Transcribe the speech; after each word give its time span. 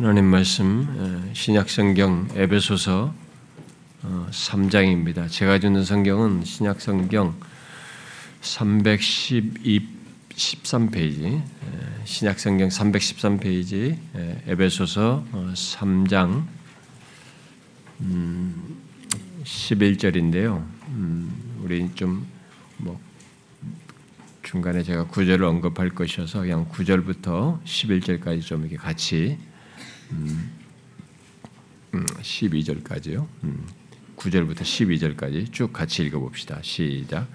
하나님 0.00 0.26
말씀 0.26 1.32
신약 1.32 1.68
성경 1.68 2.28
에베소서 2.36 3.12
3장입니다. 4.30 5.18
어, 5.24 5.26
제가 5.26 5.58
주는 5.58 5.82
성경은 5.82 6.44
신약 6.44 6.80
성경 6.80 7.34
312 8.40 9.88
13페이지 10.28 11.42
신약 12.04 12.38
성경 12.38 12.68
313페이지 12.68 13.98
에베소서 14.46 15.24
3장 15.32 16.44
11절인데요. 19.42 20.64
음, 20.90 21.58
우리 21.64 21.92
좀뭐 21.96 23.00
중간에 24.44 24.84
제가 24.84 25.08
구절을 25.08 25.44
언급할 25.44 25.90
것이어서 25.90 26.42
그냥 26.42 26.68
9절부터 26.68 27.64
11절까지 27.64 28.42
좀 28.42 28.60
이렇게 28.60 28.76
같이 28.76 29.38
음, 30.10 30.50
12절까지요. 31.92 33.26
음, 33.44 33.66
9절부터 34.16 34.60
음, 34.60 34.64
12절까지 34.64 35.52
쭉 35.52 35.72
같이 35.72 36.02
읽어봅시다. 36.04 36.58
시작. 36.62 37.26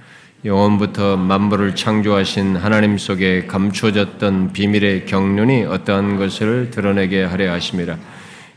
영원부터 0.46 1.16
만물을 1.16 1.74
창조하신 1.76 2.58
하나님 2.58 2.98
속에 2.98 3.46
감추어졌던 3.48 4.52
비밀의 4.52 5.06
경륜이 5.06 5.64
어떠한 5.64 6.18
것을 6.18 6.70
드러내게 6.70 7.24
하려 7.24 7.52
하심이라. 7.54 7.98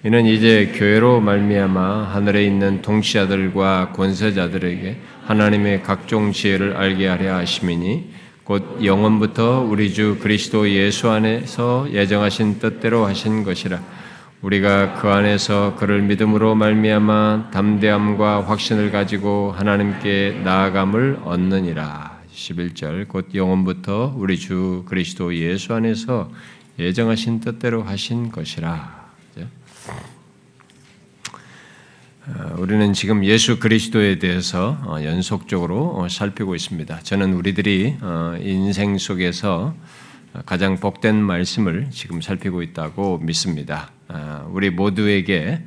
이는 0.04 0.26
이제 0.26 0.72
교회로 0.74 1.20
말미암아 1.20 2.14
하늘에 2.14 2.44
있는 2.44 2.82
통치자들과 2.82 3.92
권세자들에게 3.92 5.00
하나님의 5.24 5.82
각종 5.82 6.32
지혜를 6.32 6.76
알게 6.76 7.06
하려 7.06 7.36
하심이니 7.36 8.10
곧 8.44 8.78
영원부터 8.84 9.62
우리 9.62 9.92
주 9.92 10.18
그리스도 10.20 10.70
예수 10.70 11.10
안에서 11.10 11.88
예정하신 11.90 12.58
뜻대로 12.58 13.04
하신 13.06 13.42
것이라 13.42 13.80
우리가 14.42 14.94
그 15.00 15.08
안에서 15.08 15.76
그를 15.76 16.02
믿음으로 16.02 16.54
말미암아 16.54 17.50
담대함과 17.52 18.46
확신을 18.46 18.92
가지고 18.92 19.52
하나님께 19.52 20.42
나아감을 20.44 21.20
얻느니라. 21.24 22.20
11절 22.32 23.08
곧 23.08 23.34
영원부터 23.34 24.14
우리 24.16 24.38
주 24.38 24.84
그리스도 24.86 25.34
예수 25.34 25.72
안에서 25.72 26.30
예정하신 26.78 27.40
뜻대로 27.40 27.82
하신 27.82 28.30
것이라. 28.30 29.06
어, 32.28 32.56
우리는 32.58 32.92
지금 32.92 33.24
예수 33.24 33.60
그리스도에 33.60 34.18
대해서 34.18 34.76
어, 34.84 34.98
연속적으로 35.02 35.96
어, 35.96 36.08
살피고 36.08 36.56
있습니다. 36.56 37.00
저는 37.04 37.32
우리들이 37.34 37.96
인생 38.40 38.98
속에서 38.98 39.74
가장 40.44 40.76
복된 40.76 41.16
말씀을 41.16 41.88
지금 41.90 42.20
살피고 42.20 42.62
있다고 42.62 43.18
믿습니다. 43.18 43.90
우리 44.50 44.70
모두에게 44.70 45.62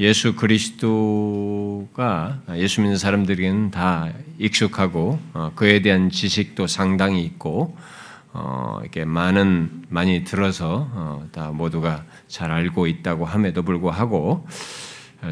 예수 0.00 0.34
그리스도가 0.34 2.40
예수 2.56 2.80
믿는 2.80 2.96
사람들에게는 2.96 3.70
다 3.70 4.08
익숙하고 4.38 5.20
그에 5.54 5.82
대한 5.82 6.10
지식도 6.10 6.66
상당히 6.66 7.22
있고 7.24 7.76
이렇게 8.80 9.04
많은 9.04 9.84
많이 9.88 10.24
들어서 10.24 11.22
다 11.30 11.50
모두가 11.50 12.02
잘 12.26 12.50
알고 12.50 12.88
있다고 12.88 13.24
함에도 13.24 13.62
불구하고 13.62 14.48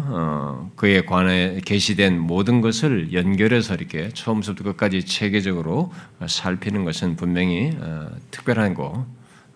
어, 0.06 0.70
그에 0.76 1.02
관해 1.02 1.60
계시된 1.64 2.18
모든 2.18 2.60
것을 2.60 3.12
연결해서 3.12 3.74
이렇게 3.74 4.10
처음부터 4.10 4.62
끝까지 4.64 5.04
체계적으로 5.04 5.92
살피는 6.26 6.84
것은 6.84 7.16
분명히 7.16 7.72
어, 7.78 8.08
특별한 8.30 8.74
거 8.74 9.06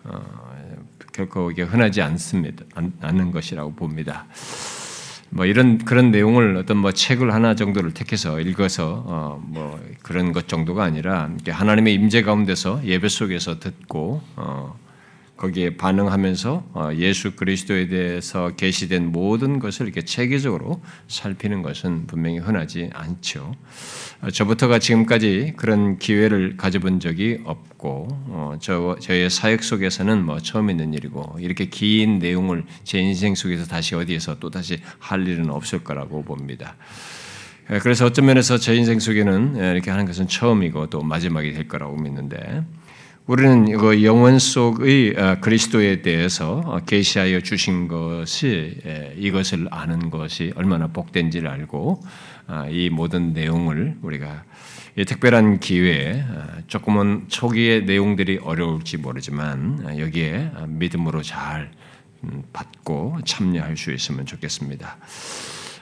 어, 0.03 0.45
결코 1.13 1.51
이게 1.51 1.61
흔하지 1.63 2.01
않습니다. 2.01 2.65
않는 3.01 3.31
것이라고 3.31 3.73
봅니다. 3.73 4.25
뭐 5.29 5.45
이런 5.45 5.77
그런 5.79 6.11
내용을 6.11 6.55
어떤 6.57 6.77
뭐 6.77 6.91
책을 6.91 7.33
하나 7.33 7.55
정도를 7.55 7.93
택해서 7.93 8.39
읽어서 8.39 9.03
어 9.07 9.41
뭐 9.47 9.79
그런 10.03 10.33
것 10.33 10.47
정도가 10.47 10.83
아니라 10.83 11.29
하나님의 11.47 11.93
임재 11.93 12.21
가운데서 12.23 12.81
예배 12.83 13.07
속에서 13.07 13.59
듣고 13.59 14.21
어 14.35 14.77
거기에 15.37 15.75
반응하면서 15.75 16.63
어, 16.73 16.89
예수 16.95 17.35
그리스도에 17.35 17.87
대해서 17.87 18.51
계시된 18.55 19.11
모든 19.11 19.59
것을 19.59 19.85
이렇게 19.85 20.01
체계적으로 20.01 20.81
살피는 21.07 21.61
것은 21.61 22.07
분명히 22.07 22.37
흔하지 22.37 22.89
않죠. 22.93 23.53
어, 24.21 24.29
저부터가 24.29 24.79
지금까지 24.79 25.53
그런 25.57 25.99
기회를 25.99 26.55
가져본 26.55 27.01
적이 27.01 27.41
없고 27.43 28.07
어, 28.09 28.57
저 28.61 28.95
저의 29.01 29.29
사역 29.29 29.63
속에서는 29.63 30.25
뭐 30.25 30.39
처음 30.39 30.69
있는 30.69 30.93
일이고 30.93 31.37
이렇게 31.39 31.65
긴 31.65 32.19
내용을 32.19 32.63
제 32.85 32.99
인생 32.99 33.35
속에서 33.35 33.65
다시 33.65 33.95
어디에서 33.95 34.39
또 34.39 34.49
다시 34.49 34.77
할 34.99 35.27
일은 35.27 35.49
없을 35.49 35.83
거라고 35.83 36.23
봅니다. 36.23 36.75
그래서 37.81 38.05
어떤 38.05 38.27
면에서 38.27 38.59
제 38.59 38.75
인생 38.75 38.99
속에는 38.99 39.55
이렇게 39.55 39.89
하는 39.89 40.05
것은 40.05 40.27
처음이고 40.27 40.91
또 40.91 41.01
마지막이 41.01 41.51
될 41.51 41.67
거라고 41.67 41.97
믿는데 41.97 42.63
우리는 43.27 43.67
이거 43.67 44.03
영원 44.03 44.37
속의 44.37 45.15
어, 45.17 45.37
그리스도에 45.41 46.03
대해서 46.03 46.61
어, 46.63 46.79
계시하여 46.85 47.41
주신 47.41 47.87
것이 47.87 48.79
이것을 49.17 49.67
아는 49.71 50.11
것이 50.11 50.53
얼마나 50.55 50.85
복된지를 50.85 51.49
알고 51.49 52.03
아, 52.45 52.67
이 52.69 52.91
모든 52.91 53.33
내용을 53.33 53.95
우리가 54.03 54.43
특별한 55.07 55.59
기회에 55.59 56.21
어, 56.21 56.47
조금은 56.67 57.25
초기의 57.27 57.85
내용들이 57.85 58.41
어려울지 58.43 58.97
모르지만 58.97 59.97
여기에 59.97 60.51
믿음으로 60.67 61.23
잘 61.23 61.71
음, 62.23 62.43
받고 62.53 63.17
참여할 63.25 63.75
수 63.75 63.91
있으면 63.91 64.27
좋겠습니다. 64.27 64.97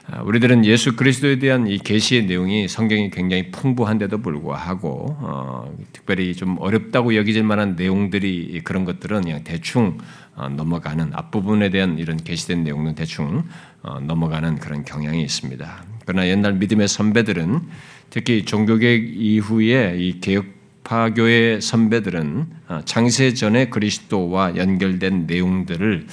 아, 0.05 0.21
우리들은 0.21 0.65
예수 0.65 0.97
그리스도에 0.97 1.39
대한 1.39 1.65
이 1.65 1.77
계시의 1.77 2.25
내용이 2.25 2.67
성경이 2.67 3.09
굉장히 3.09 3.51
풍부한데도 3.51 4.17
불구하고 4.17 5.15
어, 5.19 5.77
특별히 5.93 6.35
좀 6.35 6.57
어렵다고 6.59 7.15
여기질 7.15 7.43
만한 7.43 7.77
내용들이 7.77 8.61
그런 8.65 8.83
것들은 8.83 9.21
그냥 9.21 9.43
대충 9.45 9.97
어, 10.35 10.49
넘어가는 10.49 11.11
앞부분에 11.13 11.69
대한 11.69 11.99
이런 11.99 12.17
계시된 12.17 12.65
내용은 12.65 12.95
대충 12.95 13.45
어, 13.81 14.01
넘어가는 14.01 14.59
그런 14.59 14.83
경향이 14.83 15.21
있습니다. 15.23 15.85
그러나 16.05 16.27
옛날 16.27 16.53
믿음의 16.55 16.89
선배들은 16.89 17.61
특히 18.09 18.43
종교개혁 18.43 19.03
이후에 19.15 19.95
이 19.97 20.19
개혁파교의 20.19 21.61
선배들은 21.61 22.47
어, 22.67 22.81
창세 22.83 23.33
전에 23.33 23.69
그리스도와 23.69 24.57
연결된 24.57 25.27
내용들을 25.27 26.07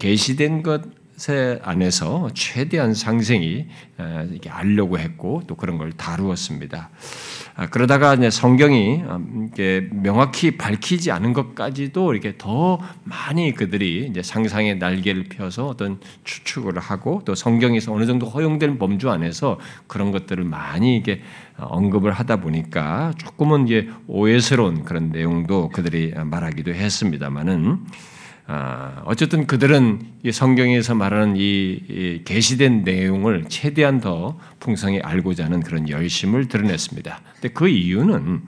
계시된 0.00 0.64
것 0.64 0.99
새 1.20 1.60
안에서 1.62 2.30
최대한 2.32 2.94
상생이 2.94 3.66
이렇게 4.30 4.48
알려고 4.48 4.98
했고 4.98 5.42
또 5.46 5.54
그런 5.54 5.76
걸 5.76 5.92
다루었습니다. 5.92 6.88
아, 7.56 7.66
그러다가 7.66 8.14
이제 8.14 8.30
성경이 8.30 9.02
음, 9.02 9.48
이렇게 9.54 9.86
명확히 9.92 10.56
밝히지 10.56 11.10
않은 11.10 11.34
것까지도 11.34 12.14
이렇게 12.14 12.38
더 12.38 12.78
많이 13.04 13.52
그들이 13.52 14.06
이제 14.08 14.22
상상의 14.22 14.78
날개를 14.78 15.24
펴서 15.24 15.66
어떤 15.66 16.00
추측을 16.24 16.78
하고 16.78 17.20
또 17.26 17.34
성경에서 17.34 17.92
어느 17.92 18.06
정도 18.06 18.24
허용된 18.26 18.78
범주 18.78 19.10
안에서 19.10 19.58
그런 19.88 20.12
것들을 20.12 20.42
많이 20.44 20.96
이게 20.96 21.20
언급을 21.58 22.12
하다 22.12 22.36
보니까 22.36 23.12
조금은 23.18 23.66
이제 23.66 23.90
오해스러운 24.06 24.84
그런 24.84 25.10
내용도 25.10 25.68
그들이 25.68 26.14
말하기도 26.16 26.72
했습니다만은 26.72 27.78
아, 27.84 28.09
어쨌든 29.04 29.46
그들은 29.46 30.00
성경에서 30.32 30.94
말하는 30.94 31.34
이 31.36 32.22
계시된 32.24 32.82
내용을 32.84 33.44
최대한 33.48 34.00
더 34.00 34.38
풍성히 34.58 35.00
알고자 35.00 35.44
하는 35.44 35.60
그런 35.60 35.88
열심을 35.88 36.48
드러냈습니다. 36.48 37.20
근데 37.34 37.48
그 37.48 37.68
이유는 37.68 38.42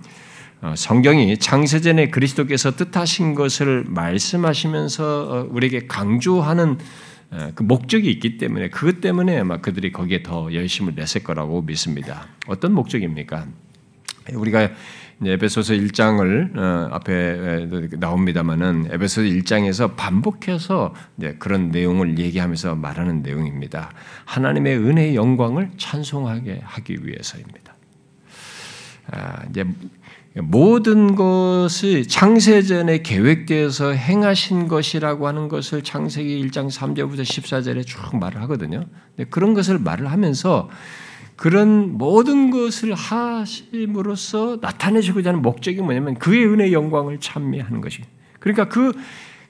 어, 0.62 0.74
성경이 0.76 1.38
창세전에 1.38 2.10
그리스도께서 2.10 2.76
뜻하신 2.76 3.34
것을 3.34 3.84
말씀하시면서 3.88 5.04
어, 5.04 5.49
우리에게 5.50 5.88
강조하는 5.88 6.78
어, 7.32 7.50
그 7.56 7.64
목적이 7.64 8.12
있기 8.12 8.38
때문에 8.38 8.70
그것 8.70 9.00
때문에 9.00 9.40
아마 9.40 9.56
그들이 9.60 9.90
거기에 9.90 10.22
더 10.22 10.54
열심을 10.54 10.94
냈을 10.94 11.25
거라고 11.25 11.62
믿습니다. 11.62 12.28
어떤 12.46 12.75
목적입니까? 12.75 13.46
우리가 14.34 14.70
에베소서 15.24 15.74
1장을 15.74 16.56
어, 16.56 16.88
앞에 16.92 17.69
나옵니다만은 17.98 18.88
에베소서 18.90 19.28
1장에서 19.28 19.96
반복해서 19.96 20.94
그런 21.38 21.70
내용을 21.70 22.19
얘기하면서 22.19 22.76
말하는 22.76 23.22
내용입니다. 23.22 23.92
하나님의 24.24 24.78
은혜의 24.78 25.16
영광을 25.16 25.70
찬송하게 25.76 26.60
하기 26.64 27.06
위해서입니다. 27.06 27.74
아, 29.10 29.44
이제 29.50 29.64
모든 30.34 31.14
것이 31.14 32.06
창세전에 32.08 33.02
계획되어서 33.02 33.92
행하신 33.92 34.66
것이라고 34.66 35.28
하는 35.28 35.48
것을 35.48 35.82
창세기 35.82 36.48
1장 36.48 36.70
3절부터 36.70 37.20
14절에 37.20 37.86
쭉 37.86 38.16
말을 38.16 38.40
하거든요. 38.42 38.86
그런 39.28 39.52
것을 39.52 39.78
말을 39.78 40.10
하면서 40.10 40.70
그런 41.42 41.98
모든 41.98 42.52
것을 42.52 42.94
하심으로써 42.94 44.58
나타내시고자 44.60 45.30
하는 45.30 45.42
목적이 45.42 45.80
뭐냐면 45.80 46.14
그의 46.14 46.46
은혜 46.46 46.70
영광을 46.70 47.18
찬미하는 47.18 47.80
것이. 47.80 48.02
그러니까 48.38 48.68
그 48.68 48.92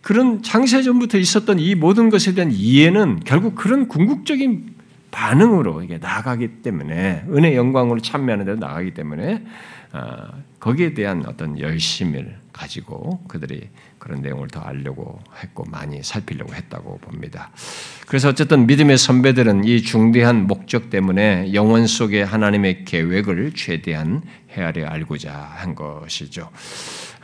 그런 0.01 0.43
창세전부터 0.43 1.19
있었던 1.19 1.59
이 1.59 1.75
모든 1.75 2.09
것에 2.09 2.33
대한 2.33 2.51
이해는 2.51 3.21
결국 3.27 3.57
그런 3.57 3.89
궁극적인 3.89 4.75
반응으로 5.13 5.83
이게 5.83 5.99
나가기 5.99 6.63
때문에 6.63 7.25
은혜 7.29 7.55
영광으로 7.55 8.01
참여하는 8.01 8.45
데 8.45 8.55
나가기 8.57 8.95
때문에 8.95 9.45
어, 9.93 10.43
거기에 10.59 10.95
대한 10.95 11.23
어떤 11.27 11.61
열심을 11.61 12.39
가지고 12.53 13.21
그들이 13.29 13.69
그런 13.99 14.23
내용을 14.23 14.49
더 14.49 14.61
알려고 14.61 15.21
했고 15.43 15.65
많이 15.71 16.03
살피려고 16.03 16.55
했다고 16.55 16.99
봅니다. 16.99 17.51
그래서 18.07 18.31
어쨌든 18.31 18.67
믿음의 18.67 18.97
선배들은 18.97 19.65
이 19.65 19.83
중대한 19.83 20.47
목적 20.47 20.89
때문에 20.89 21.53
영원 21.53 21.87
속에 21.87 22.23
하나님의 22.23 22.85
계획을 22.85 23.53
최대한 23.55 24.23
헤아려 24.51 24.87
알고자 24.87 25.33
한 25.33 25.75
것이죠. 25.75 26.51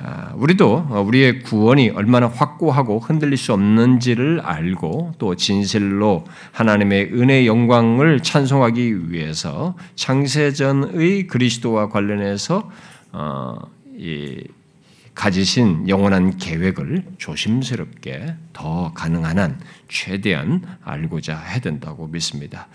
아, 0.00 0.32
우리도 0.36 1.04
우리의 1.06 1.42
구원이 1.42 1.90
얼마나 1.90 2.28
확고하고 2.28 3.00
흔들릴 3.00 3.36
수 3.36 3.52
없는지를 3.52 4.40
알고 4.40 5.14
또 5.18 5.34
진실로 5.34 6.24
하나님의 6.52 7.10
은혜 7.14 7.46
영광을 7.46 8.22
찬송하기 8.22 9.10
위해서 9.10 9.74
창세전의 9.96 11.26
그리스도와 11.26 11.88
관련해서 11.88 12.70
어, 13.10 13.58
이 13.96 14.44
가지신 15.16 15.88
영원한 15.88 16.36
계획을 16.36 17.02
조심스럽게 17.18 18.36
더 18.52 18.92
가능한 18.94 19.36
한 19.36 19.60
최대한 19.88 20.62
알고자 20.84 21.36
해야 21.36 21.58
된다고 21.58 22.06
믿습니다. 22.06 22.68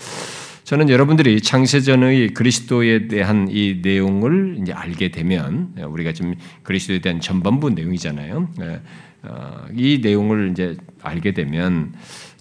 저는 0.63 0.89
여러분들이 0.89 1.41
창세전의 1.41 2.29
그리스도에 2.29 3.07
대한 3.07 3.47
이 3.49 3.79
내용을 3.81 4.59
이제 4.61 4.71
알게 4.71 5.11
되면 5.11 5.73
우리가 5.77 6.13
좀 6.13 6.35
그리스도에 6.63 6.99
대한 6.99 7.19
전반부 7.19 7.69
내용이잖아요. 7.71 8.49
예, 8.61 8.81
어, 9.23 9.65
이 9.75 9.99
내용을 10.01 10.51
이제 10.51 10.77
알게 11.01 11.33
되면 11.33 11.93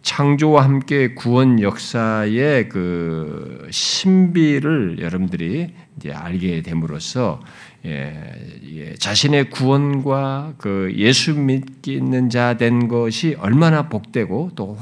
창조와 0.02 0.64
함께 0.64 1.14
구원 1.14 1.60
역사의 1.60 2.68
그 2.68 3.66
신비를 3.70 4.98
여러분들이 5.00 5.74
이제 5.96 6.12
알게 6.12 6.62
됨으로써 6.62 7.40
예, 7.84 8.58
예, 8.64 8.94
자신의 8.94 9.50
구원과 9.50 10.54
그 10.58 10.92
예수 10.96 11.34
믿는 11.34 12.30
자 12.30 12.54
된 12.56 12.86
것이 12.86 13.36
얼마나 13.40 13.88
복되고 13.88 14.52
또 14.54 14.78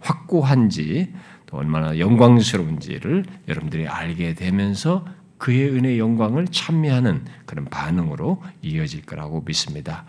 확고한지 0.00 1.12
또 1.12 1.27
얼마나 1.50 1.98
영광스러운지를 1.98 3.24
여러분들이 3.48 3.86
알게 3.86 4.34
되면서 4.34 5.04
그의 5.38 5.70
은혜 5.70 5.98
영광을 5.98 6.46
찬미하는 6.48 7.24
그런 7.46 7.64
반응으로 7.66 8.42
이어질 8.62 9.02
거라고 9.02 9.42
믿습니다. 9.46 10.04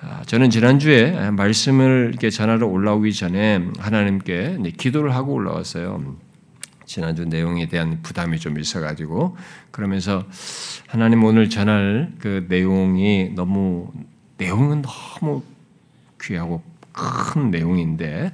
아, 0.00 0.22
저는 0.26 0.50
지난주에 0.50 1.30
말씀을 1.30 2.10
이렇게 2.10 2.28
전하러 2.28 2.66
올라오기 2.66 3.12
전에 3.14 3.66
하나님께 3.78 4.58
기도를 4.76 5.14
하고 5.14 5.32
올라왔어요. 5.32 6.16
지난주 6.84 7.24
내용에 7.24 7.68
대한 7.68 8.02
부담이 8.02 8.38
좀 8.38 8.58
있어가지고 8.58 9.36
그러면서 9.70 10.24
하나님 10.86 11.24
오늘 11.24 11.48
전할 11.48 12.12
그 12.18 12.44
내용이 12.48 13.30
너무 13.34 13.90
내용은 14.36 14.82
너무 14.82 15.42
귀하고 16.20 16.62
큰 16.94 17.50
내용인데 17.50 18.32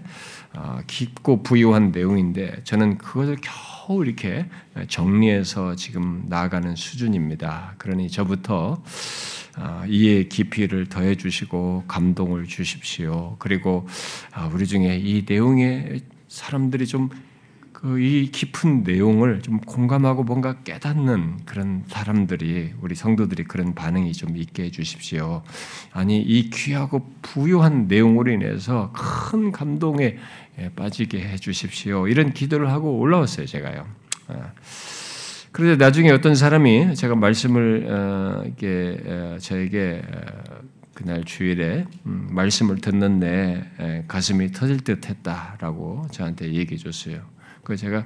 어, 0.55 0.81
깊고 0.87 1.43
부유한 1.43 1.91
내용인데 1.91 2.63
저는 2.65 2.99
그것을 2.99 3.37
겨우 3.41 4.05
이렇게 4.05 4.47
정리해서 4.89 5.75
지금 5.75 6.25
나아가는 6.29 6.77
수준입니다. 6.77 7.75
그러니 7.79 8.11
저부터 8.11 8.83
어, 9.59 9.85
이해 9.89 10.25
깊이를 10.25 10.87
더해 10.87 11.17
주시고 11.17 11.85
감동을 11.89 12.47
주십시오. 12.47 13.37
그리고 13.39 13.89
어, 14.37 14.51
우리 14.53 14.67
중에 14.67 14.97
이 14.99 15.25
내용에 15.29 16.01
사람들이 16.29 16.87
좀 16.87 17.11
그 17.81 17.99
이 17.99 18.31
깊은 18.31 18.83
내용을 18.83 19.41
좀 19.41 19.59
공감하고 19.59 20.25
뭔가 20.25 20.63
깨닫는 20.63 21.47
그런 21.47 21.85
사람들이 21.87 22.75
우리 22.83 22.95
성도들이 22.95 23.45
그런 23.45 23.75
반응이 23.75 24.13
좀 24.13 24.37
있게 24.37 24.65
해 24.65 24.71
주십시오. 24.71 25.43
아니 25.93 26.21
이 26.21 26.51
귀하고 26.51 27.11
부유한 27.23 27.89
내용으로 27.89 28.31
인해서 28.33 28.93
큰 28.95 29.51
감동에 29.51 30.19
빠지게 30.77 31.21
해 31.21 31.37
주십시오. 31.37 32.07
이런 32.07 32.35
기도를 32.35 32.71
하고 32.71 32.99
올라왔어요, 32.99 33.47
제가요. 33.47 33.87
아. 34.29 34.53
그런데 35.53 35.83
나중에 35.83 36.11
어떤 36.11 36.35
사람이 36.35 36.95
제가 36.95 37.17
말씀을 37.17 37.87
어, 37.91 38.45
이게 38.47 39.37
저에게 39.41 40.03
그날 40.95 41.25
주일에 41.25 41.87
음, 42.05 42.29
말씀을 42.31 42.77
듣는데 42.77 44.05
가슴이 44.07 44.53
터질 44.53 44.81
듯 44.81 45.09
했다라고 45.09 46.07
저한테 46.13 46.53
얘기해 46.53 46.77
줬어요. 46.77 47.40
그 47.71 47.77
제가 47.77 48.03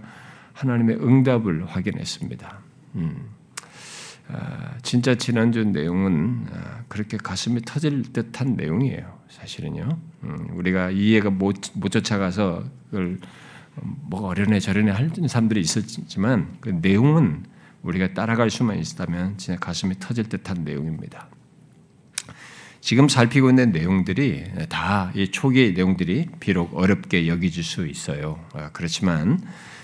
하나님의 0.52 0.96
응답을 0.96 1.64
확인했습니다. 1.64 2.58
음. 2.96 3.30
아, 4.28 4.76
진짜 4.82 5.14
지난주 5.14 5.64
내용은 5.64 6.46
아, 6.52 6.82
그렇게 6.88 7.16
가슴이 7.16 7.62
터질 7.62 8.02
듯한 8.12 8.56
내용이에요. 8.56 9.20
사실은요. 9.28 9.98
음, 10.24 10.48
우리가 10.52 10.90
이해가 10.90 11.30
못, 11.30 11.56
못 11.74 11.88
쫓아가서 11.88 12.64
그걸 12.90 13.18
뭐 13.76 14.28
어련해 14.28 14.60
저련해 14.60 14.90
할 14.92 15.10
사람들이 15.28 15.60
있었지만 15.60 16.58
그 16.60 16.68
내용은 16.68 17.44
우리가 17.82 18.12
따라갈 18.12 18.50
수만 18.50 18.78
있다면 18.78 19.38
진짜 19.38 19.58
가슴이 19.58 19.94
터질 19.98 20.28
듯한 20.28 20.64
내용입니다. 20.64 21.28
지금 22.84 23.08
살피고 23.08 23.48
있는 23.48 23.72
내용들이 23.72 24.44
다 24.68 25.10
이 25.14 25.28
초기의 25.30 25.72
내용들이 25.72 26.26
비록 26.38 26.76
어렵게 26.76 27.26
여겨질 27.28 27.64
수 27.64 27.86
있어요. 27.86 28.38
아, 28.52 28.68
그렇지만 28.74 29.40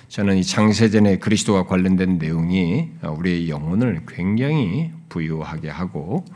저는 0.08 0.36
이 0.36 0.44
창세전의 0.44 1.18
그리스도와 1.20 1.64
관련된 1.66 2.18
내용이 2.18 2.90
우리의 3.02 3.48
영혼을 3.48 4.02
굉장히 4.06 4.90
부유하게 5.08 5.70
하고 5.70 6.26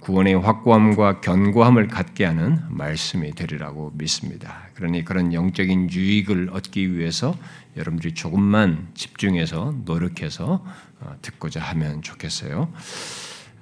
구원의 0.00 0.40
확고함과 0.40 1.20
견고함을 1.20 1.88
갖게 1.88 2.24
하는 2.24 2.60
말씀이 2.70 3.32
되리라고 3.32 3.92
믿습니다. 3.94 4.68
그러니 4.72 5.04
그런 5.04 5.34
영적인 5.34 5.90
유익을 5.90 6.50
얻기 6.54 6.96
위해서 6.96 7.36
여러분들이 7.76 8.14
조금만 8.14 8.88
집중해서 8.94 9.74
노력해서 9.84 10.64
어, 11.00 11.14
듣고자 11.20 11.60
하면 11.60 12.00
좋겠어요. 12.00 12.72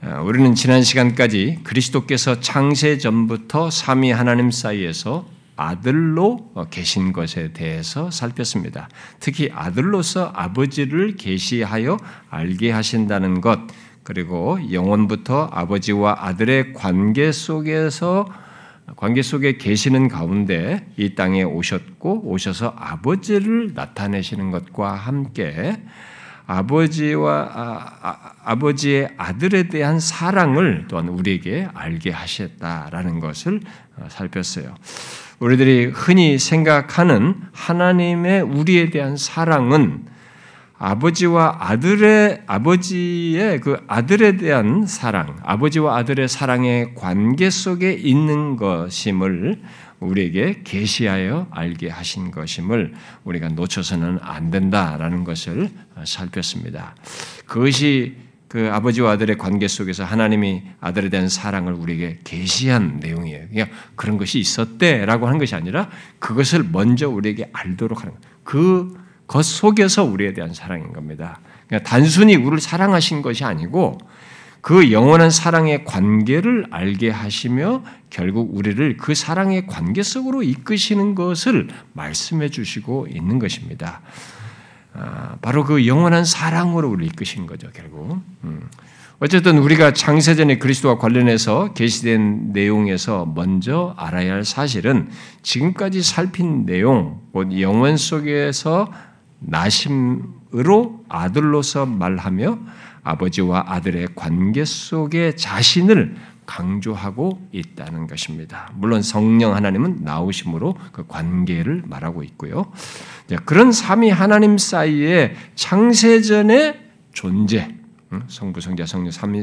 어, 0.02 0.22
우리는 0.24 0.54
지난 0.54 0.82
시간까지 0.82 1.58
그리스도께서 1.62 2.40
창세 2.40 2.96
전부터 2.96 3.70
삼위 3.70 4.12
하나님 4.12 4.50
사이에서 4.50 5.26
아들로 5.56 6.50
어, 6.54 6.64
계신 6.70 7.12
것에 7.12 7.52
대해서 7.52 8.10
살폈습니다. 8.10 8.88
특히 9.18 9.50
아들로서 9.52 10.32
아버지를 10.34 11.16
계시하여 11.16 11.98
알게 12.30 12.70
하신다는 12.70 13.42
것, 13.42 13.60
그리고 14.02 14.58
영원부터 14.72 15.50
아버지와 15.52 16.16
아들의 16.20 16.72
관계 16.72 17.30
속에서 17.30 18.26
관계 18.96 19.20
속에 19.20 19.58
계시는 19.58 20.08
가운데 20.08 20.86
이 20.96 21.14
땅에 21.14 21.42
오셨고 21.42 22.22
오셔서 22.24 22.74
아버지를 22.74 23.72
나타내시는 23.74 24.50
것과 24.50 24.94
함께 24.94 25.76
아버지와 26.50 27.48
아, 28.42 28.54
버지의 28.56 29.10
아들에 29.16 29.68
대한 29.68 30.00
사랑을 30.00 30.86
또한 30.88 31.08
우리에게 31.08 31.68
알게 31.72 32.10
하셨다라는 32.10 33.20
것을 33.20 33.60
어, 33.96 34.08
살폈어요. 34.08 34.74
우리들이 35.38 35.92
흔히 35.94 36.40
생각하는 36.40 37.36
하나님의 37.52 38.42
우리에 38.42 38.90
대한 38.90 39.16
사랑은 39.16 40.06
아버지와 40.76 41.58
아들의 41.60 42.42
아버지의 42.46 43.60
그 43.60 43.80
아들에 43.86 44.36
대한 44.36 44.86
사랑, 44.86 45.36
아버지와 45.44 45.98
아들의 45.98 46.26
사랑의 46.26 46.94
관계 46.96 47.48
속에 47.48 47.92
있는 47.92 48.56
것임을 48.56 49.60
우리에게 50.00 50.62
계시하여 50.64 51.48
알게 51.50 51.88
하신 51.88 52.30
것임을 52.30 52.94
우리가 53.24 53.48
놓쳐서는 53.50 54.18
안 54.22 54.50
된다라는 54.50 55.24
것을 55.24 55.70
살폈습니다. 56.04 56.96
그것이 57.46 58.16
그 58.48 58.68
아버지와 58.72 59.12
아들의 59.12 59.38
관계 59.38 59.68
속에서 59.68 60.04
하나님이 60.04 60.62
아들에 60.80 61.08
대한 61.08 61.28
사랑을 61.28 61.72
우리에게 61.74 62.18
계시한 62.24 62.98
내용이에요. 63.00 63.46
그냥 63.48 63.68
그런 63.94 64.18
것이 64.18 64.40
있었대라고 64.40 65.26
하는 65.28 65.38
것이 65.38 65.54
아니라 65.54 65.88
그것을 66.18 66.64
먼저 66.72 67.08
우리에게 67.08 67.48
알도록 67.52 68.02
하는 68.02 68.14
그 68.42 69.00
것 69.30 69.44
속에서 69.44 70.02
우리에 70.02 70.32
대한 70.32 70.52
사랑인 70.52 70.92
겁니다. 70.92 71.38
그러니까 71.68 71.88
단순히 71.88 72.34
우리를 72.34 72.58
사랑하신 72.58 73.22
것이 73.22 73.44
아니고 73.44 73.98
그 74.60 74.92
영원한 74.92 75.30
사랑의 75.30 75.84
관계를 75.84 76.66
알게 76.70 77.10
하시며 77.10 77.82
결국 78.10 78.54
우리를 78.54 78.96
그 78.96 79.14
사랑의 79.14 79.66
관계 79.66 80.02
속으로 80.02 80.42
이끄시는 80.42 81.14
것을 81.14 81.68
말씀해 81.94 82.50
주시고 82.50 83.06
있는 83.08 83.38
것입니다. 83.38 84.02
아, 84.92 85.36
바로 85.40 85.64
그 85.64 85.86
영원한 85.86 86.24
사랑으로 86.24 86.90
우리를 86.90 87.12
이끄신 87.12 87.46
거죠, 87.46 87.68
결국. 87.72 88.20
음. 88.44 88.68
어쨌든 89.22 89.58
우리가 89.58 89.92
창세전에 89.92 90.58
그리스도와 90.58 90.96
관련해서 90.96 91.74
게시된 91.74 92.52
내용에서 92.52 93.30
먼저 93.34 93.94
알아야 93.98 94.32
할 94.32 94.44
사실은 94.44 95.10
지금까지 95.42 96.02
살핀 96.02 96.64
내용, 96.64 97.20
곧 97.32 97.60
영원 97.60 97.98
속에서 97.98 98.90
나심으로 99.40 101.04
아들로서 101.08 101.84
말하며 101.84 102.58
아버지와 103.02 103.64
아들의 103.68 104.08
관계 104.14 104.64
속에 104.64 105.34
자신을 105.36 106.16
강조하고 106.46 107.40
있다는 107.52 108.08
것입니다. 108.08 108.72
물론 108.74 109.02
성령 109.02 109.54
하나님은 109.54 109.98
나오심으로 110.02 110.74
그 110.90 111.06
관계를 111.06 111.84
말하고 111.86 112.24
있고요. 112.24 112.72
그런 113.44 113.70
삼위 113.70 114.10
하나님 114.10 114.58
사이에 114.58 115.34
창세전의 115.54 116.80
존재, 117.12 117.76
성부, 118.26 118.60
성자, 118.60 118.86
성령 118.86 119.12
삼위 119.12 119.42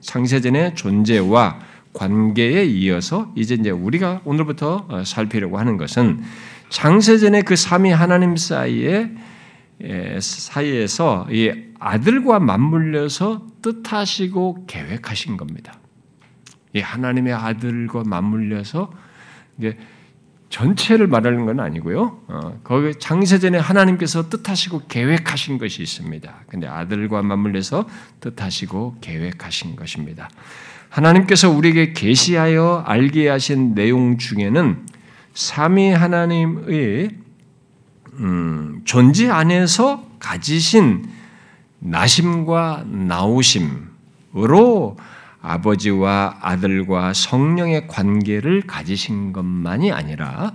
창세전의 0.00 0.74
존재와 0.74 1.58
관계에 1.92 2.64
이어서 2.64 3.32
이제 3.36 3.54
이제 3.54 3.70
우리가 3.70 4.22
오늘부터 4.24 4.86
어, 4.88 5.04
살피려고 5.04 5.58
하는 5.58 5.76
것은 5.76 6.22
창세전의 6.70 7.42
그 7.42 7.56
삼위 7.56 7.90
하나님 7.90 8.36
사이에 8.36 9.10
사이에서 10.20 11.26
이 11.30 11.65
아들과 11.78 12.38
맞물려서 12.40 13.46
뜻하시고 13.62 14.66
계획하신 14.66 15.36
겁니다. 15.36 15.74
이 16.72 16.80
하나님의 16.80 17.32
아들과 17.32 18.02
맞물려서 18.04 18.92
이게 19.58 19.78
전체를 20.48 21.06
말하는 21.06 21.44
건 21.44 21.60
아니고요. 21.60 22.22
어, 22.28 22.60
거기 22.62 22.94
장세전에 22.98 23.58
하나님께서 23.58 24.28
뜻하시고 24.28 24.82
계획하신 24.88 25.58
것이 25.58 25.82
있습니다. 25.82 26.44
근데 26.48 26.66
아들과 26.66 27.22
맞물려서 27.22 27.88
뜻하시고 28.20 28.96
계획하신 29.00 29.76
것입니다. 29.76 30.30
하나님께서 30.88 31.50
우리에게 31.50 31.92
계시하여 31.92 32.84
알게 32.86 33.28
하신 33.28 33.74
내용 33.74 34.18
중에는 34.18 34.86
삼위 35.34 35.90
하나님의 35.90 37.10
음, 38.14 38.80
존재 38.84 39.28
안에서 39.28 40.08
가지신 40.18 41.04
나심과 41.78 42.84
나오심으로 42.86 44.96
아버지와 45.40 46.38
아들과 46.40 47.12
성령의 47.12 47.86
관계를 47.86 48.62
가지신 48.62 49.32
것만이 49.32 49.92
아니라 49.92 50.54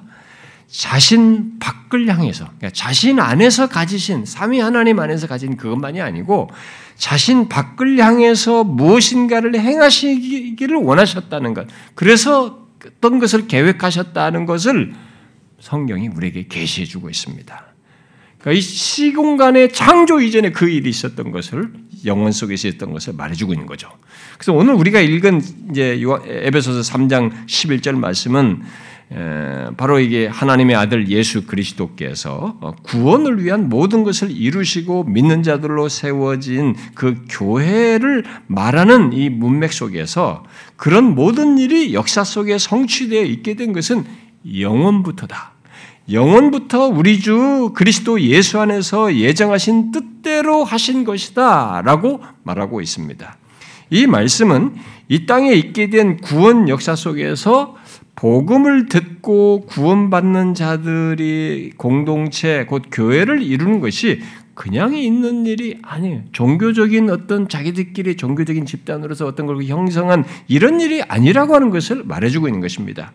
자신 0.68 1.60
밖을 1.60 2.08
향해서 2.08 2.46
그러니까 2.46 2.70
자신 2.72 3.20
안에서 3.20 3.68
가지신 3.68 4.26
삼위 4.26 4.60
하나님 4.60 5.00
안에서 5.00 5.28
가진 5.28 5.58
그것만이 5.58 6.02
아니고 6.02 6.50
자신 6.96 7.50
밖을 7.50 8.00
향해서 8.00 8.64
무엇인가를 8.64 9.56
행하시기를 9.56 10.78
원하셨다는 10.78 11.54
것. 11.54 11.68
그래서 11.96 12.62
어떤 12.86 13.20
것을 13.20 13.48
계획하셨다는 13.48 14.46
것을 14.46 14.94
성경이 15.60 16.10
우리에게 16.10 16.48
계시해 16.48 16.86
주고 16.86 17.10
있습니다. 17.10 17.71
그러니까 18.42 18.58
이 18.58 18.62
시공간의 18.62 19.72
창조 19.72 20.20
이전에 20.20 20.52
그 20.52 20.68
일이 20.68 20.90
있었던 20.90 21.32
것을 21.32 21.72
영원 22.06 22.32
속에 22.32 22.56
있었던 22.56 22.92
것을 22.92 23.14
말해주고 23.14 23.54
있는 23.54 23.68
거죠. 23.68 23.90
그래서 24.38 24.54
오늘 24.54 24.74
우리가 24.74 25.00
읽은 25.00 25.42
이제 25.70 26.02
에베소서 26.26 26.92
3장 26.92 27.46
11절 27.46 27.96
말씀은 27.96 28.64
바로 29.78 30.00
이게 30.00 30.28
하나님의 30.28 30.76
아들 30.76 31.10
예수 31.10 31.46
그리스도께서 31.46 32.58
어, 32.62 32.72
구원을 32.82 33.44
위한 33.44 33.68
모든 33.68 34.04
것을 34.04 34.32
이루시고 34.32 35.04
믿는 35.04 35.44
자들로 35.44 35.90
세워진 35.90 36.76
그 36.96 37.26
교회를 37.30 38.24
말하는 38.48 39.12
이 39.12 39.30
문맥 39.30 39.74
속에서 39.74 40.46
그런 40.78 41.14
모든 41.14 41.58
일이 41.58 41.94
역사 41.94 42.24
속에 42.24 42.58
성취되어 42.58 43.24
있게 43.24 43.56
된 43.56 43.74
것은 43.74 44.06
영원부터다. 44.58 45.51
영원부터 46.12 46.88
우리 46.88 47.20
주 47.20 47.72
그리스도 47.74 48.20
예수 48.22 48.60
안에서 48.60 49.16
예정하신 49.16 49.92
뜻대로 49.92 50.64
하신 50.64 51.04
것이다. 51.04 51.82
라고 51.86 52.22
말하고 52.44 52.82
있습니다. 52.82 53.38
이 53.92 54.08
말씀은 54.08 54.76
이 55.08 55.26
땅에 55.26 55.54
있게 55.54 55.90
된 55.90 56.18
구원 56.18 56.70
역사 56.70 56.96
속에서 56.96 57.76
복음을 58.16 58.88
듣고 58.88 59.66
구원받는 59.68 60.54
자들이 60.54 61.72
공동체, 61.78 62.66
곧 62.66 62.84
교회를 62.92 63.42
이루는 63.42 63.80
것이 63.80 64.22
그냥 64.62 64.94
있는 64.94 65.48
일이 65.48 65.80
아니에요. 65.82 66.22
종교적인 66.34 67.10
어떤 67.10 67.50
자기들끼리 67.50 68.16
종교적인 68.16 68.68
집단으로서 68.68 69.26
어떤 69.26 69.48
걸 69.48 69.64
형성한 69.64 70.24
이런 70.48 70.80
일이 70.80 71.02
아니라고 71.02 71.56
하는 71.56 71.72
것을 71.72 72.04
말해주고 72.04 72.48
있는 72.48 72.62
것입니다. 72.62 73.12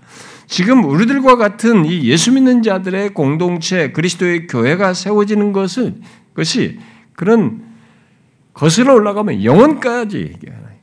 지금 0.49 0.83
우리들과 0.83 1.37
같은 1.37 1.85
이 1.85 2.11
예수 2.11 2.33
믿는 2.33 2.65
자들의 2.65 3.15
공동체, 3.15 3.93
그리스도의 3.93 4.49
교회가 4.49 4.93
세워지는 4.93 5.53
것은 5.53 6.03
것이 6.35 6.81
그런 7.15 7.63
거슬러 8.53 8.95
올라가면 8.95 9.45
영원까지 9.45 10.39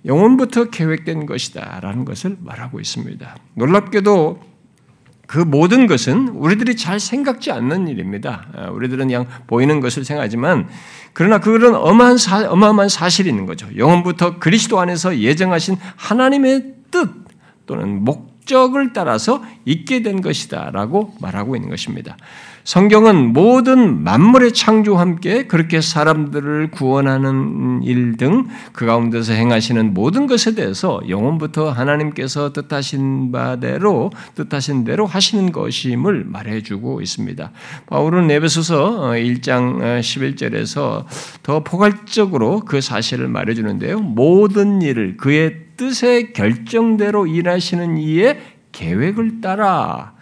영원부터 0.05 0.69
계획된 0.69 1.25
것이다라는 1.25 2.05
것을 2.05 2.37
말하고 2.39 2.79
있습니다. 2.79 3.35
놀랍게도 3.55 4.52
그 5.33 5.39
모든 5.39 5.87
것은 5.87 6.27
우리들이 6.27 6.75
잘 6.75 6.99
생각지 6.99 7.51
않는 7.51 7.87
일입니다. 7.87 8.45
아, 8.55 8.69
우리들은 8.69 9.07
그냥 9.07 9.25
보이는 9.47 9.79
것을 9.79 10.05
생각하지만 10.05 10.69
그러나 11.11 11.39
그런 11.39 11.73
어마한 11.73 12.19
사, 12.19 12.47
어마어마한 12.51 12.87
사실이 12.87 13.29
있는 13.29 13.47
거죠. 13.47 13.67
영원부터 13.75 14.37
그리스도 14.37 14.79
안에서 14.79 15.17
예정하신 15.17 15.77
하나님의 15.95 16.75
뜻 16.91 17.09
또는 17.65 18.05
목적을 18.05 18.93
따라서 18.93 19.43
있게 19.65 20.03
된 20.03 20.21
것이다라고 20.21 21.15
말하고 21.19 21.55
있는 21.55 21.67
것입니다. 21.67 22.15
성경은 22.63 23.33
모든 23.33 24.03
만물의 24.03 24.53
창조와 24.53 25.01
함께 25.01 25.47
그렇게 25.47 25.81
사람들을 25.81 26.71
구원하는 26.71 27.81
일 27.83 28.15
등 28.17 28.47
그 28.73 28.85
가운데서 28.85 29.33
행하시는 29.33 29.93
모든 29.93 30.27
것에 30.27 30.55
대해서 30.55 31.01
영원부터 31.07 31.71
하나님께서 31.71 32.53
뜻하신 32.53 33.31
바대로 33.31 34.11
뜻하신 34.35 34.83
대로 34.83 35.05
하시는 35.05 35.51
것임을 35.51 36.25
말해주고 36.25 37.01
있습니다. 37.01 37.51
바울은 37.87 38.29
에베소서 38.31 39.11
1장 39.11 39.99
11절에서 40.01 41.05
더 41.43 41.63
포괄적으로 41.63 42.61
그 42.61 42.81
사실을 42.81 43.27
말해주는데요. 43.27 43.99
모든 43.99 44.81
일을 44.81 45.17
그의 45.17 45.55
뜻의 45.77 46.33
결정대로 46.33 47.27
일하시는 47.27 47.97
이의 47.97 48.39
계획을 48.71 49.41
따라 49.41 50.13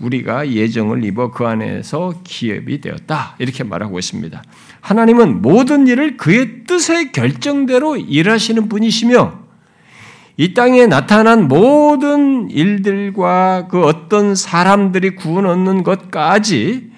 우리가 0.00 0.50
예정을 0.50 1.04
입어 1.04 1.30
그 1.30 1.46
안에서 1.46 2.14
기업이 2.22 2.80
되었다. 2.80 3.34
이렇게 3.38 3.64
말하고 3.64 3.98
있습니다. 3.98 4.42
하나님은 4.80 5.42
모든 5.42 5.86
일을 5.86 6.16
그의 6.16 6.64
뜻의 6.64 7.12
결정대로 7.12 7.96
일하시는 7.96 8.68
분이시며 8.68 9.48
이 10.36 10.54
땅에 10.54 10.86
나타난 10.86 11.48
모든 11.48 12.48
일들과 12.48 13.66
그 13.68 13.82
어떤 13.82 14.36
사람들이 14.36 15.16
구원 15.16 15.46
얻는 15.46 15.82
것까지 15.82 16.92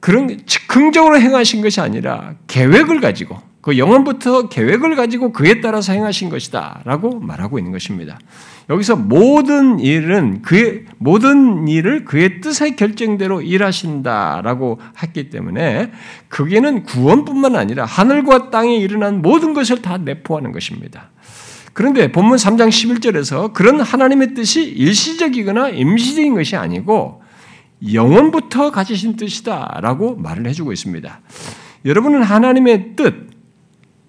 그런 0.00 0.40
즉흥적으로 0.46 1.20
행하신 1.20 1.60
것이 1.60 1.82
아니라 1.82 2.36
계획을 2.46 3.00
가지고 3.00 3.38
그 3.60 3.76
영원부터 3.76 4.48
계획을 4.48 4.96
가지고 4.96 5.32
그에 5.32 5.60
따라서 5.60 5.92
행하신 5.92 6.30
것이다 6.30 6.80
라고 6.84 7.20
말하고 7.20 7.58
있는 7.58 7.72
것입니다. 7.72 8.18
여기서 8.70 8.96
모든 8.96 9.80
일은 9.80 10.40
그의 10.42 10.84
모든 10.96 11.68
일을 11.68 12.04
그의 12.04 12.40
뜻의 12.40 12.76
결정대로 12.76 13.42
일하신다 13.42 14.40
라고 14.42 14.78
했기 15.02 15.28
때문에 15.28 15.92
그게는 16.28 16.84
구원뿐만 16.84 17.56
아니라 17.56 17.84
하늘과 17.84 18.50
땅에 18.50 18.76
일어난 18.76 19.20
모든 19.20 19.52
것을 19.52 19.82
다 19.82 19.98
내포하는 19.98 20.52
것입니다. 20.52 21.10
그런데 21.72 22.10
본문 22.10 22.36
3장 22.36 22.68
11절에서 22.68 23.52
그런 23.52 23.80
하나님의 23.80 24.34
뜻이 24.34 24.64
일시적이거나 24.64 25.70
임시적인 25.70 26.34
것이 26.34 26.56
아니고 26.56 27.22
영원부터 27.92 28.70
가지신 28.70 29.16
뜻이다 29.16 29.80
라고 29.82 30.16
말을 30.16 30.46
해주고 30.46 30.72
있습니다. 30.72 31.20
여러분은 31.84 32.22
하나님의 32.22 32.96
뜻 32.96 33.39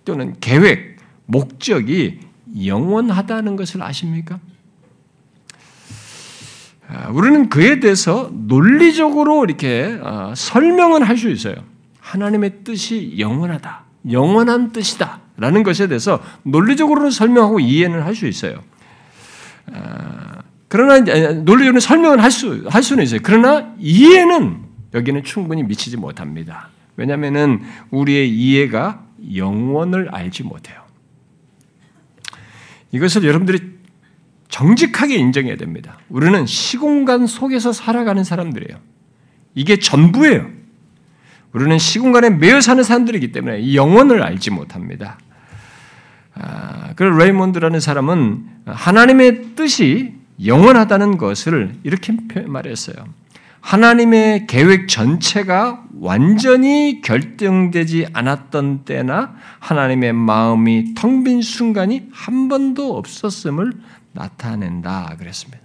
또는 0.05 0.35
계획, 0.39 0.97
목적이 1.25 2.19
영원하다는 2.65 3.55
것을 3.55 3.81
아십니까? 3.81 4.39
아, 6.87 7.09
우리는 7.09 7.47
그에 7.49 7.79
대해서 7.79 8.29
논리적으로 8.33 9.45
이렇게 9.45 9.97
아, 10.03 10.33
설명은 10.35 11.03
할 11.03 11.17
수 11.17 11.29
있어요. 11.29 11.55
하나님의 11.99 12.63
뜻이 12.63 13.15
영원하다. 13.17 13.83
영원한 14.11 14.71
뜻이다. 14.71 15.21
라는 15.37 15.63
것에 15.63 15.87
대해서 15.87 16.21
논리적으로는 16.43 17.11
설명하고 17.11 17.59
이해는 17.61 18.01
할 18.01 18.15
수 18.15 18.27
있어요. 18.27 18.61
아, 19.71 20.41
그러나 20.67 20.99
논리적으로 20.99 21.79
설명을 21.79 22.21
할, 22.21 22.31
수, 22.31 22.65
할 22.67 22.83
수는 22.83 23.03
있어요. 23.03 23.19
그러나 23.23 23.73
이해는 23.79 24.57
여기는 24.93 25.23
충분히 25.23 25.63
미치지 25.63 25.95
못합니다. 25.97 26.69
왜냐하면 26.97 27.61
우리의 27.91 28.29
이해가 28.29 29.03
영원을 29.35 30.09
알지 30.13 30.43
못해요. 30.43 30.81
이것을 32.91 33.23
여러분들이 33.23 33.59
정직하게 34.49 35.15
인정해야 35.15 35.55
됩니다. 35.55 35.97
우리는 36.09 36.45
시공간 36.45 37.25
속에서 37.25 37.71
살아가는 37.71 38.23
사람들이에요. 38.23 38.79
이게 39.55 39.77
전부예요. 39.77 40.49
우리는 41.53 41.77
시공간에 41.77 42.29
매여 42.29 42.61
사는 42.61 42.81
사람들이기 42.83 43.31
때문에 43.31 43.59
이 43.59 43.75
영혼을 43.75 44.23
알지 44.23 44.51
못합니다. 44.51 45.17
아, 46.33 46.93
그 46.95 47.03
레이몬드라는 47.03 47.79
사람은 47.79 48.45
하나님의 48.65 49.55
뜻이 49.55 50.15
영원하다는 50.43 51.17
것을 51.17 51.75
이렇게 51.83 52.13
말했어요. 52.45 52.95
하나님의 53.61 54.47
계획 54.47 54.87
전체가 54.87 55.83
완전히 55.99 57.01
결정되지 57.01 58.07
않았던 58.11 58.85
때나 58.85 59.35
하나님의 59.59 60.13
마음이 60.13 60.93
텅 60.95 61.23
빈 61.23 61.41
순간이 61.41 62.07
한 62.11 62.49
번도 62.49 62.97
없었음을 62.97 63.71
나타낸다 64.13 65.15
그랬습니다. 65.19 65.61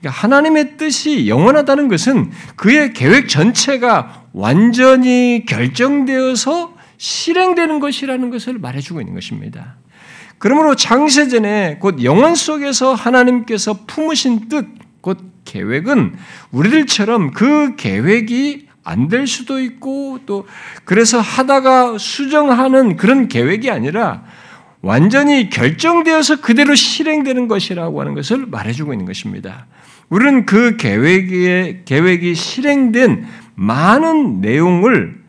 그러니까 0.00 0.20
하나님의 0.20 0.76
뜻이 0.76 1.28
영원하다는 1.28 1.88
것은 1.88 2.30
그의 2.56 2.92
계획 2.92 3.28
전체가 3.28 4.26
완전히 4.32 5.44
결정되어서 5.46 6.74
실행되는 6.96 7.80
것이라는 7.80 8.30
것을 8.30 8.58
말해주고 8.58 9.00
있는 9.00 9.14
것입니다. 9.14 9.76
그러므로 10.38 10.76
장세전에 10.76 11.78
곧 11.80 12.02
영원 12.04 12.34
속에서 12.34 12.94
하나님께서 12.94 13.80
품으신 13.86 14.48
뜻, 14.48 14.66
곧 15.00 15.33
계획은 15.44 16.14
우리들처럼 16.50 17.32
그 17.32 17.76
계획이 17.76 18.68
안 18.84 19.08
될 19.08 19.26
수도 19.26 19.60
있고 19.60 20.20
또 20.26 20.46
그래서 20.84 21.18
하다가 21.18 21.98
수정하는 21.98 22.96
그런 22.96 23.28
계획이 23.28 23.70
아니라 23.70 24.22
완전히 24.82 25.48
결정되어서 25.48 26.42
그대로 26.42 26.74
실행되는 26.74 27.48
것이라고 27.48 28.00
하는 28.00 28.14
것을 28.14 28.44
말해주고 28.46 28.92
있는 28.92 29.06
것입니다. 29.06 29.66
우리는 30.10 30.44
그 30.44 30.76
계획의, 30.76 31.84
계획이 31.86 32.34
실행된 32.34 33.26
많은 33.54 34.42
내용을 34.42 35.24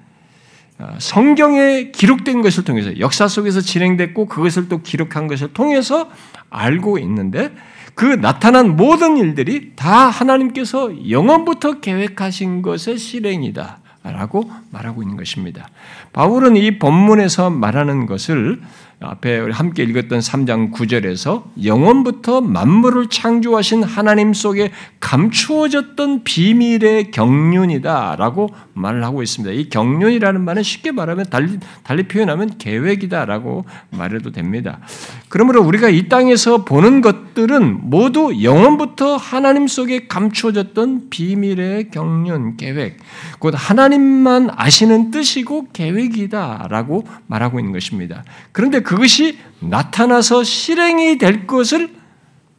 어, 0.77 0.97
성경에 0.99 1.91
기록된 1.91 2.41
것을 2.41 2.65
통해서 2.65 2.99
역사 2.99 3.29
속에서 3.29 3.61
진행됐고 3.61 4.25
그것을 4.25 4.67
또 4.67 4.81
기록한 4.81 5.27
것을 5.27 5.53
통해서 5.53 6.11
알고 6.49 6.97
있는데 6.99 7.51
그 7.95 8.05
나타난 8.05 8.75
모든 8.75 9.17
일들이 9.17 9.71
다 9.75 10.09
하나님께서 10.09 11.09
영원부터 11.09 11.79
계획하신 11.79 12.61
것의 12.61 12.97
실행이다. 12.97 13.79
라고 14.03 14.51
말하고 14.69 15.01
있는 15.01 15.17
것입니다. 15.17 15.67
바울은 16.13 16.57
이 16.57 16.77
본문에서 16.77 17.49
말하는 17.49 18.05
것을 18.05 18.61
앞에 19.01 19.39
우리 19.39 19.51
함께 19.51 19.83
읽었던 19.83 20.19
3장 20.19 20.71
9절에서 20.71 21.43
영원부터 21.63 22.41
만물을 22.41 23.07
창조하신 23.09 23.83
하나님 23.83 24.33
속에 24.33 24.71
감추어졌던 25.01 26.23
비밀의 26.23 27.11
경륜이다라고 27.11 28.49
말을 28.73 29.03
하고 29.03 29.21
있습니다. 29.21 29.53
이 29.53 29.69
경륜이라는 29.69 30.41
말은 30.41 30.63
쉽게 30.63 30.91
말하면 30.91 31.25
달리, 31.29 31.59
달리 31.83 32.03
표현하면 32.07 32.57
계획이다라고 32.57 33.65
말해도 33.91 34.31
됩니다. 34.31 34.79
그러므로 35.27 35.61
우리가 35.61 35.89
이 35.89 36.07
땅에서 36.07 36.63
보는 36.63 37.01
것들은 37.01 37.89
모두 37.89 38.41
영원부터 38.41 39.17
하나님 39.17 39.67
속에 39.67 40.07
감추어졌던 40.07 41.09
비밀의 41.09 41.89
경륜, 41.91 42.55
계획, 42.55 42.97
곧 43.39 43.53
하나님만 43.57 44.51
아시는 44.55 45.11
뜻이고 45.11 45.67
계획이다라고 45.73 47.05
말하고 47.27 47.59
있는 47.59 47.73
것입니다. 47.73 48.23
그런데 48.53 48.84
그것이 48.85 49.39
나타나서 49.59 50.43
실행이 50.43 51.17
될 51.17 51.47
것을 51.47 51.93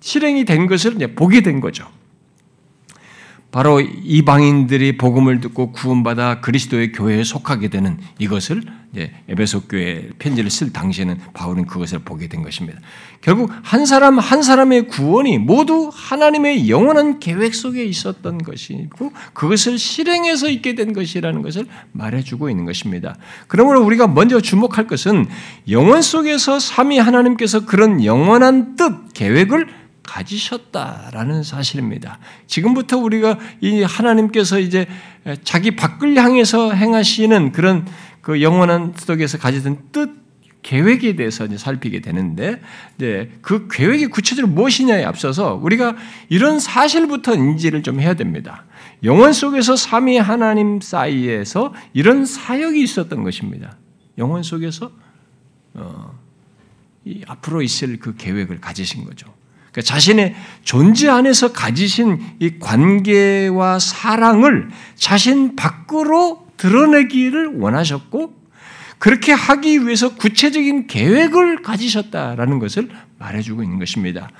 실행이 0.00 0.45
된 0.45 0.66
것을 0.66 0.99
보게 1.14 1.40
된 1.40 1.61
거죠. 1.61 1.88
바로 3.57 3.81
이방인들이 3.81 4.99
복음을 4.99 5.40
듣고 5.40 5.73
구원받아 5.73 6.42
그리스도의 6.42 6.92
교회에 6.92 7.25
속하게 7.25 7.69
되는 7.69 7.97
이것을 8.19 8.62
에베소 9.29 9.62
교회 9.62 10.11
편지를 10.19 10.51
쓸 10.51 10.75
당시에는 10.75 11.19
바울은 11.33 11.64
그것을 11.64 12.01
보게 12.01 12.29
된 12.29 12.42
것입니다. 12.42 12.79
결국 13.23 13.51
한 13.62 13.87
사람 13.87 14.19
한 14.19 14.42
사람의 14.42 14.88
구원이 14.88 15.38
모두 15.38 15.90
하나님의 15.90 16.69
영원한 16.69 17.19
계획 17.19 17.55
속에 17.55 17.83
있었던 17.83 18.42
것이고 18.42 19.12
그것을 19.33 19.79
실행해서 19.79 20.51
있게 20.51 20.75
된 20.75 20.92
것이라는 20.92 21.40
것을 21.40 21.64
말해주고 21.92 22.51
있는 22.51 22.66
것입니다. 22.66 23.16
그러므로 23.47 23.83
우리가 23.87 24.07
먼저 24.07 24.38
주목할 24.38 24.87
것은 24.87 25.29
영원 25.71 26.03
속에서 26.03 26.59
삼위 26.59 26.99
하나님께서 26.99 27.64
그런 27.64 28.05
영원한 28.05 28.77
뜻 28.77 29.14
계획을 29.14 29.86
가지셨다라는 30.07 31.42
사실입니다. 31.42 32.19
지금부터 32.47 32.97
우리가 32.99 33.38
이 33.61 33.83
하나님께서 33.83 34.59
이제 34.59 34.87
자기 35.45 35.77
밖을 35.77 36.16
향해서 36.16 36.73
행하시는 36.73 37.53
그런 37.53 37.87
그 38.21 38.40
영원한 38.42 38.95
속에서 38.97 39.38
가지던 39.38 39.88
뜻 39.92 40.27
계획에 40.62 41.14
대해서 41.14 41.45
이제 41.45 41.57
살피게 41.57 42.01
되는데, 42.01 42.61
이제 42.97 43.31
그 43.40 43.69
계획이 43.71 44.09
구체적으로 44.09 44.53
무엇이냐에 44.53 45.05
앞서서 45.05 45.55
우리가 45.62 45.95
이런 46.29 46.59
사실부터 46.59 47.37
인지를 47.37 47.85
좀 47.85 48.01
해야 48.01 48.14
됩니다. 48.14 48.64
영원 49.05 49.33
속에서 49.33 49.77
삼위 49.77 50.19
하나님 50.19 50.81
사이에서 50.81 51.73
이런 51.92 52.27
사역이 52.27 52.83
있었던 52.83 53.23
것입니다. 53.23 53.77
영원 54.19 54.42
속에서 54.42 54.90
어, 55.75 56.19
앞으로 57.29 57.62
있을 57.62 57.99
그 58.01 58.16
계획을 58.16 58.61
가지신 58.61 59.05
거죠. 59.05 59.33
그러니까 59.77 59.83
자신의 59.83 60.35
존재 60.65 61.11
안에서 61.11 61.53
가지신 61.53 62.19
이 62.41 62.59
관계와 62.59 63.79
사랑을 63.79 64.71
자신 64.95 65.55
밖으로 65.55 66.47
드러내기를 66.57 67.59
원하셨고 67.59 68.35
그렇게 68.99 69.33
하기 69.33 69.85
위해서 69.85 70.15
구체적인 70.15 70.87
계획을 70.87 71.61
가지셨다라는 71.61 72.59
것을 72.59 72.89
말해주고 73.19 73.62
있는 73.62 73.79
것입니다. 73.79 74.31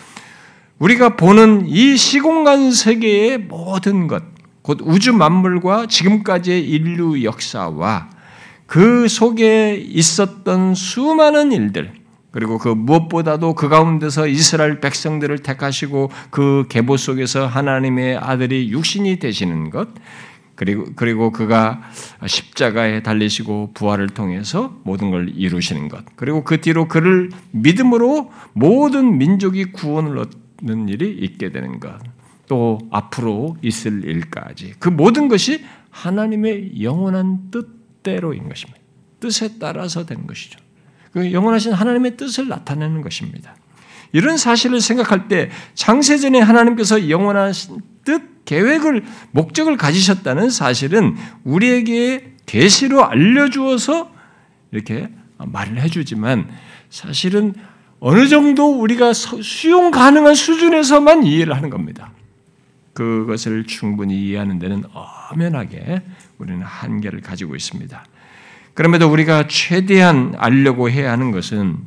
우리가 0.79 1.16
보는 1.16 1.66
이 1.66 1.99
시공간 1.99 2.72
세계의 2.72 3.38
모든 3.38 4.09
것, 4.09 4.22
곧 4.62 4.79
우주 4.81 5.12
만물과 5.12 5.87
지금까지의 5.87 6.66
인류 6.66 7.22
역사와 7.22 8.09
그 8.64 9.07
속에 9.07 9.77
있었던 9.77 10.75
수많은 10.75 11.53
일들, 11.53 12.05
그리고 12.37 12.59
그 12.59 12.68
무엇보다도 12.68 13.55
그 13.55 13.70
가운데서 13.70 14.27
이스라엘 14.27 14.79
백성들을 14.79 15.38
택하시고 15.38 16.11
그 16.29 16.66
계보 16.68 16.99
속에서 16.99 17.46
하나님의 17.46 18.18
아들이 18.18 18.68
육신이 18.72 19.18
되시는 19.20 19.70
것, 19.70 19.88
그리고 20.55 20.85
그리고 20.96 21.33
그가 21.33 21.81
십자가에 22.27 23.03
달리시고 23.03 23.70
부활을 23.72 24.11
통해서 24.11 24.79
모든 24.85 25.11
걸 25.11 25.31
이루시는 25.35 25.88
것. 25.88 26.05
그리고 26.14 26.44
그 26.44 26.61
뒤로 26.61 26.88
그를 26.88 27.31
믿음으로 27.53 28.31
모든 28.53 29.16
민족이 29.16 29.72
구원을 29.72 30.18
얻는 30.18 30.90
일이 30.90 31.11
있게 31.18 31.53
되는 31.53 31.81
것. 31.81 31.99
또 32.49 32.79
앞으로 32.90 33.57
있을 33.62 34.05
일까지 34.05 34.75
그 34.79 34.90
모든 34.90 35.29
것이 35.29 35.64
하나님의 35.88 36.83
영원한 36.83 37.51
뜻대로인 37.51 38.51
것입니다. 38.51 38.79
뜻에 39.20 39.59
따라서 39.59 40.05
된 40.05 40.27
것이죠. 40.27 40.65
그 41.16 41.33
영원하신 41.33 41.72
하나님의 41.72 42.18
뜻을 42.18 42.46
나타내는 42.48 43.00
것입니다. 43.00 43.57
이런 44.12 44.37
사실을 44.37 44.83
생각할 44.83 45.29
때 45.29 45.48
창세전에 45.72 46.40
하나님께서 46.40 47.09
영원하신 47.09 47.81
뜻, 48.05 48.44
계획을 48.44 49.02
목적을 49.31 49.79
가지셨다는 49.79 50.50
사실은 50.50 51.16
우리에게 51.42 52.35
계시로 52.44 53.02
알려주어서 53.07 54.12
이렇게 54.72 55.09
말을 55.38 55.81
해주지만 55.81 56.50
사실은 56.90 57.55
어느 57.98 58.29
정도 58.29 58.79
우리가 58.79 59.14
수용 59.14 59.90
가능한 59.90 60.35
수준에서만 60.35 61.24
이해를 61.24 61.57
하는 61.57 61.70
겁니다. 61.70 62.12
그것을 62.92 63.64
충분히 63.64 64.22
이해하는 64.26 64.59
데는 64.59 64.85
엄연하게 64.92 66.02
우리는 66.37 66.61
한계를 66.61 67.22
가지고 67.22 67.57
있습니다. 67.57 68.05
그럼에도 68.76 69.10
우리가 69.10 69.48
최대한 69.48 70.34
알려고 70.36 70.88
해야 70.88 71.10
하는 71.10 71.32
것은 71.32 71.78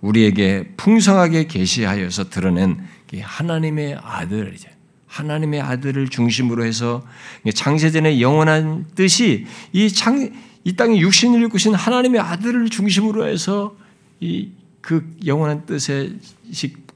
우리에게 0.00 0.72
풍성하게 0.76 1.46
계시하여서 1.46 2.30
드러낸 2.30 2.84
하나님의 3.16 3.98
아들, 4.02 4.52
이제 4.54 4.68
하나님의 5.06 5.60
아들을 5.60 6.08
중심으로 6.08 6.64
해서 6.64 7.06
창세전의 7.54 8.20
영원한 8.20 8.86
뜻이 8.96 9.46
이, 9.72 9.88
창, 9.88 10.32
이 10.64 10.74
땅에 10.74 10.98
육신을 10.98 11.42
입으신 11.44 11.74
하나님의 11.74 12.20
아들을 12.20 12.68
중심으로 12.70 13.28
해서 13.28 13.76
이 14.18 14.50
그 14.86 15.04
영원한 15.26 15.66
뜻에 15.66 16.12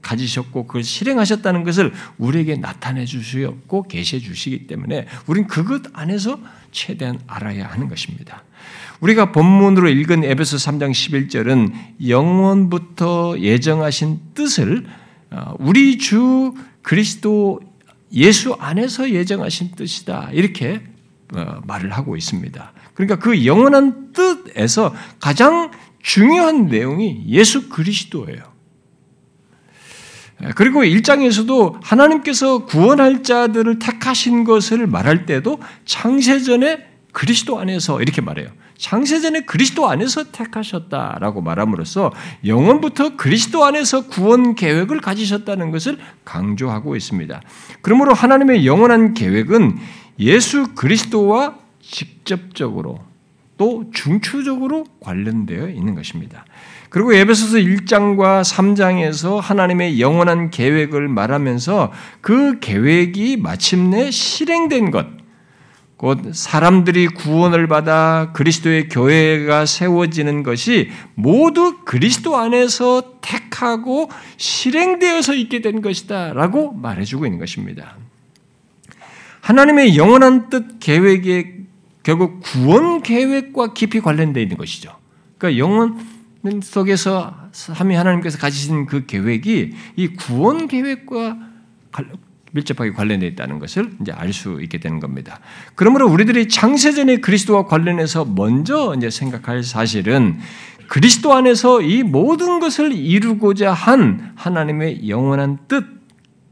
가지셨고 0.00 0.68
그걸 0.68 0.84
실행하셨다는 0.84 1.64
것을 1.64 1.92
우리에게 2.18 2.54
나타내 2.54 3.04
주셨고 3.04 3.82
계시해 3.82 4.22
주시기 4.22 4.68
때문에 4.68 5.08
우리는 5.26 5.48
그것 5.48 5.82
안에서 5.92 6.38
최대한 6.70 7.18
알아야 7.26 7.66
하는 7.66 7.88
것입니다. 7.88 8.44
우리가 9.00 9.32
본문으로 9.32 9.88
읽은 9.88 10.24
에베소 10.24 10.56
3장 10.56 10.90
11절은 10.90 12.08
영원부터 12.08 13.38
예정하신 13.38 14.20
뜻을 14.34 14.84
어, 15.30 15.54
우리 15.58 15.98
주 15.98 16.54
그리스도 16.82 17.60
예수 18.12 18.54
안에서 18.54 19.10
예정하신 19.10 19.72
뜻이다. 19.76 20.30
이렇게 20.32 20.82
어, 21.34 21.60
말을 21.66 21.92
하고 21.92 22.16
있습니다. 22.16 22.72
그러니까 22.94 23.18
그 23.18 23.46
영원한 23.46 24.12
뜻에서 24.12 24.94
가장 25.20 25.70
중요한 26.02 26.66
내용이 26.66 27.24
예수 27.28 27.68
그리스도예요. 27.68 28.50
그리고 30.54 30.80
1장에서도 30.80 31.80
하나님께서 31.82 32.64
구원할 32.64 33.22
자들을 33.22 33.78
택하신 33.78 34.44
것을 34.44 34.86
말할 34.86 35.26
때도 35.26 35.60
창세전에 35.84 36.88
그리스도 37.12 37.58
안에서 37.58 38.00
이렇게 38.00 38.22
말해요. 38.22 38.48
창세전에 38.80 39.42
그리스도 39.42 39.88
안에서 39.88 40.32
택하셨다라고 40.32 41.42
말함으로써 41.42 42.12
영원부터 42.46 43.16
그리스도 43.16 43.64
안에서 43.64 44.06
구원 44.06 44.54
계획을 44.54 45.02
가지셨다는 45.02 45.70
것을 45.70 45.98
강조하고 46.24 46.96
있습니다. 46.96 47.42
그러므로 47.82 48.14
하나님의 48.14 48.66
영원한 48.66 49.12
계획은 49.12 49.76
예수 50.18 50.74
그리스도와 50.74 51.56
직접적으로 51.82 53.00
또 53.58 53.84
중추적으로 53.92 54.86
관련되어 55.00 55.68
있는 55.68 55.94
것입니다. 55.94 56.46
그리고 56.88 57.12
에베소서 57.12 57.58
1장과 57.58 58.42
3장에서 58.42 59.38
하나님의 59.38 60.00
영원한 60.00 60.48
계획을 60.48 61.08
말하면서 61.08 61.92
그 62.22 62.58
계획이 62.60 63.36
마침내 63.36 64.10
실행된 64.10 64.90
것, 64.90 65.19
곧 66.00 66.32
사람들이 66.32 67.08
구원을 67.08 67.66
받아 67.66 68.32
그리스도의 68.32 68.88
교회가 68.88 69.66
세워지는 69.66 70.44
것이 70.44 70.88
모두 71.14 71.80
그리스도 71.84 72.38
안에서 72.38 73.20
택하고 73.20 74.08
실행되어서 74.38 75.34
있게 75.34 75.60
된 75.60 75.82
것이다 75.82 76.32
라고 76.32 76.72
말해주고 76.72 77.26
있는 77.26 77.38
것입니다. 77.38 77.98
하나님의 79.42 79.98
영원한 79.98 80.48
뜻 80.48 80.80
계획에 80.80 81.56
결국 82.02 82.40
구원 82.44 83.02
계획과 83.02 83.74
깊이 83.74 84.00
관련되어 84.00 84.42
있는 84.42 84.56
것이죠. 84.56 84.96
그러니까 85.36 85.58
영원 85.58 86.02
속에서 86.62 87.50
삼위 87.52 87.94
하나님께서 87.94 88.38
가지신 88.38 88.86
그 88.86 89.04
계획이 89.04 89.74
이 89.96 90.08
구원 90.08 90.66
계획과 90.66 91.36
밀접하게 92.52 92.92
관련되어 92.92 93.28
있다는 93.30 93.58
것을 93.58 93.92
이제 94.00 94.12
알 94.12 94.32
수 94.32 94.60
있게 94.62 94.78
되는 94.78 95.00
겁니다. 95.00 95.40
그러므로 95.74 96.08
우리들이 96.08 96.48
창세전에 96.48 97.18
그리스도와 97.18 97.66
관련해서 97.66 98.24
먼저 98.24 98.94
이제 98.96 99.10
생각할 99.10 99.62
사실은 99.64 100.38
그리스도 100.88 101.32
안에서 101.34 101.82
이 101.82 102.02
모든 102.02 102.58
것을 102.58 102.92
이루고자 102.92 103.72
한 103.72 104.32
하나님의 104.36 105.08
영원한 105.08 105.58
뜻 105.68 105.84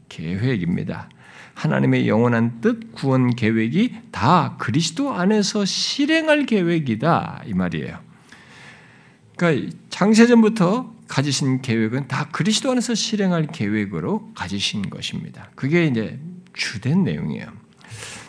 계획입니다. 0.09 1.09
하나님의 1.53 2.07
영원한 2.07 2.61
뜻 2.61 2.93
구원 2.93 3.35
계획이 3.35 3.95
다 4.11 4.55
그리스도 4.57 5.13
안에서 5.13 5.65
실행할 5.65 6.45
계획이다 6.45 7.43
이 7.47 7.53
말이에요. 7.53 7.97
그러니까 9.35 9.71
창세전부터 9.89 10.98
가지신 11.09 11.61
계획은 11.61 12.07
다 12.07 12.29
그리스도 12.31 12.71
안에서 12.71 12.95
실행할 12.95 13.47
계획으로 13.47 14.31
가지신 14.35 14.89
것입니다. 14.89 15.49
그게 15.55 15.85
이제 15.85 16.19
주된 16.53 17.03
내용이에요. 17.03 17.47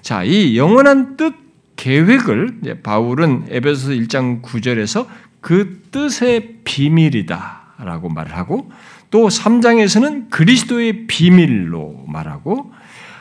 자, 0.01 0.25
이 0.25 0.57
영원한 0.57 1.17
뜻 1.17 1.35
계획을 1.77 2.81
바울은 2.83 3.47
에베소서 3.49 3.93
1장 3.93 4.43
9절에서 4.43 5.07
그 5.41 5.83
뜻의 5.91 6.61
비밀이다라고 6.65 8.09
말을 8.09 8.37
하고 8.37 8.71
또 9.11 9.29
3장에서는 9.29 10.31
그리스도의 10.31 11.07
비밀로 11.07 12.05
말하고 12.09 12.73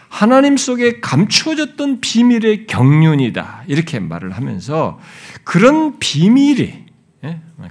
하나님 0.08 0.58
속에 0.58 1.00
감추어졌던 1.02 2.02
비밀의 2.02 2.66
경륜이다. 2.68 3.64
이렇게 3.68 4.00
말을 4.00 4.32
하면서 4.32 5.00
그런 5.44 6.00
비밀이 6.00 6.62
예? 6.62 6.89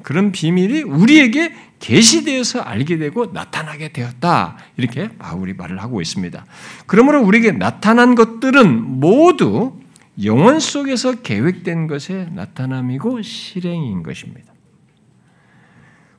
그런 0.03 0.33
비밀이 0.33 0.83
우리에게 0.83 1.55
계시되어서 1.79 2.61
알게 2.61 2.99
되고 2.99 3.27
나타나게 3.27 3.93
되었다. 3.93 4.59
이렇게 4.77 5.09
바울이 5.17 5.55
말을 5.55 5.81
하고 5.81 6.01
있습니다. 6.01 6.45
그러므로 6.87 7.23
우리에게 7.23 7.53
나타난 7.53 8.15
것들은 8.15 9.01
모두 9.01 9.79
영원 10.25 10.61
속에서 10.61 11.23
계획된 11.23 11.87
것의 11.87 12.33
나타남이고 12.33 13.23
실행인 13.23 14.03
것입니다. 14.03 14.53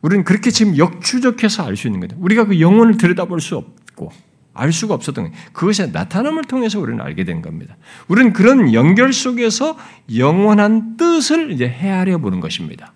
우리는 0.02 0.24
그렇게 0.24 0.50
지금 0.50 0.78
역추적해서 0.78 1.66
알 1.66 1.76
수 1.76 1.88
있는 1.88 2.00
거죠. 2.00 2.16
우리가 2.20 2.46
그 2.46 2.62
영혼을 2.62 2.98
들여다볼 2.98 3.42
수 3.42 3.58
없고 3.58 4.12
알 4.54 4.72
수가 4.72 4.94
없었던 4.94 5.26
거예요. 5.26 5.38
그것의 5.52 5.92
나타남을 5.92 6.46
통해서 6.46 6.80
우리는 6.80 7.02
알게 7.02 7.26
된 7.26 7.42
겁니다. 7.42 7.76
우리는 8.08 8.34
그런 8.34 8.74
연결 8.74 9.14
속에서 9.14 9.78
영원한 10.16 10.98
뜻을 10.98 11.52
이제 11.52 11.68
헤아려 11.68 12.18
보는 12.20 12.40
것입니다. 12.40 12.94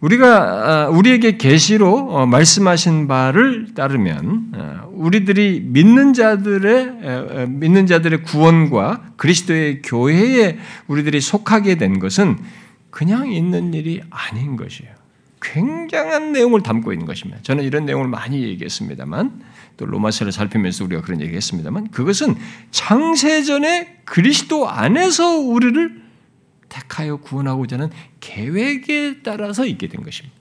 우리가 0.00 0.86
아, 0.86 0.88
우리에게 0.88 1.36
계시로 1.36 1.94
어, 2.10 2.26
말씀하신 2.26 3.06
바를 3.06 3.74
따르면 3.74 4.52
어, 4.54 4.90
우리들이 4.92 5.62
믿는 5.66 6.12
자들의 6.12 7.48
믿는 7.48 7.86
자들의 7.86 8.22
구원과 8.22 9.12
그리스도의 9.16 9.82
교회에 9.82 10.58
우리들이 10.88 11.20
속하게 11.20 11.76
된 11.76 11.98
것은 11.98 12.38
그냥 12.90 13.32
있는 13.32 13.72
일이 13.72 14.02
아닌 14.10 14.56
것이에요. 14.56 14.92
굉장한 15.42 16.32
내용을 16.32 16.62
담고 16.62 16.92
있는 16.92 17.06
것입니다. 17.06 17.40
저는 17.42 17.64
이런 17.64 17.86
내용을 17.86 18.08
많이 18.08 18.42
얘기했습니다만 18.42 19.42
또 19.78 19.86
로마서를 19.86 20.32
살피면서 20.32 20.84
우리가 20.84 21.00
그런 21.00 21.22
얘기했습니다만 21.22 21.90
그것은 21.90 22.36
창세전에 22.70 24.00
그리스도 24.04 24.68
안에서 24.68 25.38
우리를 25.38 26.02
택하여 26.70 27.18
구원하고자 27.18 27.76
하는 27.76 27.90
계획에 28.20 29.20
따라서 29.22 29.66
있게 29.66 29.88
된 29.88 30.02
것입니다. 30.02 30.34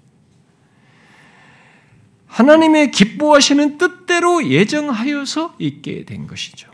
하나님의 2.27 2.91
기뻐하시는 2.91 3.77
뜻대로 3.77 4.47
예정하여서 4.47 5.55
있게 5.59 6.05
된 6.05 6.27
것이죠. 6.27 6.69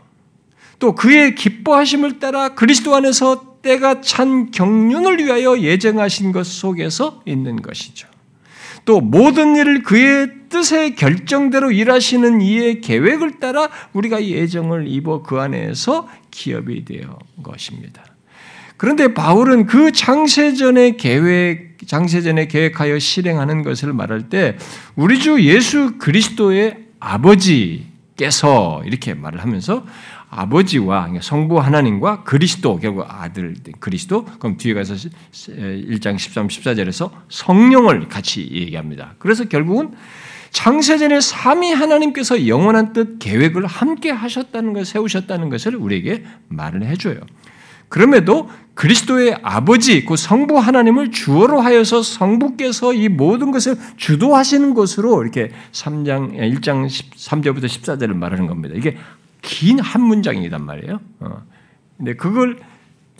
또 0.78 0.94
그의 0.94 1.34
기뻐하심을 1.34 2.20
따라 2.20 2.50
그리스도 2.50 2.94
안에서 2.94 3.56
때가 3.62 4.00
찬 4.02 4.50
경륜을 4.50 5.18
위하여 5.18 5.58
예정하신 5.58 6.30
것 6.32 6.46
속에서 6.46 7.22
있는 7.26 7.62
것이죠. 7.62 8.08
또 8.84 9.00
모든 9.00 9.56
일을 9.56 9.82
그의 9.82 10.48
뜻의 10.48 10.94
결정대로 10.94 11.72
일하시는 11.72 12.40
이의 12.40 12.80
계획을 12.80 13.40
따라 13.40 13.68
우리가 13.92 14.24
예정을 14.24 14.86
입어 14.86 15.22
그 15.22 15.40
안에서 15.40 16.08
기업이 16.30 16.84
되어 16.84 17.18
것입니다. 17.42 18.05
그런데 18.76 19.14
바울은 19.14 19.66
그 19.66 19.92
장세전의 19.92 20.96
계획, 20.96 21.78
장세전에 21.86 22.46
계획하여 22.48 22.98
실행하는 22.98 23.62
것을 23.62 23.92
말할 23.92 24.28
때 24.28 24.56
우리 24.96 25.18
주 25.18 25.42
예수 25.44 25.98
그리스도의 25.98 26.86
아버지께서 27.00 28.82
이렇게 28.84 29.14
말을 29.14 29.40
하면서 29.40 29.84
아버지와 30.28 31.08
성부 31.20 31.60
하나님과 31.60 32.24
그리스도 32.24 32.78
결국 32.78 33.06
아들 33.08 33.54
그리스도 33.78 34.24
그럼 34.24 34.56
뒤에 34.56 34.74
가서 34.74 34.94
1장 34.94 36.18
13, 36.18 36.48
14절에서 36.48 37.10
성령을 37.28 38.08
같이 38.08 38.48
얘기합니다. 38.52 39.14
그래서 39.18 39.44
결국은 39.44 39.92
창세전에 40.50 41.20
삼위 41.20 41.72
하나님께서 41.72 42.48
영원한 42.48 42.92
뜻 42.92 43.18
계획을 43.18 43.66
함께 43.66 44.10
하셨다는 44.10 44.72
것 44.72 44.86
세우셨다는 44.86 45.48
것을 45.48 45.76
우리에게 45.76 46.24
말을 46.48 46.84
해줘요. 46.86 47.20
그럼에도 47.88 48.48
그리스도의 48.74 49.38
아버지, 49.42 50.04
그 50.04 50.16
성부 50.16 50.58
하나님을 50.58 51.10
주어로 51.10 51.60
하여서 51.60 52.02
성부께서 52.02 52.92
이 52.92 53.08
모든 53.08 53.50
것을 53.50 53.76
주도하시는 53.96 54.74
것으로 54.74 55.22
이렇게 55.22 55.50
3장, 55.72 56.36
1장 56.36 56.86
13절부터 56.86 57.64
14절을 57.64 58.14
말하는 58.14 58.46
겁니다. 58.46 58.74
이게 58.76 58.96
긴 59.40 59.78
한 59.80 60.02
문장이란 60.02 60.64
말이에요. 60.64 61.00
어. 61.20 61.42
근데 61.96 62.14
그걸 62.16 62.58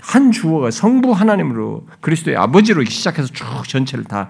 한 0.03 0.31
주어가 0.31 0.71
성부 0.71 1.13
하나님으로 1.13 1.87
그리스도의 2.01 2.37
아버지로 2.37 2.85
시작해서 2.85 3.29
쭉 3.33 3.45
전체를 3.67 4.05
다 4.05 4.29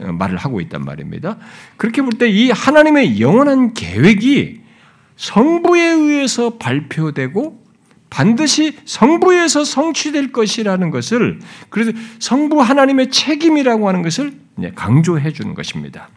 어, 0.00 0.12
말을 0.12 0.36
하고 0.36 0.60
있단 0.60 0.84
말입니다. 0.84 1.38
그렇게 1.76 2.02
볼 2.02 2.12
때 2.18 2.28
이 2.28 2.50
하나님의 2.52 3.20
영원한 3.20 3.74
계획이 3.74 4.60
성부에 5.16 5.80
의해서 5.82 6.50
발표되고 6.58 7.61
반드시 8.12 8.76
성부에서 8.84 9.64
성취될 9.64 10.32
것이라는 10.32 10.90
것을 10.90 11.38
그래서 11.70 11.92
성부 12.18 12.60
하나님의 12.60 13.10
책임이라고 13.10 13.88
하는 13.88 14.02
것을 14.02 14.34
강조해 14.74 15.32
주는 15.32 15.54
것입니다. 15.54 16.10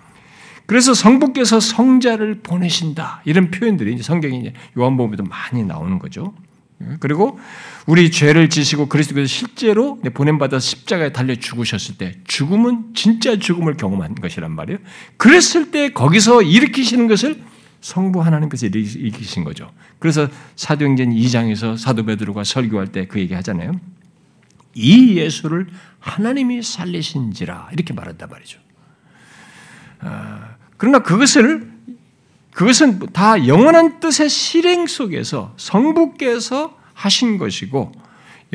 그래서 0.66 0.94
성부께서 0.94 1.62
성자를 1.62 2.40
보내신다 2.42 3.22
이런 3.24 3.50
표현들이 3.50 4.04
성경이 4.04 4.52
요한복음에도 4.78 5.24
많이 5.24 5.64
나오는 5.64 5.98
거죠. 5.98 6.34
그리고 7.00 7.40
우리 7.86 8.12
죄를 8.12 8.50
지시고 8.50 8.90
그리스도께서 8.90 9.28
실제로 9.28 9.98
보냄받아 10.02 10.60
십자가에 10.60 11.14
달려 11.14 11.36
죽으셨을 11.36 11.98
때 11.98 12.18
죽음은 12.26 12.94
진짜 12.94 13.40
죽음을 13.40 13.78
경험한 13.78 14.16
것이란 14.16 14.52
말이에요. 14.52 14.80
그랬을 15.16 15.72
때 15.72 15.94
거기서 15.94 16.42
일으키시는 16.42 17.08
것을 17.08 17.42
성부 17.86 18.19
하나님께서 18.19 18.65
일으키신 18.65 19.43
거죠. 19.43 19.71
그래서 20.00 20.28
사도행전 20.56 21.12
2장에서 21.12 21.78
사도 21.78 22.04
베드로가 22.04 22.43
설교할 22.43 22.88
때 22.88 23.06
그 23.06 23.19
얘기 23.19 23.36
하잖아요. 23.36 23.80
이 24.74 25.17
예수를 25.17 25.67
하나님이 26.00 26.63
살리신지라 26.63 27.69
이렇게 27.74 27.93
말한단 27.93 28.28
말이죠. 28.28 28.60
아, 30.00 30.56
그러나 30.78 31.00
그것을 31.00 31.71
그것은 32.54 32.98
다 33.13 33.45
영원한 33.45 34.00
뜻의 34.00 34.30
실행 34.30 34.88
속에서 34.88 35.54
성부께서 35.58 36.76
하신 36.95 37.38
것이고 37.38 37.91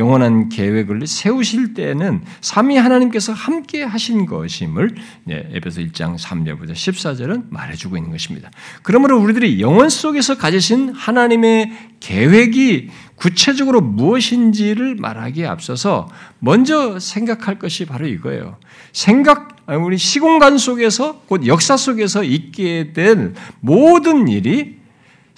영원한 0.01 0.49
계획을 0.49 1.07
세우실 1.07 1.75
때는 1.75 2.23
삼위 2.41 2.79
하나님께서 2.79 3.35
함께 3.35 3.83
하신 3.85 4.25
것임을 4.25 4.95
에베소 5.29 5.83
1장 5.83 6.19
3절부터 6.19 6.73
14절은 6.73 7.45
말해주고 7.51 7.99
있는 7.99 8.11
것입니다. 8.11 8.51
그러므로 8.83 9.21
우리들이 9.21 9.61
영원 9.61 9.91
속에서 9.91 10.39
가지신 10.39 10.95
하나님의 10.95 11.73
계획이 12.01 12.89
구체적으로 13.15 13.83
무엇인지를 13.83 14.97
말하기에 14.97 15.47
앞서서 15.47 16.09
먼저 16.39 16.99
생각할 16.99 17.59
것이 17.59 17.85
바로 17.85 18.07
이거예요. 18.07 18.57
생각, 18.93 19.67
우리 19.67 19.99
시공간 19.99 20.57
속에서 20.57 21.21
곧 21.27 21.47
역사 21.47 21.77
속에서 21.77 22.25
있게 22.25 22.95
된 22.95 23.35
모든 23.61 24.29
일이 24.29 24.80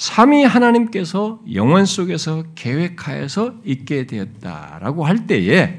삼위 0.03 0.43
하나님께서 0.43 1.39
영원 1.55 1.87
속에서 1.87 2.43
계획하여서 2.57 3.61
있게 3.65 4.09
되었다라고 4.09 5.05
할 5.05 5.29
때에 5.29 5.79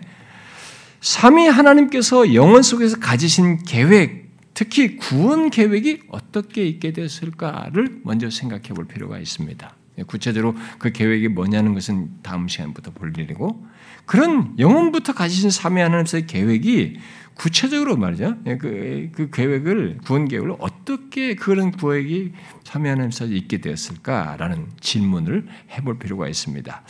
삼위 1.02 1.48
하나님께서 1.48 2.34
영원 2.34 2.64
속에서 2.64 3.02
가지신 3.02 3.64
계획, 3.64 4.32
특히 4.54 4.96
구원 4.96 5.50
계획이 5.50 6.04
어떻게 6.08 6.66
있게 6.66 6.94
되었을까를 6.94 8.00
먼저 8.06 8.30
생각해 8.30 8.70
볼 8.70 8.88
필요가 8.88 9.20
있습니다. 9.20 9.76
구체적으로 10.08 10.56
그 10.80 10.94
계획이 10.94 11.28
뭐냐는 11.28 11.74
것은 11.74 12.10
다음 12.22 12.48
시간부터 12.48 12.92
볼 12.92 13.12
일이고 13.18 13.68
그런 14.06 14.54
영원부터 14.58 15.12
가지신 15.12 15.50
삼위 15.50 15.82
하나님의 15.82 16.28
계획이 16.28 16.98
구체적으로 17.36 17.98
말이죠. 17.98 18.38
예, 18.48 18.58
그, 18.58 19.10
그 19.14 19.30
계획을, 19.32 20.00
구원 20.06 20.28
계획을 20.28 20.56
어떻게 20.60 21.36
그런 21.36 21.72
구획이 21.72 22.34
참여하면서 22.64 23.26
있게 23.26 23.60
되었을까라는 23.60 24.68
질문을 24.80 25.48
해볼 25.72 26.00
필요가 26.00 26.28
있습니다. 26.28 26.84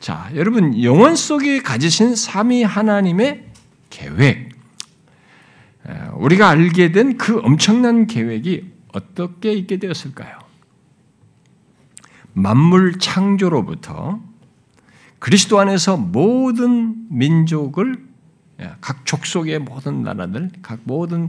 자, 0.00 0.30
여러분, 0.34 0.82
영원 0.82 1.16
속에 1.16 1.60
가지신 1.60 2.16
삼위 2.16 2.62
하나님의 2.62 3.46
계획, 3.90 4.50
우리가 6.16 6.48
알게 6.48 6.92
된 6.92 7.16
그 7.18 7.38
엄청난 7.40 8.06
계획이 8.06 8.72
어떻게 8.92 9.52
있게 9.52 9.78
되었을까요? 9.78 10.38
만물 12.32 12.98
창조로부터 12.98 14.20
그리스도 15.18 15.58
안에서 15.60 15.96
모든 15.96 17.06
민족을 17.10 17.96
예, 17.96 18.03
각 18.80 19.04
족속의 19.04 19.60
모든 19.60 20.02
나라들, 20.02 20.50
각 20.62 20.80
모든 20.84 21.28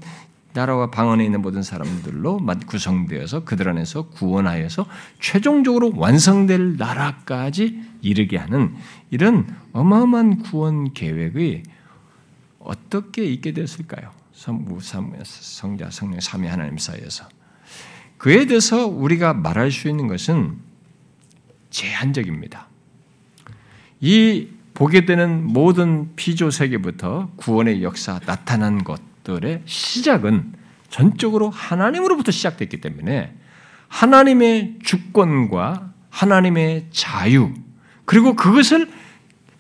나라와 0.54 0.90
방언에 0.90 1.26
있는 1.26 1.42
모든 1.42 1.64
사람들로 1.64 2.40
구성되어서 2.66 3.44
그들 3.44 3.68
안에서 3.68 4.04
구원하여서 4.10 4.86
최종적으로 5.20 5.92
완성될 5.96 6.78
나라까지 6.78 7.84
이르게 8.02 8.38
하는 8.38 8.74
이런 9.12 9.54
어마어마한 9.74 10.40
구원 10.40 10.94
계획이 10.94 11.64
어떻게 12.60 13.26
있게 13.26 13.52
됐을까요? 13.52 14.12
성자, 14.34 15.90
성령, 15.92 16.20
삼위 16.20 16.48
하나님 16.48 16.78
사이에서 16.78 17.28
그에 18.18 18.46
대해서 18.46 18.88
우리가 18.88 19.34
말할 19.34 19.72
수 19.72 19.90
있는 19.90 20.08
것은 20.08 20.58
제한적입니다. 21.70 22.68
이 24.00 24.48
보게 24.76 25.06
되는 25.06 25.44
모든 25.44 26.16
피조 26.16 26.52
세계부터 26.52 27.30
구원의 27.38 27.82
역사 27.82 28.20
나타난 28.20 28.84
것들의 28.84 29.62
시작은 29.66 30.54
전적으로 30.90 31.50
하나님으로부터 31.50 32.32
시작됐기 32.32 32.82
때문에 32.82 33.34
하나님의 33.88 34.76
주권과 34.84 35.92
하나님의 36.10 36.88
자유 36.92 37.54
그리고 38.04 38.36
그것을 38.36 38.90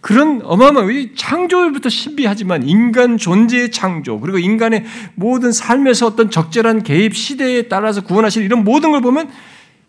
그런 0.02 0.42
어마어마한 0.44 1.14
창조부터 1.16 1.90
신비하지만 1.90 2.68
인간 2.68 3.18
존재의 3.18 3.72
창조 3.72 4.20
그리고 4.20 4.38
인간의 4.38 4.84
모든 5.16 5.52
삶에서 5.52 6.08
어떤 6.08 6.30
적절한 6.30 6.84
개입 6.84 7.16
시대에 7.16 7.64
따라서 7.64 8.02
구원하실 8.02 8.44
이런 8.44 8.64
모든 8.66 8.92
걸 8.92 9.02
보면 9.02 9.30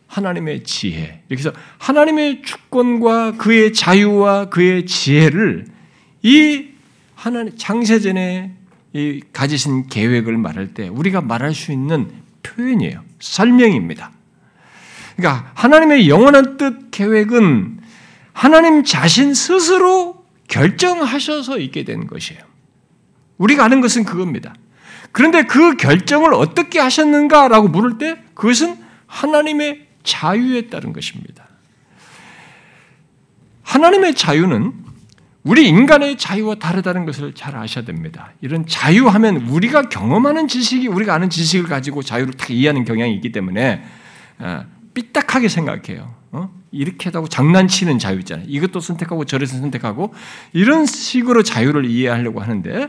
하나님의 0.06 0.64
지혜. 0.64 1.22
이렇게 1.28 1.40
해서 1.40 1.52
하나님의 1.78 2.42
주권과 2.42 3.32
그의 3.32 3.72
자유와 3.72 4.46
그의 4.46 4.86
지혜를 4.86 5.66
이 6.22 6.68
하나님 7.14 7.56
창세전에 7.56 8.54
이 8.92 9.20
가지신 9.32 9.88
계획을 9.88 10.36
말할 10.36 10.74
때 10.74 10.88
우리가 10.88 11.20
말할 11.20 11.54
수 11.54 11.72
있는 11.72 12.10
표현이에요. 12.42 13.02
설명입니다. 13.20 14.12
그러니까 15.16 15.50
하나님의 15.54 16.08
영원한 16.08 16.56
뜻 16.56 16.90
계획은 16.90 17.80
하나님 18.32 18.84
자신 18.84 19.34
스스로 19.34 20.24
결정하셔서 20.48 21.58
있게 21.58 21.84
된 21.84 22.06
것이에요. 22.06 22.40
우리가 23.38 23.64
아는 23.64 23.80
것은 23.80 24.04
그겁니다. 24.04 24.54
그런데 25.12 25.44
그 25.44 25.76
결정을 25.76 26.34
어떻게 26.34 26.78
하셨는가라고 26.78 27.68
물을 27.68 27.98
때 27.98 28.22
그것은 28.34 28.76
하나님의 29.06 29.85
자유에 30.06 30.68
따른 30.68 30.94
것입니다. 30.94 31.46
하나님의 33.62 34.14
자유는 34.14 34.72
우리 35.42 35.68
인간의 35.68 36.16
자유와 36.16 36.56
다르다는 36.56 37.04
것을 37.04 37.32
잘 37.34 37.54
아셔야 37.56 37.84
됩니다. 37.84 38.32
이런 38.40 38.66
자유하면 38.66 39.48
우리가 39.48 39.82
경험하는 39.82 40.48
지식이 40.48 40.88
우리가 40.88 41.14
아는 41.14 41.30
지식을 41.30 41.68
가지고 41.68 42.02
자유를 42.02 42.34
딱 42.34 42.50
이해하는 42.50 42.84
경향이 42.84 43.14
있기 43.14 43.30
때문에 43.30 43.84
어, 44.38 44.64
삐딱하게 44.94 45.48
생각해요. 45.48 46.14
어? 46.32 46.50
이렇게 46.72 47.10
하고 47.10 47.28
장난치는 47.28 47.98
자유 47.98 48.18
있잖아요. 48.20 48.46
이것도 48.48 48.80
선택하고 48.80 49.24
저것도 49.24 49.46
선택하고 49.46 50.14
이런 50.52 50.84
식으로 50.86 51.42
자유를 51.42 51.84
이해하려고 51.84 52.40
하는데 52.40 52.88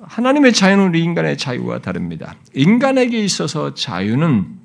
하나님의 0.00 0.52
자유는 0.54 0.88
우리 0.88 1.02
인간의 1.02 1.36
자유와 1.36 1.80
다릅니다. 1.80 2.34
인간에게 2.54 3.18
있어서 3.18 3.74
자유는 3.74 4.58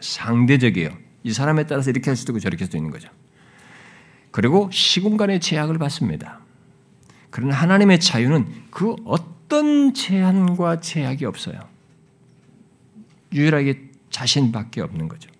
상대적이에요. 0.00 1.03
이 1.24 1.32
사람에 1.32 1.66
따라서 1.66 1.90
이렇게 1.90 2.10
할 2.10 2.16
수도 2.16 2.32
있고 2.32 2.38
저렇게 2.38 2.62
할 2.62 2.66
수도 2.66 2.76
있는 2.76 2.90
거죠. 2.90 3.08
그리고 4.30 4.70
시공간의 4.70 5.40
제약을 5.40 5.78
받습니다. 5.78 6.40
그러나 7.30 7.56
하나님의 7.56 7.98
자유는 7.98 8.46
그 8.70 8.94
어떤 9.04 9.94
제한과 9.94 10.80
제약이 10.80 11.24
없어요. 11.24 11.58
유일하게 13.32 13.80
자신밖에 14.10 14.80
없는 14.82 15.08
거죠. 15.08 15.30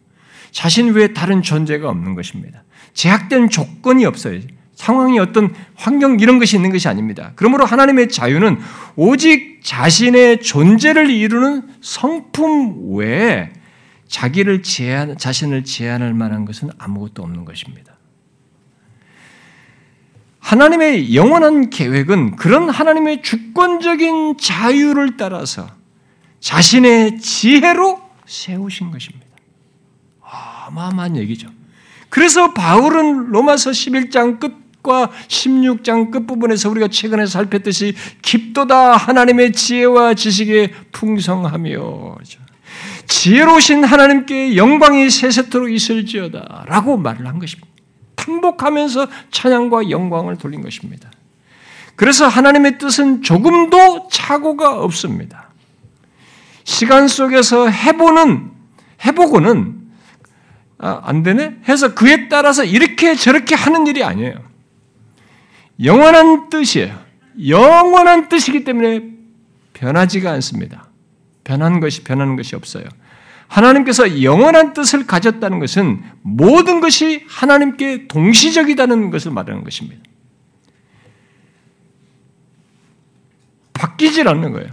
자신 0.50 0.92
외에 0.92 1.12
다른 1.12 1.42
존재가 1.42 1.88
없는 1.88 2.14
것입니다. 2.14 2.64
제약된 2.94 3.50
조건이 3.50 4.04
없어요. 4.06 4.40
상황이 4.74 5.18
어떤 5.18 5.54
환경 5.74 6.18
이런 6.18 6.38
것이 6.38 6.56
있는 6.56 6.70
것이 6.70 6.88
아닙니다. 6.88 7.32
그러므로 7.36 7.64
하나님의 7.64 8.08
자유는 8.08 8.58
오직 8.96 9.60
자신의 9.62 10.40
존재를 10.40 11.10
이루는 11.10 11.62
성품 11.80 12.96
외에 12.96 13.52
자기를 14.14 14.62
제한, 14.62 15.18
자신을 15.18 15.64
제한할 15.64 16.14
만한 16.14 16.44
것은 16.44 16.70
아무것도 16.78 17.20
없는 17.24 17.44
것입니다. 17.44 17.96
하나님의 20.38 21.16
영원한 21.16 21.68
계획은 21.68 22.36
그런 22.36 22.70
하나님의 22.70 23.22
주권적인 23.22 24.38
자유를 24.38 25.16
따라서 25.16 25.66
자신의 26.38 27.18
지혜로 27.18 28.00
세우신 28.24 28.92
것입니다. 28.92 29.26
어마어마한 30.68 31.16
얘기죠. 31.16 31.48
그래서 32.08 32.54
바울은 32.54 33.30
로마서 33.32 33.72
11장 33.72 34.38
끝과 34.38 35.10
16장 35.26 36.12
끝부분에서 36.12 36.70
우리가 36.70 36.86
최근에 36.86 37.26
살폈듯이 37.26 37.96
깊도다 38.22 38.96
하나님의 38.96 39.54
지혜와 39.54 40.14
지식의 40.14 40.72
풍성하며 40.92 42.18
지혜로우신 43.06 43.84
하나님께 43.84 44.56
영광이 44.56 45.10
세세토록 45.10 45.70
있을지어다 45.70 46.64
라고 46.66 46.96
말을 46.96 47.26
한 47.26 47.38
것입니다. 47.38 47.68
탕복하면서 48.16 49.08
찬양과 49.30 49.90
영광을 49.90 50.36
돌린 50.36 50.62
것입니다. 50.62 51.10
그래서 51.96 52.26
하나님의 52.26 52.78
뜻은 52.78 53.22
조금도 53.22 54.08
착오가 54.10 54.82
없습니다. 54.82 55.50
시간 56.64 57.08
속에서 57.08 57.68
해보는, 57.68 58.50
해보고는 59.04 59.84
아, 60.78 61.00
안 61.04 61.22
되네? 61.22 61.56
해서 61.68 61.94
그에 61.94 62.28
따라서 62.28 62.64
이렇게 62.64 63.14
저렇게 63.14 63.54
하는 63.54 63.86
일이 63.86 64.02
아니에요. 64.02 64.34
영원한 65.82 66.48
뜻이에요. 66.48 66.98
영원한 67.48 68.28
뜻이기 68.28 68.64
때문에 68.64 69.02
변하지가 69.72 70.32
않습니다. 70.32 70.88
변한 71.44 71.80
것이 71.80 72.02
변하는 72.02 72.36
것이 72.36 72.56
없어요. 72.56 72.84
하나님께서 73.48 74.22
영원한 74.22 74.72
뜻을 74.72 75.06
가졌다는 75.06 75.58
것은 75.60 76.02
모든 76.22 76.80
것이 76.80 77.24
하나님께 77.28 78.08
동시적이다는 78.08 79.10
것을 79.10 79.30
말하는 79.30 79.62
것입니다. 79.62 80.02
바뀌질 83.74 84.26
않는 84.28 84.52
거예요. 84.52 84.70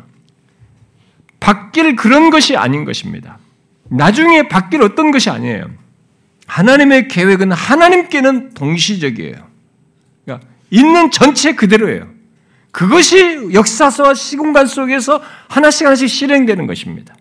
바뀔 1.39 1.95
그런 1.95 2.29
것이 2.29 2.55
아닌 2.55 2.85
것입니다. 2.85 3.39
나중에 3.89 4.47
바뀔 4.47 4.81
어떤 4.83 5.11
것이 5.11 5.29
아니에요. 5.29 5.69
하나님의 6.47 7.07
계획은 7.07 7.51
하나님께는 7.51 8.53
동시적이에요. 8.53 9.47
그러니까 10.23 10.47
있는 10.69 11.11
전체 11.11 11.53
그대로예요. 11.55 12.20
그것이 12.71 13.49
역사와 13.53 14.13
시공간 14.13 14.65
속에서 14.65 15.21
하나씩 15.47 15.85
하나씩 15.85 16.09
실행되는 16.09 16.67
것입니다. 16.67 17.15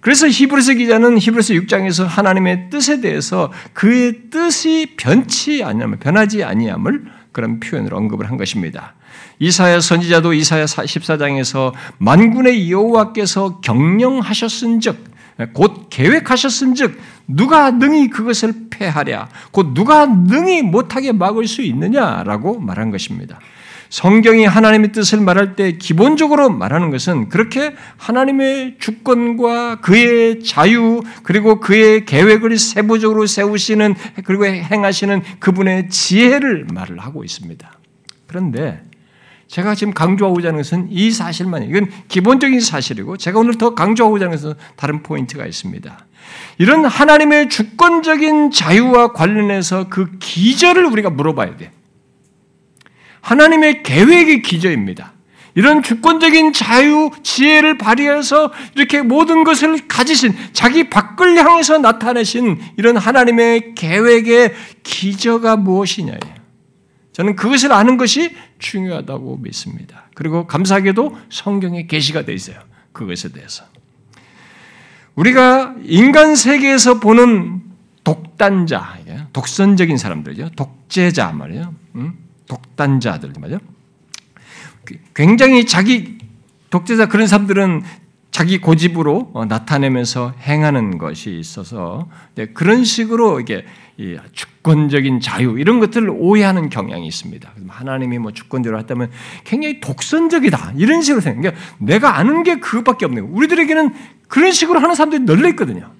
그래서 0.00 0.28
히브리서 0.28 0.74
기자는 0.74 1.18
히브리서 1.18 1.54
6장에서 1.54 2.04
하나님의 2.04 2.68
뜻에 2.68 3.00
대해서 3.00 3.50
그의 3.72 4.28
뜻이 4.30 4.94
변치 4.98 5.64
아니함을 5.64 5.98
변하지 5.98 6.44
아니함을 6.44 7.04
그런 7.32 7.58
표현으로 7.58 7.96
언급을 7.96 8.28
한 8.28 8.36
것입니다. 8.36 8.94
이사야 9.38 9.80
선지자도 9.80 10.34
이사야 10.34 10.66
14장에서 10.66 11.72
만군의 11.98 12.70
여호와께서 12.70 13.60
경영하셨은즉 13.60 15.14
곧 15.52 15.88
계획하셨은즉 15.90 17.00
누가 17.26 17.70
능히 17.70 18.10
그것을 18.10 18.68
패하랴 18.70 19.28
곧 19.50 19.72
누가 19.74 20.06
능히 20.06 20.62
못하게 20.62 21.12
막을 21.12 21.48
수 21.48 21.62
있느냐라고 21.62 22.60
말한 22.60 22.90
것입니다. 22.90 23.40
성경이 23.94 24.44
하나님의 24.44 24.90
뜻을 24.90 25.20
말할 25.20 25.54
때 25.54 25.78
기본적으로 25.78 26.50
말하는 26.50 26.90
것은 26.90 27.28
그렇게 27.28 27.76
하나님의 27.96 28.78
주권과 28.80 29.82
그의 29.82 30.42
자유 30.42 31.00
그리고 31.22 31.60
그의 31.60 32.04
계획을 32.04 32.58
세부적으로 32.58 33.24
세우시는 33.26 33.94
그리고 34.24 34.46
행하시는 34.46 35.22
그분의 35.38 35.90
지혜를 35.90 36.66
말을 36.74 36.98
하고 36.98 37.22
있습니다. 37.22 37.72
그런데 38.26 38.82
제가 39.46 39.76
지금 39.76 39.94
강조하고자 39.94 40.48
하는 40.48 40.58
것은 40.58 40.88
이 40.90 41.12
사실만이에요. 41.12 41.70
이건 41.70 41.88
기본적인 42.08 42.58
사실이고 42.58 43.16
제가 43.16 43.38
오늘 43.38 43.58
더 43.58 43.76
강조하고자 43.76 44.24
하는 44.24 44.36
것은 44.36 44.54
다른 44.74 45.04
포인트가 45.04 45.46
있습니다. 45.46 45.96
이런 46.58 46.84
하나님의 46.84 47.48
주권적인 47.48 48.50
자유와 48.50 49.12
관련해서 49.12 49.88
그 49.88 50.18
기저를 50.18 50.84
우리가 50.84 51.10
물어봐야 51.10 51.56
돼. 51.58 51.70
하나님의 53.24 53.82
계획의 53.82 54.42
기저입니다. 54.42 55.12
이런 55.54 55.82
주권적인 55.82 56.52
자유, 56.52 57.10
지혜를 57.22 57.78
발휘해서 57.78 58.52
이렇게 58.74 59.02
모든 59.02 59.44
것을 59.44 59.88
가지신 59.88 60.34
자기 60.52 60.90
밖을 60.90 61.36
향해서 61.38 61.78
나타내신 61.78 62.60
이런 62.76 62.96
하나님의 62.96 63.74
계획의 63.74 64.52
기저가 64.82 65.56
무엇이냐예요. 65.56 66.34
저는 67.12 67.36
그것을 67.36 67.72
아는 67.72 67.96
것이 67.96 68.34
중요하다고 68.58 69.38
믿습니다. 69.38 70.08
그리고 70.14 70.46
감사하게도 70.46 71.16
성경에 71.30 71.86
계시가 71.86 72.24
되어 72.24 72.34
있어요. 72.34 72.58
그것에 72.92 73.30
대해서. 73.30 73.64
우리가 75.14 75.76
인간 75.84 76.34
세계에서 76.34 76.98
보는 76.98 77.62
독단자, 78.02 78.98
독선적인 79.32 79.96
사람들이죠. 79.96 80.50
독재자 80.56 81.30
말이에요. 81.30 81.72
독단자들 82.46 83.32
말이죠. 83.38 83.60
굉장히 85.14 85.64
자기 85.64 86.18
독재자 86.70 87.06
그런 87.06 87.26
사람들은 87.26 87.82
자기 88.30 88.58
고집으로 88.58 89.30
어, 89.32 89.44
나타내면서 89.44 90.34
행하는 90.40 90.98
것이 90.98 91.38
있어서 91.38 92.08
그런 92.52 92.82
식으로 92.82 93.38
이게 93.38 93.64
주권적인 94.32 95.20
자유 95.20 95.56
이런 95.56 95.78
것들을 95.78 96.10
오해하는 96.10 96.68
경향이 96.68 97.06
있습니다. 97.06 97.52
하나님이 97.68 98.18
뭐 98.18 98.32
주권대로 98.32 98.76
했다면 98.80 99.12
굉장히 99.44 99.78
독선적이다 99.78 100.72
이런 100.76 101.00
식으로 101.00 101.20
생각. 101.20 101.42
그러니까 101.42 101.62
내가 101.78 102.18
아는 102.18 102.42
게 102.42 102.56
그것밖에 102.58 103.06
없네요. 103.06 103.24
우리들에게는 103.26 103.94
그런 104.26 104.50
식으로 104.50 104.80
하는 104.80 104.96
사람들이 104.96 105.22
널려 105.22 105.48
있거든요. 105.50 105.92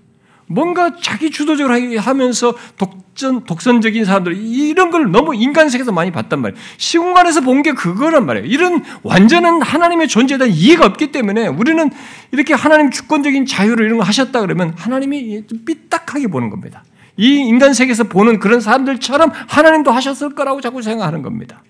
뭔가 0.47 0.97
자기 1.01 1.31
주도적으로 1.31 1.75
하면서 1.99 2.55
독전, 2.77 3.45
독선적인 3.45 4.05
사람들, 4.05 4.37
이런 4.37 4.91
걸 4.91 5.11
너무 5.11 5.35
인간 5.35 5.69
세계에서 5.71 5.91
많이 5.93 6.11
봤단 6.11 6.41
말이에요. 6.41 6.61
시공간에서 6.77 7.41
본 7.41 7.63
게 7.63 7.73
그거란 7.73 8.27
말이에요. 8.27 8.47
이런 8.47 8.85
완전한 9.03 9.63
하나님의 9.63 10.09
존재에 10.09 10.37
대한 10.37 10.53
이해가 10.53 10.85
없기 10.85 11.13
때문에 11.13 11.47
우리는 11.47 11.91
이렇게 12.31 12.53
하나님 12.53 12.91
주권적인 12.91 13.47
자유를 13.47 13.87
이런 13.87 13.99
거 13.99 14.05
하셨다 14.05 14.41
그러면 14.41 14.75
하나님이 14.77 15.45
삐딱하게 15.65 16.27
보는 16.27 16.51
겁니다. 16.51 16.85
이 17.17 17.37
인간 17.37 17.73
세계에서 17.73 18.05
보는 18.05 18.39
그런 18.39 18.61
사람들처럼 18.61 19.31
하나님도 19.49 19.93
하셨을 19.93 20.35
거라고 20.35 20.61
자꾸 20.61 20.83
생각하는 20.83 21.23
겁니다. 21.23 21.63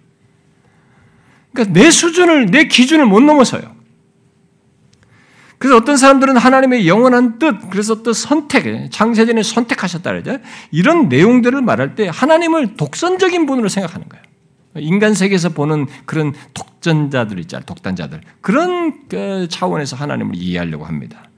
그러니까 1.52 1.78
내 1.78 1.90
수준을, 1.90 2.46
내 2.46 2.64
기준을 2.64 3.06
못 3.06 3.20
넘어서요. 3.20 3.73
그래서 5.58 5.76
어떤 5.76 5.96
사람들은 5.96 6.36
하나님의 6.36 6.88
영원한 6.88 7.38
뜻, 7.38 7.70
그래서 7.70 8.02
또 8.02 8.12
선택, 8.12 8.90
창세전에 8.90 9.42
선택하셨다 9.42 10.10
그러죠. 10.10 10.38
이런 10.70 11.08
내용들을 11.08 11.60
말할 11.62 11.94
때 11.94 12.08
하나님을 12.12 12.76
독선적인 12.76 13.46
분으로 13.46 13.68
생각하는 13.68 14.08
거예요. 14.08 14.24
인간 14.76 15.14
세계에서 15.14 15.50
보는 15.50 15.86
그런 16.04 16.34
독전자들 16.52 17.38
있잖아요. 17.40 17.64
독단자들. 17.66 18.20
그런 18.40 19.08
그 19.08 19.46
차원에서 19.48 19.96
하나님을 19.96 20.34
이해하려고 20.34 20.84
합니다. 20.84 21.30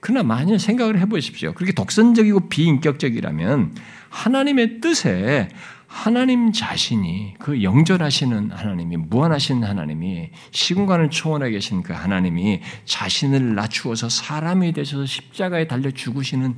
그러나 0.00 0.24
만일 0.24 0.58
생각을 0.58 0.98
해보십시오. 0.98 1.52
그렇게 1.52 1.72
독선적이고 1.72 2.48
비인격적이라면 2.48 3.76
하나님의 4.08 4.80
뜻에 4.80 5.48
하나님 5.92 6.52
자신이 6.52 7.34
그 7.38 7.62
영전하시는 7.62 8.50
하나님이 8.50 8.96
무한하신 8.96 9.62
하나님이 9.62 10.30
시공간을 10.50 11.10
초월해 11.10 11.50
계신 11.50 11.82
그 11.82 11.92
하나님이 11.92 12.62
자신을 12.86 13.54
낮추어서 13.54 14.08
사람이 14.08 14.72
되셔서 14.72 15.04
십자가에 15.04 15.68
달려 15.68 15.90
죽으시는 15.90 16.54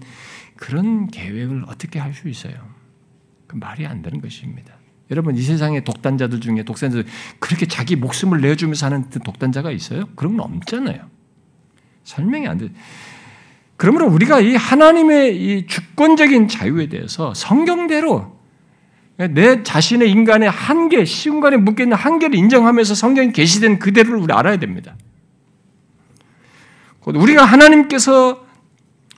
그런 0.55 1.09
계획을 1.09 1.65
어떻게 1.67 1.99
할 1.99 2.15
수 2.15 2.29
있어요? 2.29 2.55
그 3.49 3.57
말이 3.57 3.85
안 3.85 4.03
되는 4.03 4.21
것입니다. 4.21 4.73
여러분 5.11 5.37
이 5.37 5.43
세상의 5.43 5.85
독단자들 5.85 6.41
중에 6.41 6.63
독단자들 6.63 7.05
그렇게 7.41 7.67
자기 7.67 7.97
목숨을 7.97 8.41
내주면서 8.41 8.87
하는 8.87 9.11
독단자가 9.11 9.73
있어요? 9.73 10.05
그런 10.15 10.37
건 10.37 10.55
없잖아요. 10.55 11.11
설명이 12.05 12.47
안 12.47 12.59
돼. 12.59 12.69
그러므로 13.77 14.07
우리가 14.07 14.41
이 14.41 14.55
하나님의 14.55 15.37
이 15.37 15.67
주권적인 15.67 16.47
자유에 16.47 16.87
대해서 16.89 17.35
성경대로 17.35 18.34
내 19.17 19.63
자신의 19.63 20.11
인간의 20.11 20.51
한계, 20.51 21.05
시공간에 21.05 21.57
묶여있는 21.57 21.97
한계를 21.97 22.35
인정하면서 22.35 22.95
성경에 22.95 23.31
계시된 23.31 23.79
그대로를 23.79 24.19
우리 24.19 24.33
알아야 24.33 24.57
됩니다. 24.57 24.97
우리가 27.07 27.45
하나님께서 27.45 28.45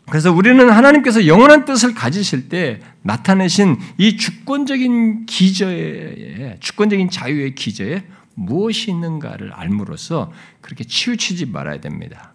그래서 0.09 0.33
우리는 0.33 0.71
하나님께서 0.71 1.27
영원한 1.27 1.65
뜻을 1.65 1.95
가지실 1.95 2.49
때 2.49 2.81
나타내신 3.03 3.77
이 3.99 4.17
주권적인 4.17 5.27
기저에 5.27 6.59
주권적인 6.61 7.11
자유의 7.11 7.55
기저에 7.55 8.05
무엇이 8.35 8.91
있는가를 8.91 9.53
알므로써 9.53 10.31
그렇게 10.61 10.85
치우치지 10.85 11.47
말아야 11.47 11.81
됩니다. 11.81 12.35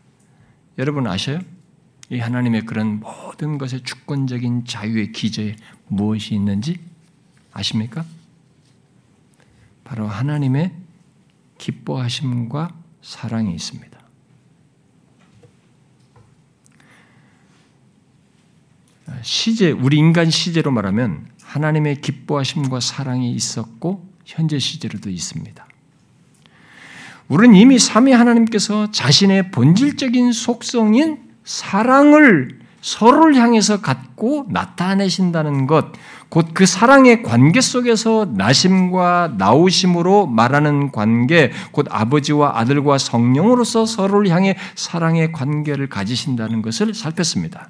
여러분 0.77 1.07
아셔요? 1.07 1.39
이 2.09 2.19
하나님의 2.19 2.65
그런 2.65 2.99
모든 2.99 3.57
것의 3.57 3.83
주권적인 3.83 4.65
자유의 4.65 5.13
기저에 5.13 5.55
무엇이 5.87 6.33
있는지 6.35 6.77
아십니까? 7.51 8.05
바로 9.83 10.07
하나님의 10.07 10.71
기뻐하심과 11.57 12.73
사랑이 13.01 13.53
있습니다. 13.53 13.99
시제, 19.21 19.71
우리 19.71 19.97
인간 19.97 20.29
시제로 20.29 20.71
말하면 20.71 21.27
하나님의 21.43 22.01
기뻐하심과 22.01 22.79
사랑이 22.79 23.31
있었고 23.33 24.09
현재 24.25 24.57
시제로도 24.57 25.09
있습니다. 25.09 25.67
우리는 27.27 27.55
이미 27.55 27.77
삼위 27.79 28.11
하나님께서 28.11 28.91
자신의 28.91 29.51
본질적인 29.51 30.31
속성인 30.31 31.31
사랑을 31.43 32.59
서로를 32.81 33.35
향해서 33.35 33.81
갖고 33.81 34.47
나타내신다는 34.49 35.67
것, 35.67 35.93
곧 36.31 36.53
그 36.53 36.65
사랑의 36.65 37.23
관계 37.23 37.59
속에서 37.59 38.25
나심과 38.25 39.33
나오심으로 39.37 40.27
말하는 40.27 40.93
관계, 40.93 41.51
곧 41.73 41.87
아버지와 41.89 42.57
아들과 42.57 42.97
성령으로서 42.97 43.85
서로를 43.85 44.31
향해 44.31 44.55
사랑의 44.75 45.33
관계를 45.33 45.89
가지신다는 45.89 46.61
것을 46.61 46.93
살폈습니다. 46.93 47.69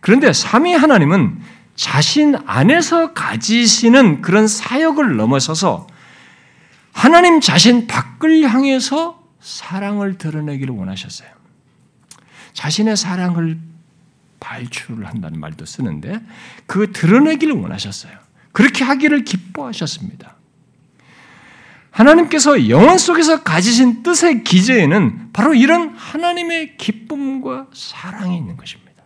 그런데 0.00 0.34
삼위 0.34 0.74
하나님은 0.74 1.40
자신 1.76 2.36
안에서 2.44 3.14
가지시는 3.14 4.20
그런 4.20 4.46
사역을 4.46 5.16
넘어서서 5.16 5.86
하나님 6.92 7.40
자신 7.40 7.86
밖을 7.86 8.42
향해서 8.42 9.18
사랑을 9.40 10.18
드러내기를 10.18 10.74
원하셨어요. 10.74 11.28
자신의 12.52 12.98
사랑을 12.98 13.58
발출을 14.40 15.06
한다는 15.06 15.40
말도 15.40 15.64
쓰는데 15.64 16.20
그 16.66 16.92
드러내기를 16.92 17.54
원하셨어요. 17.54 18.12
그렇게 18.52 18.84
하기를 18.84 19.24
기뻐하셨습니다. 19.24 20.36
하나님께서 21.90 22.68
영원 22.68 22.98
속에서 22.98 23.42
가지신 23.42 24.02
뜻의 24.02 24.44
기제에는 24.44 25.30
바로 25.32 25.54
이런 25.54 25.90
하나님의 25.96 26.76
기쁨과 26.76 27.68
사랑이 27.72 28.36
있는 28.36 28.56
것입니다. 28.56 29.02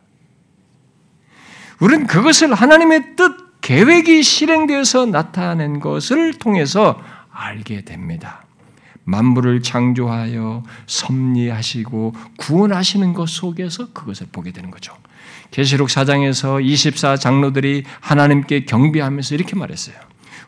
우리는 1.81 2.07
그것을 2.07 2.53
하나님의 2.53 3.17
뜻, 3.17 3.61
계획이 3.63 4.23
실행되어서 4.23 5.07
나타낸 5.07 5.81
것을 5.81 6.35
통해서 6.35 7.01
알게 7.31 7.85
됩니다. 7.85 8.45
만물을 9.05 9.63
창조하여 9.63 10.63
섭리하시고 10.87 12.15
구원하시는 12.37 13.15
것 13.15 13.29
속에서 13.29 13.93
그것을 13.93 14.29
보게 14.31 14.53
되는 14.53 14.71
거죠. 14.71 14.97
계시록 15.53 15.89
4장에서 15.89 16.65
24 16.65 17.17
장로들이 17.17 17.85
하나님께 18.01 18.65
경배하면서 18.65 19.35
이렇게 19.37 19.55
말했어요. 19.55 19.95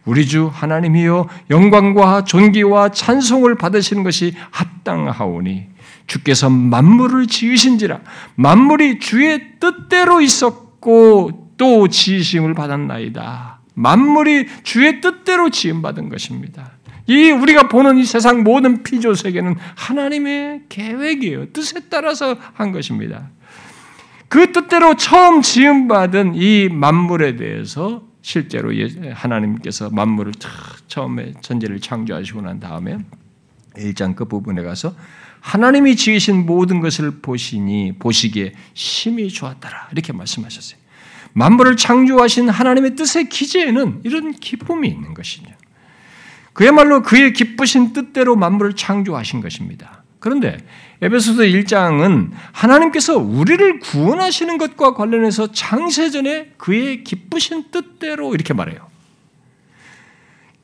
우리 0.04 0.26
주 0.26 0.50
하나님이여 0.52 1.28
영광과 1.50 2.24
존귀와 2.24 2.90
찬송을 2.90 3.54
받으시는 3.54 4.02
것이 4.02 4.34
합당하오니 4.50 5.68
주께서 6.06 6.50
만물을 6.50 7.26
지으신지라 7.26 8.00
만물이 8.34 8.98
주의 8.98 9.40
뜻대로 9.60 10.20
있었고 10.20 11.52
또 11.56 11.88
지으심을 11.88 12.54
받았나이다. 12.54 13.60
만물이 13.74 14.46
주의 14.62 15.00
뜻대로 15.00 15.50
지음 15.50 15.82
받은 15.82 16.08
것입니다. 16.08 16.72
이 17.06 17.30
우리가 17.30 17.68
보는 17.68 17.98
이 17.98 18.04
세상 18.04 18.42
모든 18.42 18.82
피조 18.82 19.14
세계는 19.14 19.56
하나님의 19.74 20.62
계획이에요. 20.68 21.52
뜻에 21.52 21.80
따라서 21.90 22.36
한 22.54 22.72
것입니다. 22.72 23.30
그 24.28 24.52
뜻대로 24.52 24.96
처음 24.96 25.42
지음받은 25.42 26.34
이 26.34 26.68
만물에 26.68 27.36
대해서 27.36 28.02
실제로 28.22 28.74
예, 28.76 28.88
하나님께서 29.12 29.90
만물을 29.90 30.32
처음에 30.88 31.34
천지를 31.40 31.80
창조하시고 31.80 32.40
난 32.40 32.58
다음에 32.58 32.98
1장 33.76 34.16
끝 34.16 34.28
부분에 34.28 34.62
가서 34.62 34.94
하나님이 35.40 35.96
지으신 35.96 36.46
모든 36.46 36.80
것을 36.80 37.20
보시니 37.20 37.98
보시기에 37.98 38.54
심히 38.72 39.28
좋았더라 39.28 39.90
이렇게 39.92 40.12
말씀하셨어요. 40.12 40.80
만물을 41.34 41.76
창조하신 41.76 42.48
하나님의 42.48 42.94
뜻의 42.94 43.28
기제에는 43.28 44.00
이런 44.04 44.32
기쁨이 44.32 44.88
있는 44.88 45.12
것이냐. 45.12 45.48
그야말로 46.54 47.02
그의 47.02 47.32
기쁘신 47.32 47.92
뜻대로 47.92 48.36
만물을 48.36 48.74
창조하신 48.74 49.40
것입니다. 49.40 50.03
그런데 50.24 50.56
에베소서 51.02 51.42
1장은 51.42 52.30
하나님께서 52.50 53.18
우리를 53.18 53.78
구원하시는 53.80 54.56
것과 54.56 54.94
관련해서 54.94 55.52
창세전에 55.52 56.52
그의 56.56 57.04
기쁘신 57.04 57.64
뜻대로 57.70 58.34
이렇게 58.34 58.54
말해요. 58.54 58.88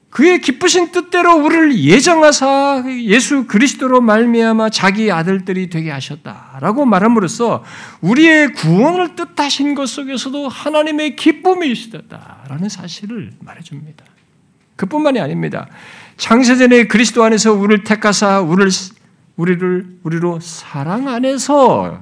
그의 0.09 0.41
기쁘신 0.41 0.93
뜻대로 0.93 1.45
우리를 1.45 1.79
예정하사 1.79 2.85
예수 3.03 3.47
그리스도로 3.47 4.01
말미암아 4.01 4.71
자기 4.71 5.13
아들들이 5.13 5.69
되게 5.69 5.91
하셨다라고 5.91 6.87
말함으로써 6.87 7.63
우리의 8.01 8.55
구원을 8.55 9.15
뜻하신 9.15 9.75
것 9.75 9.91
속에서도 9.91 10.49
하나님의 10.49 11.17
기쁨이 11.17 11.71
있었다라는 11.71 12.71
사실을 12.71 13.33
말해줍니다. 13.41 14.07
그뿐만이 14.77 15.21
아닙니다. 15.21 15.69
창세전에 16.17 16.85
그리스도 16.85 17.23
안에서 17.25 17.53
우리를 17.53 17.85
택하사 17.85 18.41
우리를 18.41 18.71
우리를 19.41 20.01
우리로 20.03 20.39
사랑 20.41 21.09
안에서 21.09 22.01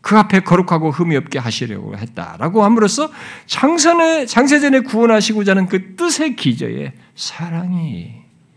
그 0.00 0.16
앞에 0.16 0.40
거룩하고 0.40 0.90
흠이 0.90 1.16
없게 1.16 1.38
하시려고 1.38 1.96
했다라고 1.96 2.64
함으로써 2.64 3.10
창선의 3.46 4.26
장세전에 4.26 4.80
구원하시고자 4.80 5.52
하는 5.52 5.66
그 5.66 5.94
뜻의 5.94 6.34
기저에 6.36 6.92
사랑이 7.14 8.14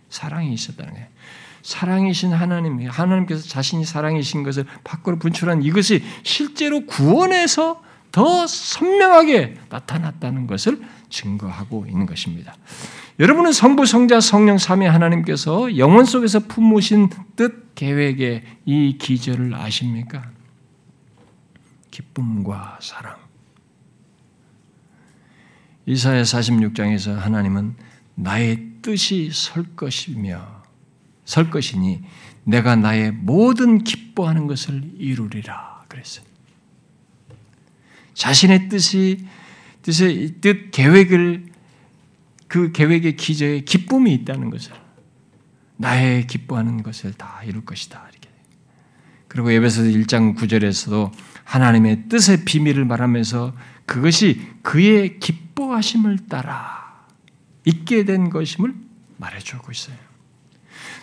사랑이 0.09 0.53
있었다는 0.53 0.93
거예요. 0.93 1.07
사랑이신 1.61 2.33
하나님, 2.33 2.79
하나님께서 2.87 3.47
자신이 3.47 3.85
사랑이신 3.85 4.41
것을 4.41 4.65
밖으로 4.83 5.19
분출한 5.19 5.61
이것이 5.61 6.03
실제로 6.23 6.85
구원에서 6.87 7.81
더 8.19 8.45
선명하게 8.47 9.55
나타났다는 9.69 10.45
것을 10.45 10.81
증거하고 11.09 11.85
있는 11.87 12.05
것입니다. 12.05 12.53
여러분은 13.17 13.53
성부, 13.53 13.85
성자, 13.85 14.19
성령 14.19 14.57
삼위 14.57 14.87
하나님께서 14.87 15.77
영원 15.77 16.03
속에서 16.03 16.41
품으신 16.41 17.11
뜻 17.37 17.73
계획의 17.75 18.43
이 18.65 18.97
기절을 18.97 19.55
아십니까? 19.55 20.31
기쁨과 21.91 22.79
사랑. 22.81 23.15
이사야 25.85 26.23
46장에서 26.23 27.15
하나님은 27.15 27.75
나의 28.15 28.81
뜻이 28.81 29.29
설 29.31 29.63
것이며 29.77 30.45
설 31.23 31.49
것이니 31.49 32.01
내가 32.43 32.75
나의 32.75 33.13
모든 33.13 33.81
기뻐하는 33.81 34.45
것을 34.45 34.91
이루리라 34.97 35.85
그랬어요. 35.87 36.28
자신의 38.19 38.67
뜻이 38.67 39.25
뜻의 39.81 40.41
뜻 40.41 40.71
계획을 40.71 41.45
그 42.49 42.73
계획의 42.73 43.15
기저에 43.15 43.61
기쁨이 43.61 44.13
있다는 44.13 44.49
것을 44.49 44.73
나의 45.77 46.27
기뻐하는 46.27 46.83
것을 46.83 47.13
다 47.13 47.39
이룰 47.45 47.63
것이다. 47.63 48.05
이렇게. 48.11 48.29
그리고 49.29 49.51
에베소서 49.51 49.87
1장 49.91 50.35
9절에서도 50.35 51.11
하나님의 51.45 52.09
뜻의 52.09 52.43
비밀을 52.43 52.83
말하면서 52.83 53.53
그것이 53.85 54.41
그의 54.63 55.19
기뻐하심을 55.19 56.27
따라 56.27 57.05
있게 57.63 58.03
된 58.03 58.29
것임을 58.29 58.73
말해주고 59.15 59.71
있어요. 59.71 59.95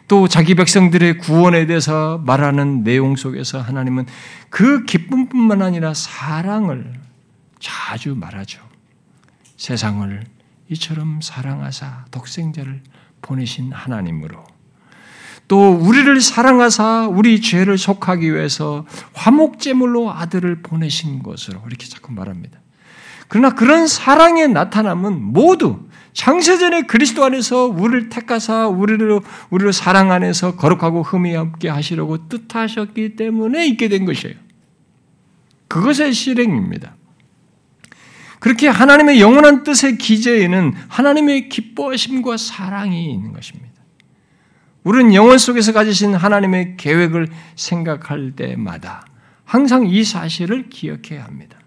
또 0.06 0.28
자기 0.28 0.54
백성들의 0.54 1.16
구원에 1.16 1.64
대해서 1.64 2.18
말하는 2.18 2.84
내용 2.84 3.16
속에서 3.16 3.62
하나님은 3.62 4.04
그 4.50 4.84
기쁨뿐만 4.84 5.62
아니라 5.62 5.94
사랑을 5.94 7.05
자주 7.58 8.14
말하죠. 8.14 8.60
세상을 9.56 10.24
이처럼 10.70 11.20
사랑하사 11.20 12.06
독생자를 12.10 12.82
보내신 13.22 13.72
하나님으로 13.72 14.44
또 15.48 15.72
우리를 15.72 16.20
사랑하사 16.20 17.06
우리 17.06 17.40
죄를 17.40 17.78
속하기 17.78 18.32
위해서 18.32 18.84
화목제물로 19.14 20.12
아들을 20.12 20.62
보내신 20.62 21.22
것으로 21.22 21.62
이렇게 21.66 21.86
자꾸 21.86 22.12
말합니다. 22.12 22.58
그러나 23.28 23.50
그런 23.50 23.86
사랑의 23.86 24.48
나타남은 24.48 25.20
모두 25.20 25.86
창세전에 26.12 26.82
그리스도 26.82 27.24
안에서 27.24 27.66
우리를 27.66 28.08
택하사 28.08 28.66
우리를 28.66 29.20
우리를 29.50 29.72
사랑 29.72 30.10
안에서 30.10 30.56
거룩하고 30.56 31.02
흠이 31.02 31.36
없게 31.36 31.68
하시려고 31.68 32.28
뜻하셨기 32.28 33.16
때문에 33.16 33.66
있게 33.68 33.88
된 33.88 34.04
것이에요. 34.04 34.34
그것의 35.68 36.12
실행입니다. 36.12 36.94
그렇게 38.38 38.68
하나님의 38.68 39.20
영원한 39.20 39.62
뜻의 39.62 39.98
기제에는 39.98 40.74
하나님의 40.88 41.48
기뻐하심과 41.48 42.36
사랑이 42.36 43.12
있는 43.12 43.32
것입니다. 43.32 43.66
우리는 44.84 45.14
영원 45.14 45.38
속에서 45.38 45.72
가지신 45.72 46.14
하나님의 46.14 46.76
계획을 46.76 47.28
생각할 47.56 48.32
때마다 48.36 49.04
항상 49.44 49.86
이 49.86 50.04
사실을 50.04 50.68
기억해야 50.68 51.24
합니다. 51.24 51.58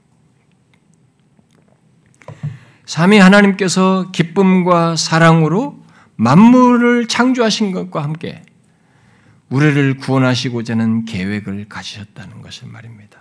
삼위 2.85 3.19
하나님께서 3.19 4.09
기쁨과 4.11 4.95
사랑으로 4.95 5.83
만물을 6.15 7.07
창조하신 7.07 7.71
것과 7.71 8.03
함께 8.03 8.41
우리를 9.49 9.97
구원하시고자 9.97 10.73
하는 10.73 11.05
계획을 11.05 11.67
가지셨다는 11.69 12.41
것을 12.41 12.67
말입니다. 12.67 13.19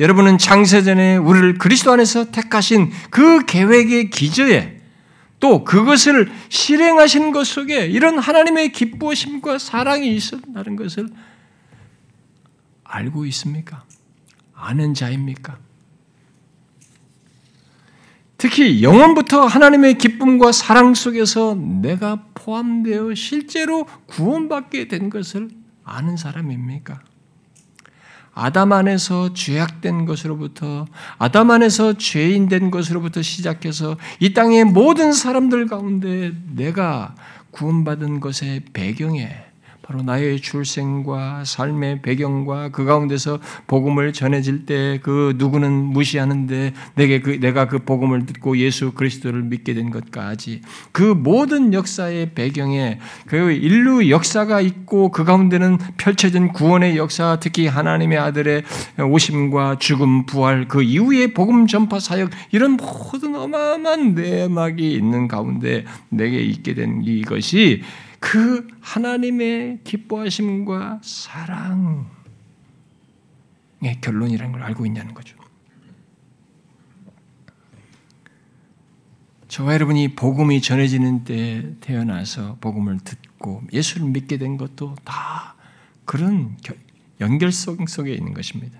여러분은 0.00 0.38
창세전에 0.38 1.18
우리를 1.18 1.58
그리스도 1.58 1.92
안에서 1.92 2.30
택하신 2.30 2.90
그 3.10 3.44
계획의 3.44 4.08
기저에 4.08 4.80
또 5.40 5.62
그것을 5.62 6.30
실행하시는 6.48 7.32
것 7.32 7.46
속에 7.46 7.86
이런 7.86 8.18
하나님의 8.18 8.72
기쁘심과 8.72 9.58
사랑이 9.58 10.14
있었다는 10.14 10.76
것을 10.76 11.08
알고 12.84 13.26
있습니까? 13.26 13.84
아는 14.54 14.94
자입니까? 14.94 15.58
특히 18.38 18.82
영원부터 18.82 19.44
하나님의 19.44 19.98
기쁨과 19.98 20.52
사랑 20.52 20.94
속에서 20.94 21.54
내가 21.54 22.24
포함되어 22.32 23.14
실제로 23.14 23.86
구원받게 24.06 24.88
된 24.88 25.10
것을 25.10 25.50
아는 25.84 26.16
사람입니까? 26.16 27.02
아담 28.34 28.72
안에서 28.72 29.34
죄악된 29.34 30.06
것으로부터 30.06 30.86
아담 31.18 31.50
안에서 31.50 31.94
죄인 31.94 32.48
된 32.48 32.70
것으로부터 32.70 33.22
시작해서 33.22 33.96
이 34.18 34.32
땅의 34.32 34.64
모든 34.64 35.12
사람들 35.12 35.66
가운데 35.66 36.32
내가 36.54 37.14
구원받은 37.50 38.20
것의 38.20 38.62
배경에 38.72 39.49
바로 39.90 40.02
나의 40.02 40.38
출생과 40.38 41.42
삶의 41.44 42.02
배경과 42.02 42.68
그 42.68 42.84
가운데서 42.84 43.40
복음을 43.66 44.12
전해질 44.12 44.66
때 44.66 45.00
그 45.02 45.34
누구는 45.36 45.72
무시하는데 45.72 46.72
내게 46.94 47.20
그 47.20 47.38
내가 47.40 47.66
그 47.66 47.80
복음을 47.80 48.26
듣고 48.26 48.58
예수 48.58 48.92
그리스도를 48.92 49.42
믿게 49.42 49.74
된 49.74 49.90
것까지 49.90 50.62
그 50.92 51.02
모든 51.02 51.72
역사의 51.72 52.34
배경에 52.34 52.98
그 53.26 53.50
인류 53.52 54.10
역사가 54.10 54.60
있고 54.60 55.10
그 55.10 55.24
가운데는 55.24 55.78
펼쳐진 55.96 56.52
구원의 56.52 56.96
역사 56.96 57.38
특히 57.40 57.66
하나님의 57.66 58.18
아들의 58.18 58.62
오심과 59.00 59.78
죽음 59.78 60.26
부활 60.26 60.68
그 60.68 60.82
이후의 60.82 61.34
복음 61.34 61.66
전파 61.66 61.98
사역 61.98 62.30
이런 62.52 62.76
모든 62.76 63.34
어마어마한 63.34 64.14
내막이 64.14 64.92
있는 64.92 65.28
가운데 65.28 65.84
내게 66.08 66.40
있게 66.40 66.74
된 66.74 67.02
이것이 67.04 67.82
그 68.20 68.68
하나님의 68.80 69.80
기뻐하심과 69.82 71.00
사랑의 71.02 72.04
결론이라는 74.00 74.52
걸 74.52 74.62
알고 74.62 74.86
있냐는 74.86 75.14
거죠. 75.14 75.36
저와 79.48 79.74
여러분이 79.74 80.14
복음이 80.14 80.62
전해지는 80.62 81.24
때 81.24 81.74
태어나서 81.80 82.58
복음을 82.60 83.00
듣고 83.00 83.62
예수를 83.72 84.06
믿게 84.06 84.36
된 84.36 84.56
것도 84.56 84.94
다 85.02 85.56
그런 86.04 86.56
연결성 87.20 87.86
속에 87.86 88.12
있는 88.12 88.32
것입니다. 88.32 88.78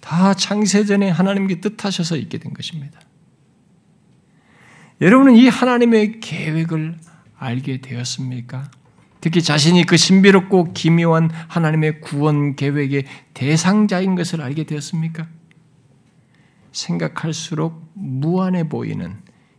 다 0.00 0.32
창세전에 0.32 1.10
하나님께 1.10 1.60
뜻하셔서 1.60 2.16
있게 2.16 2.38
된 2.38 2.54
것입니다. 2.54 2.98
여러분은 5.00 5.36
이 5.36 5.48
하나님의 5.48 6.20
계획을 6.20 6.96
알게 7.42 7.80
되었습니까? 7.80 8.70
특히 9.20 9.42
자신이 9.42 9.84
그 9.84 9.96
신비롭고 9.96 10.72
기묘한 10.72 11.30
하나님의 11.48 12.00
구원 12.00 12.56
계획의 12.56 13.04
대상자인 13.34 14.14
것을 14.14 14.40
알게 14.40 14.64
되었습니까? 14.64 15.28
생각할수록 16.72 17.92
무한해 17.94 18.68
보이는 18.68 19.16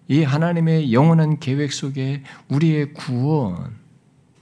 이 0.08 0.24
하나님의 0.24 0.92
영원한 0.92 1.40
계획 1.40 1.72
속에 1.72 2.24
우리의 2.50 2.94
구원이 2.94 3.72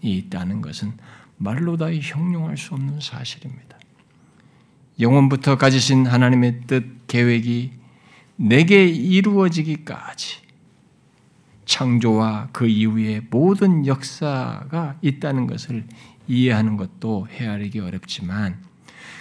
있다는 0.01 0.61
것은 0.61 0.93
말로 1.37 1.77
다 1.77 1.93
형용할 1.93 2.57
수 2.57 2.73
없는 2.73 2.99
사실입니다. 2.99 3.77
영원부터 4.99 5.57
가지신 5.57 6.05
하나님의 6.05 6.61
뜻, 6.67 7.07
계획이 7.07 7.73
내게 8.35 8.87
이루어지기까지 8.87 10.37
창조와 11.65 12.49
그 12.51 12.67
이후의 12.67 13.27
모든 13.29 13.85
역사가 13.85 14.97
있다는 15.01 15.47
것을 15.47 15.85
이해하는 16.27 16.77
것도 16.77 17.27
헤아리기 17.29 17.79
어렵지만 17.79 18.57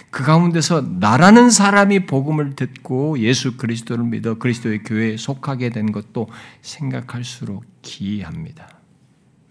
그 0.09 0.23
가운데서 0.23 0.81
나라는 0.81 1.49
사람이 1.49 2.05
복음을 2.05 2.55
듣고 2.55 3.19
예수 3.19 3.55
그리스도를 3.55 4.03
믿어 4.03 4.35
그리스도의 4.35 4.83
교회에 4.83 5.15
속하게 5.15 5.69
된 5.69 5.93
것도 5.93 6.27
생각할수록 6.61 7.63
기이합니다. 7.81 8.67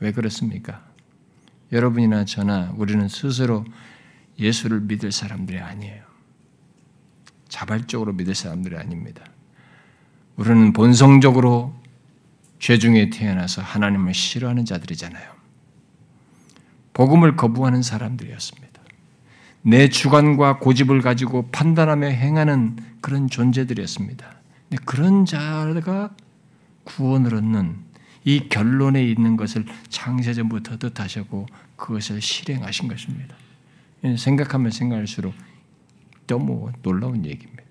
왜 0.00 0.12
그렇습니까? 0.12 0.82
여러분이나 1.72 2.26
저나 2.26 2.74
우리는 2.76 3.08
스스로 3.08 3.64
예수를 4.38 4.80
믿을 4.80 5.12
사람들이 5.12 5.58
아니에요. 5.58 6.02
자발적으로 7.48 8.12
믿을 8.12 8.34
사람들이 8.34 8.76
아닙니다. 8.76 9.24
우리는 10.36 10.72
본성적으로 10.72 11.79
죄 12.60 12.78
중에 12.78 13.10
태어나서 13.10 13.62
하나님을 13.62 14.14
싫어하는 14.14 14.64
자들이잖아요. 14.64 15.28
복음을 16.92 17.34
거부하는 17.34 17.82
사람들이었습니다. 17.82 18.80
내 19.62 19.88
주관과 19.88 20.58
고집을 20.58 21.00
가지고 21.00 21.48
판단하며 21.50 22.08
행하는 22.08 22.76
그런 23.00 23.28
존재들이었습니다. 23.28 24.34
그런 24.84 25.24
자가 25.24 26.14
구원을 26.84 27.34
얻는 27.34 27.76
이 28.24 28.48
결론에 28.48 29.04
있는 29.04 29.36
것을 29.36 29.64
창세전부터 29.88 30.76
뜻하셨고 30.78 31.46
그것을 31.76 32.20
실행하신 32.20 32.88
것입니다. 32.88 33.34
생각하면 34.16 34.70
생각할수록 34.70 35.34
너무 36.26 36.70
놀라운 36.82 37.24
얘기입니다. 37.24 37.69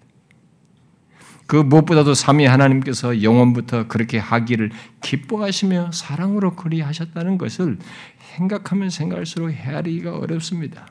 그 1.50 1.56
무엇보다도 1.56 2.14
삼위 2.14 2.45
하나님께서 2.45 3.24
영원부터 3.24 3.88
그렇게 3.88 4.20
하기를 4.20 4.70
기뻐하시며 5.02 5.89
사랑으로 5.93 6.56
그리하셨다는 6.56 7.39
것을 7.39 7.80
생각하면 8.36 8.91
생각할수록 8.91 9.50
헤아리기가 9.50 10.16
어렵습니다. 10.16 10.86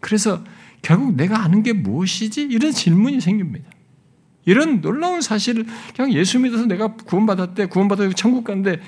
그래서 0.00 0.42
결국 0.80 1.16
내가 1.16 1.42
아는 1.42 1.62
게 1.62 1.74
무엇이지? 1.74 2.44
이런 2.44 2.72
질문이 2.72 3.20
생깁니다. 3.20 3.70
이런 4.46 4.80
놀라운 4.80 5.20
사실을 5.20 5.66
그냥 5.94 6.10
예수 6.14 6.38
믿어서 6.38 6.64
내가 6.64 6.94
구원받았대, 6.94 7.66
구원받아 7.66 8.08
천국 8.12 8.44
간데 8.44 8.80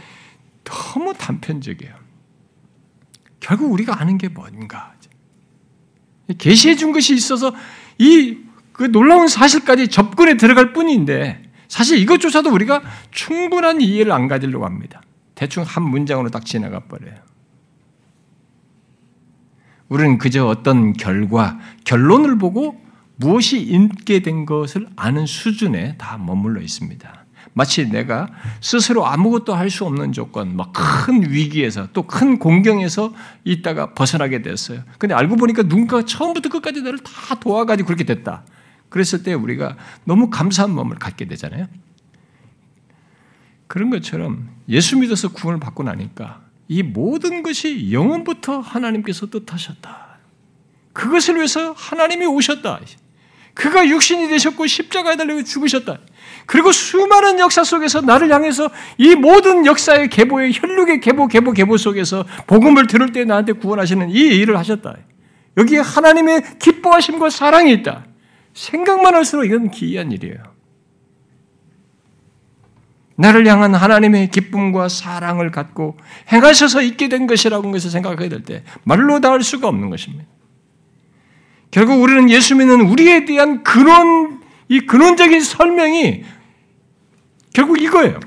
너무 0.64 1.12
단편적이에요. 1.12 1.94
결국 3.38 3.70
우리가 3.70 4.00
아는 4.00 4.16
게 4.16 4.28
뭔가? 4.28 4.94
계시해 6.38 6.74
준 6.74 6.92
것이 6.92 7.14
있어서 7.14 7.54
이 7.98 8.45
그 8.76 8.92
놀라운 8.92 9.26
사실까지 9.26 9.88
접근에 9.88 10.36
들어갈 10.36 10.74
뿐인데 10.74 11.42
사실 11.66 11.98
이것조차도 11.98 12.50
우리가 12.52 12.82
충분한 13.10 13.80
이해를 13.80 14.12
안 14.12 14.28
가지려고 14.28 14.66
합니다. 14.66 15.00
대충 15.34 15.62
한 15.62 15.82
문장으로 15.82 16.28
딱 16.28 16.44
지나가 16.44 16.80
버려요. 16.80 17.14
우리는 19.88 20.18
그저 20.18 20.46
어떤 20.46 20.92
결과, 20.92 21.58
결론을 21.84 22.36
보고 22.36 22.78
무엇이 23.16 23.60
있게 23.60 24.20
된 24.20 24.44
것을 24.44 24.86
아는 24.94 25.24
수준에 25.24 25.96
다 25.96 26.18
머물러 26.18 26.60
있습니다. 26.60 27.24
마치 27.54 27.88
내가 27.88 28.28
스스로 28.60 29.06
아무것도 29.06 29.54
할 29.54 29.70
수 29.70 29.86
없는 29.86 30.12
조건, 30.12 30.54
막 30.54 30.74
큰 30.74 31.30
위기에서 31.30 31.88
또 31.94 32.02
큰 32.06 32.38
공경에서 32.38 33.14
있다가 33.44 33.94
벗어나게 33.94 34.42
됐어요. 34.42 34.82
근데 34.98 35.14
알고 35.14 35.36
보니까 35.36 35.62
누군가 35.62 36.04
처음부터 36.04 36.50
끝까지 36.50 36.82
나를 36.82 36.98
다 36.98 37.36
도와가지고 37.36 37.86
그렇게 37.86 38.04
됐다. 38.04 38.44
그랬을 38.96 39.22
때 39.22 39.34
우리가 39.34 39.76
너무 40.04 40.30
감사한 40.30 40.74
마음을 40.74 40.96
갖게 40.96 41.26
되잖아요. 41.26 41.66
그런 43.66 43.90
것처럼 43.90 44.48
예수 44.70 44.96
믿어서 44.96 45.32
구원을 45.32 45.60
받고 45.60 45.82
나니까 45.82 46.40
이 46.68 46.82
모든 46.82 47.42
것이 47.42 47.92
영원부터 47.92 48.60
하나님께서 48.60 49.26
뜻하셨다. 49.26 50.18
그것을 50.94 51.36
위해서 51.36 51.72
하나님이 51.72 52.24
오셨다. 52.24 52.80
그가 53.52 53.86
육신이 53.86 54.28
되셨고 54.28 54.66
십자가에 54.66 55.16
달려 55.16 55.42
죽으셨다. 55.42 55.98
그리고 56.46 56.72
수많은 56.72 57.38
역사 57.38 57.64
속에서 57.64 58.00
나를 58.00 58.32
향해서 58.32 58.70
이 58.96 59.14
모든 59.14 59.66
역사의 59.66 60.08
계보의 60.08 60.52
혈육의 60.54 61.00
계보, 61.00 61.26
계보, 61.28 61.52
계보 61.52 61.76
속에서 61.76 62.24
복음을 62.46 62.86
들을 62.86 63.12
때 63.12 63.24
나한테 63.24 63.52
구원하시는 63.52 64.08
이 64.10 64.14
일을 64.14 64.56
하셨다. 64.56 64.96
여기에 65.58 65.80
하나님의 65.80 66.58
기뻐하심과 66.58 67.28
사랑이 67.28 67.72
있다. 67.74 68.04
생각만 68.56 69.14
할수록 69.14 69.44
이건 69.44 69.70
기이한 69.70 70.10
일이에요. 70.12 70.36
나를 73.16 73.46
향한 73.46 73.74
하나님의 73.74 74.30
기쁨과 74.30 74.88
사랑을 74.88 75.50
갖고 75.50 75.96
행하셔서 76.32 76.82
있게 76.82 77.08
된 77.08 77.26
것이라고 77.26 77.70
것을 77.70 77.90
생각하게 77.90 78.28
될 78.28 78.42
때 78.42 78.62
말로 78.84 79.20
다 79.20 79.30
할 79.30 79.42
수가 79.42 79.68
없는 79.68 79.90
것입니다. 79.90 80.24
결국 81.70 82.00
우리는 82.02 82.30
예수 82.30 82.54
믿는 82.54 82.82
우리에 82.82 83.24
대한 83.24 83.62
근원, 83.62 84.40
이 84.68 84.80
근원적인 84.80 85.40
설명이 85.40 86.24
결국 87.52 87.80
이거예요. 87.80 88.20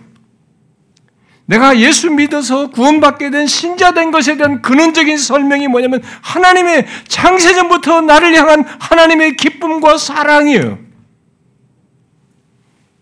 내가 1.49 1.79
예수 1.79 2.11
믿어서 2.11 2.69
구원받게 2.69 3.31
된 3.31 3.47
신자 3.47 3.91
된 3.91 4.11
것에 4.11 4.37
대한 4.37 4.61
근원적인 4.61 5.17
설명이 5.17 5.67
뭐냐면 5.67 6.03
하나님의 6.21 6.85
창세전부터 7.07 8.01
나를 8.01 8.35
향한 8.35 8.63
하나님의 8.63 9.35
기쁨과 9.35 9.97
사랑이에요. 9.97 10.77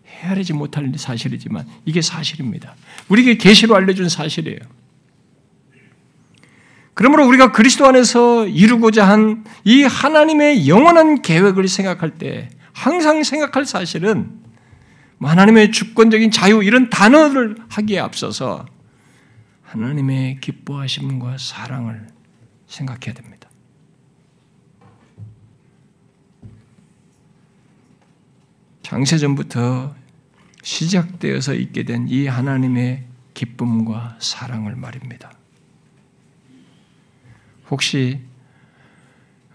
헤아리지 0.07 0.53
못할 0.53 0.89
사실이지만 0.95 1.67
이게 1.83 2.01
사실입니다. 2.01 2.73
우리에게 3.09 3.37
계시로 3.37 3.75
알려준 3.75 4.07
사실이에요. 4.07 4.59
그러므로 6.93 7.27
우리가 7.27 7.51
그리스도 7.51 7.85
안에서 7.85 8.47
이루고자 8.47 9.07
한 9.07 9.43
이 9.65 9.83
하나님의 9.83 10.69
영원한 10.69 11.21
계획을 11.21 11.67
생각할 11.67 12.11
때 12.11 12.47
항상 12.71 13.23
생각할 13.23 13.65
사실은 13.65 14.29
뭐 14.29 14.46
하나님의 15.19 15.71
주권적인 15.71 16.31
자유 16.31 16.63
이런 16.63 16.89
단어를 16.89 17.55
하기에 17.69 17.99
앞서서 17.99 18.65
하나님의 19.63 20.39
기뻐하심과 20.39 21.37
사랑을 21.39 22.07
생각해야 22.67 23.13
됩니다. 23.13 23.49
장세전부터 28.83 29.95
시작되어서 30.63 31.53
있게 31.55 31.83
된 31.83 32.07
이 32.07 32.27
하나님의 32.27 33.05
기쁨과 33.33 34.17
사랑을 34.19 34.75
말입니다. 34.75 35.31
혹시 37.69 38.21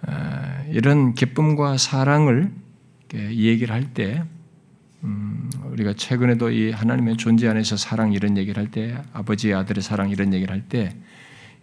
어, 0.06 0.64
이런 0.68 1.14
기쁨과 1.14 1.78
사랑을 1.78 2.52
얘기를 3.14 3.74
할때 3.74 4.24
음, 5.04 5.50
우리가 5.72 5.94
최근에도 5.94 6.50
이 6.50 6.70
하나님의 6.70 7.16
존재 7.16 7.48
안에서 7.48 7.76
사랑 7.76 8.12
이런 8.12 8.36
얘기를 8.36 8.62
할 8.62 8.70
때 8.70 8.96
아버지 9.12 9.52
아들의 9.52 9.82
사랑 9.82 10.10
이런 10.10 10.32
얘기를 10.32 10.52
할 10.54 10.62
때 10.68 10.94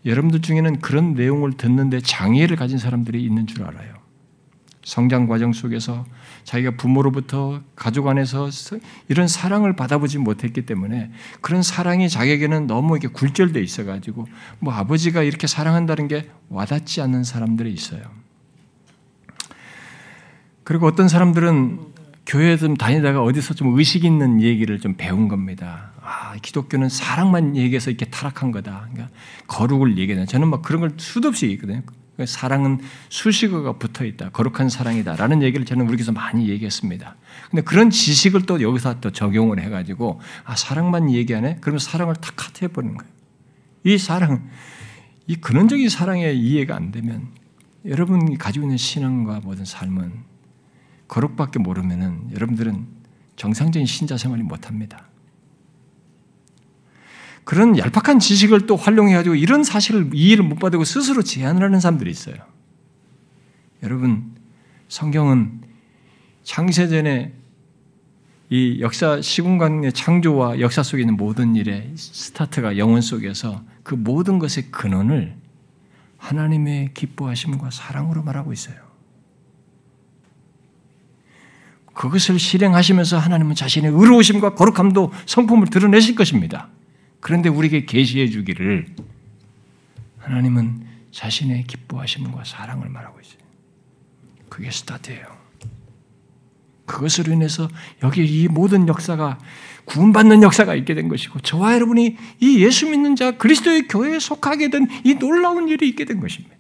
여러분들 0.06 0.42
중에는 0.42 0.80
그런 0.80 1.14
내용을 1.14 1.54
듣는데 1.54 2.00
장애를 2.02 2.56
가진 2.56 2.78
사람들이 2.78 3.24
있는 3.24 3.48
줄 3.48 3.64
알아요. 3.64 4.00
성장 4.84 5.28
과정 5.28 5.52
속에서 5.54 6.06
자기가 6.46 6.72
부모로부터 6.78 7.62
가족 7.76 8.08
안에서 8.08 8.50
이런 9.08 9.28
사랑을 9.28 9.76
받아보지 9.76 10.18
못했기 10.18 10.66
때문에 10.66 11.12
그런 11.42 11.62
사랑이 11.62 12.10
자기에게는 12.10 12.66
너무 12.66 12.98
이렇게 12.98 13.10
굴절돼 13.10 13.62
있어가지고 13.62 14.26
뭐 14.60 14.74
아버지가 14.74 15.22
이렇게 15.24 15.48
사랑한다는 15.48 16.08
게 16.08 16.30
와닿지 16.48 17.02
않는 17.02 17.24
사람들이 17.24 17.72
있어요. 17.72 18.02
그리고 20.64 20.88
어떤 20.88 21.08
사람들은 21.08 21.80
교회 22.30 22.58
좀 22.58 22.78
다니다가 22.78 23.24
어디서 23.24 23.56
좀 23.56 23.76
의식 23.76 24.06
있는 24.06 24.40
얘기를 24.40 24.80
좀 24.80 24.94
배운 24.96 25.28
겁니다. 25.28 25.94
아, 26.00 26.36
기독교는 26.40 26.88
사랑만 26.88 27.58
얘기해서 27.58 27.90
이렇게 27.90 28.06
타락한 28.06 28.52
거다. 28.52 28.88
그러니까 28.92 29.10
거룩을 29.48 29.98
얘기하는. 29.98 30.28
저는 30.28 30.48
막 30.48 30.62
그런 30.62 30.82
걸 30.82 30.92
수도 30.98 31.30
없이 31.30 31.48
얘기거든요. 31.48 31.82
사랑은 32.24 32.82
수식어가 33.10 33.80
붙어 33.80 34.06
있다. 34.06 34.30
거룩한 34.30 34.70
사랑이다. 34.70 35.16
라는 35.16 35.42
얘기를 35.42 35.66
저는 35.66 35.90
우리에서 35.90 36.12
많이 36.12 36.50
얘기했습니다. 36.50 37.16
근데 37.50 37.64
그런 37.64 37.90
지식을 37.90 38.44
또 38.44 38.62
여기서 38.62 39.00
또 39.00 39.12
적용을 39.12 39.60
해가지고, 39.60 40.22
아, 40.44 40.56
사랑만 40.56 41.10
얘기하네? 41.12 41.58
그러면 41.62 41.80
사랑을 41.80 42.16
탁 42.16 42.36
카트해버리는 42.36 42.96
거예요. 42.96 43.12
이 43.86 43.98
사랑, 43.98 44.48
이 45.26 45.36
근원적인 45.36 45.90
사랑에 45.90 46.32
이해가 46.32 46.76
안 46.76 46.92
되면 46.92 47.30
여러분이 47.86 48.38
가지고 48.38 48.66
있는 48.66 48.78
신앙과 48.78 49.40
모든 49.44 49.66
삶은 49.66 50.30
거룩밖에 51.10 51.60
모르면은 51.60 52.32
여러분들은 52.32 52.88
정상적인 53.36 53.86
신자 53.86 54.18
생활이 54.18 54.44
못합니다. 54.44 55.08
그런 57.44 57.78
얄팍한 57.78 58.20
지식을 58.20 58.68
또 58.68 58.76
활용해가지고 58.76 59.36
이런 59.36 59.64
사실을 59.64 60.12
이해를 60.14 60.46
못 60.46 60.60
받고 60.60 60.84
스스로 60.86 61.24
제안을 61.24 61.64
하는 61.64 61.80
사람들이 61.80 62.10
있어요. 62.12 62.36
여러분, 63.82 64.36
성경은 64.88 65.62
창세전에 66.44 67.34
이 68.52 68.82
역사 68.82 69.22
시공간의 69.22 69.94
창조와 69.94 70.60
역사 70.60 70.84
속에 70.84 71.02
있는 71.02 71.18
모든 71.18 71.56
일의 71.56 71.94
스타트가 71.96 72.78
영원 72.78 73.02
속에서 73.02 73.64
그 73.84 73.96
모든 73.96 74.40
것의 74.40 74.72
근원을 74.72 75.36
하나님의 76.18 76.94
기뻐하심과 76.94 77.72
사랑으로 77.72 78.24
말하고 78.24 78.52
있어요. 78.54 78.89
그것을 82.00 82.40
실행하시면서 82.40 83.18
하나님은 83.18 83.56
자신의 83.56 83.92
의로우심과 83.92 84.56
거룩함도 84.56 85.12
성품을 85.26 85.68
드러내실 85.68 86.16
것입니다. 86.16 86.70
그런데 87.20 87.50
우리에게 87.50 87.86
계시해 87.86 88.30
주기를 88.30 88.88
하나님은 90.20 90.86
자신의 91.12 91.66
기뻐하심과 91.66 92.46
사랑을 92.46 92.88
말하고 92.88 93.20
있어요. 93.20 93.40
그게 94.48 94.72
스타트예요. 94.72 95.26
그것으로 96.86 97.34
인해서 97.34 97.68
여기 98.02 98.24
이 98.24 98.48
모든 98.48 98.88
역사가 98.88 99.38
구원받는 99.84 100.42
역사가 100.42 100.76
있게 100.76 100.96
된 100.96 101.10
것이고 101.10 101.42
저와 101.42 101.74
여러분이 101.74 102.16
이 102.40 102.64
예수 102.64 102.90
믿는 102.90 103.18
자 103.18 103.32
그리스도의 103.32 103.90
교회에 103.90 104.20
속하게 104.20 104.70
된 104.70 104.88
이 105.04 105.16
놀라운 105.16 105.68
일이 105.68 105.90
있게 105.90 106.06
된 106.06 106.22
것입니다. 106.22 106.56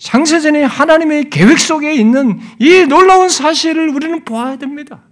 창세전에 0.00 0.64
하나님의 0.64 1.28
계획 1.28 1.58
속에 1.58 1.94
있는 1.94 2.40
이 2.58 2.86
놀라운 2.88 3.28
사실을 3.28 3.90
우리는 3.90 4.24
보아야 4.24 4.56
됩니다. 4.56 5.02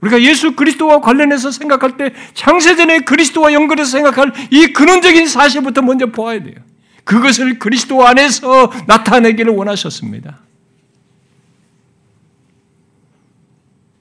우리가 0.00 0.22
예수 0.22 0.54
그리스도와 0.54 1.00
관련해서 1.00 1.50
생각할 1.50 1.96
때 1.96 2.14
창세전에 2.34 3.00
그리스도와 3.00 3.52
연결해서 3.52 3.90
생각할 3.90 4.32
이 4.52 4.68
근원적인 4.68 5.26
사실부터 5.26 5.82
먼저 5.82 6.06
보아야 6.06 6.40
돼요. 6.40 6.54
그것을 7.02 7.58
그리스도 7.58 8.06
안에서 8.06 8.72
나타내기를 8.86 9.52
원하셨습니다. 9.52 10.40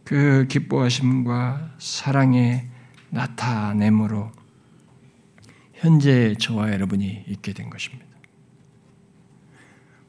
그 0.04 0.46
기뻐하심과 0.48 1.72
사랑의 1.80 2.66
나타냄으로 3.10 4.32
현재 5.74 6.36
저와 6.40 6.72
여러분이 6.74 7.24
있게 7.28 7.54
된 7.54 7.72
것입니다. 7.72 8.05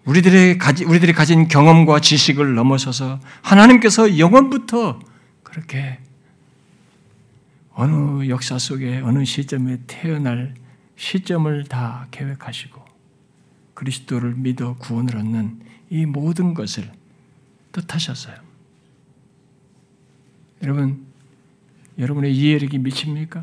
우리들의 0.06 0.58
가지, 0.58 0.84
우리들이 0.84 1.12
가진 1.12 1.48
경험과 1.48 2.00
지식을 2.00 2.54
넘어서서 2.54 3.20
하나님께서 3.42 4.18
영원부터 4.18 5.00
그렇게 5.42 5.98
어느 7.74 8.28
역사 8.28 8.58
속에 8.58 9.00
어느 9.00 9.24
시점에 9.24 9.78
태어날 9.86 10.54
시점을 10.96 11.64
다 11.64 12.06
계획하시고 12.10 12.84
그리스도를 13.74 14.34
믿어 14.36 14.76
구원을 14.76 15.16
얻는 15.16 15.60
이 15.90 16.06
모든 16.06 16.54
것을 16.54 16.90
뜻하셨어요. 17.72 18.36
여러분, 20.62 21.04
여러분의 21.98 22.34
이해력이 22.34 22.78
미칩니까? 22.78 23.42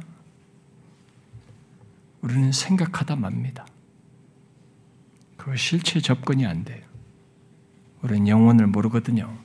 우리는 2.22 2.52
생각하다 2.52 3.18
맙니다. 3.18 3.66
그 5.44 5.58
실체 5.58 6.00
접근이 6.00 6.46
안 6.46 6.64
돼요. 6.64 6.82
우리는 8.02 8.30
영혼을 8.30 8.66
모르거든요. 8.66 9.38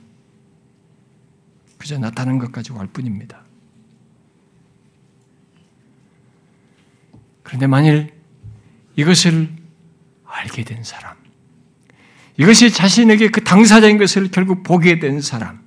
그저 1.77 1.97
나타나는 1.97 2.39
것 2.39 2.53
가지고 2.53 2.79
알 2.79 2.87
뿐입니다. 2.87 3.43
그런데 7.43 7.67
만일 7.67 8.13
이것을 8.95 9.49
알게 10.23 10.63
된 10.63 10.85
사람, 10.85 11.17
이것이 12.37 12.71
자신에게 12.71 13.29
그 13.29 13.43
당사자인 13.43 13.97
것을 13.97 14.31
결국 14.31 14.63
보게 14.63 14.99
된 14.99 15.19
사람, 15.19 15.61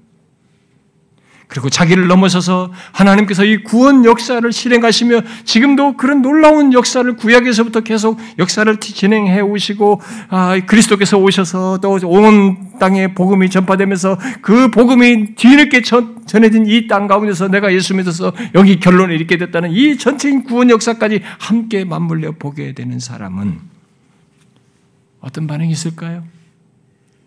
그리고 1.52 1.68
자기를 1.68 2.06
넘어서서 2.06 2.72
하나님께서 2.92 3.44
이 3.44 3.62
구원 3.62 4.06
역사를 4.06 4.50
실행하시며 4.50 5.20
지금도 5.44 5.98
그런 5.98 6.22
놀라운 6.22 6.72
역사를 6.72 7.14
구약에서부터 7.14 7.80
계속 7.80 8.18
역사를 8.38 8.74
진행해 8.80 9.40
오시고 9.40 10.00
아, 10.30 10.58
그리스도께서 10.64 11.18
오셔서 11.18 11.78
또 11.82 11.98
온 12.04 12.72
땅에 12.80 13.12
복음이 13.12 13.50
전파되면서 13.50 14.18
그 14.40 14.70
복음이 14.70 15.34
뒤늦게 15.34 15.82
전, 15.82 16.26
전해진 16.26 16.66
이 16.66 16.88
땅 16.88 17.06
가운데서 17.06 17.48
내가 17.48 17.70
예수 17.74 17.94
믿어서 17.94 18.32
여기 18.54 18.80
결론을 18.80 19.14
잃게 19.14 19.36
됐다는 19.36 19.72
이 19.72 19.98
전체인 19.98 20.44
구원 20.44 20.70
역사까지 20.70 21.20
함께 21.38 21.84
맞물려 21.84 22.32
보게 22.38 22.72
되는 22.72 22.98
사람은 22.98 23.60
어떤 25.20 25.46
반응이 25.46 25.70
있을까요? 25.70 26.24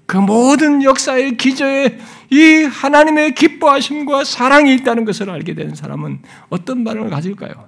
그 0.06 0.18
모든 0.18 0.84
역사의 0.84 1.38
기저에 1.38 1.97
이 2.32 2.64
하나님의 2.64 3.34
기뻐하심과 3.34 4.24
사랑이 4.24 4.74
있다는 4.76 5.06
것을 5.06 5.30
알게 5.30 5.56
된 5.56 5.74
사람은 5.74 6.22
어떤 6.49 6.84
반응을 6.84 7.10
가질까요? 7.10 7.68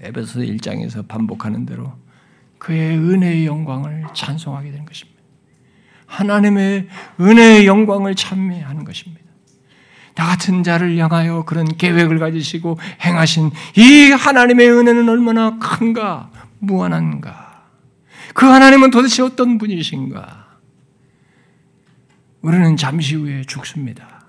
에베소 0.00 0.40
1장에서 0.40 1.06
반복하는 1.06 1.66
대로 1.66 1.92
그의 2.58 2.96
은혜의 2.96 3.46
영광을 3.46 4.06
찬송하게 4.14 4.70
되는 4.70 4.84
것입니다. 4.84 5.18
하나님의 6.06 6.88
은혜의 7.20 7.66
영광을 7.66 8.14
찬미하는 8.14 8.84
것입니다. 8.84 9.28
나 10.14 10.26
같은 10.26 10.64
자를 10.64 10.96
향하여 10.98 11.44
그런 11.44 11.76
계획을 11.76 12.18
가지시고 12.18 12.78
행하신 13.02 13.52
이 13.76 14.10
하나님의 14.10 14.68
은혜는 14.68 15.08
얼마나 15.08 15.58
큰가, 15.58 16.30
무한한가. 16.58 17.66
그 18.34 18.46
하나님은 18.46 18.90
도대체 18.90 19.22
어떤 19.22 19.58
분이신가? 19.58 20.47
우리는 22.42 22.76
잠시 22.76 23.14
후에 23.16 23.42
죽습니다. 23.42 24.24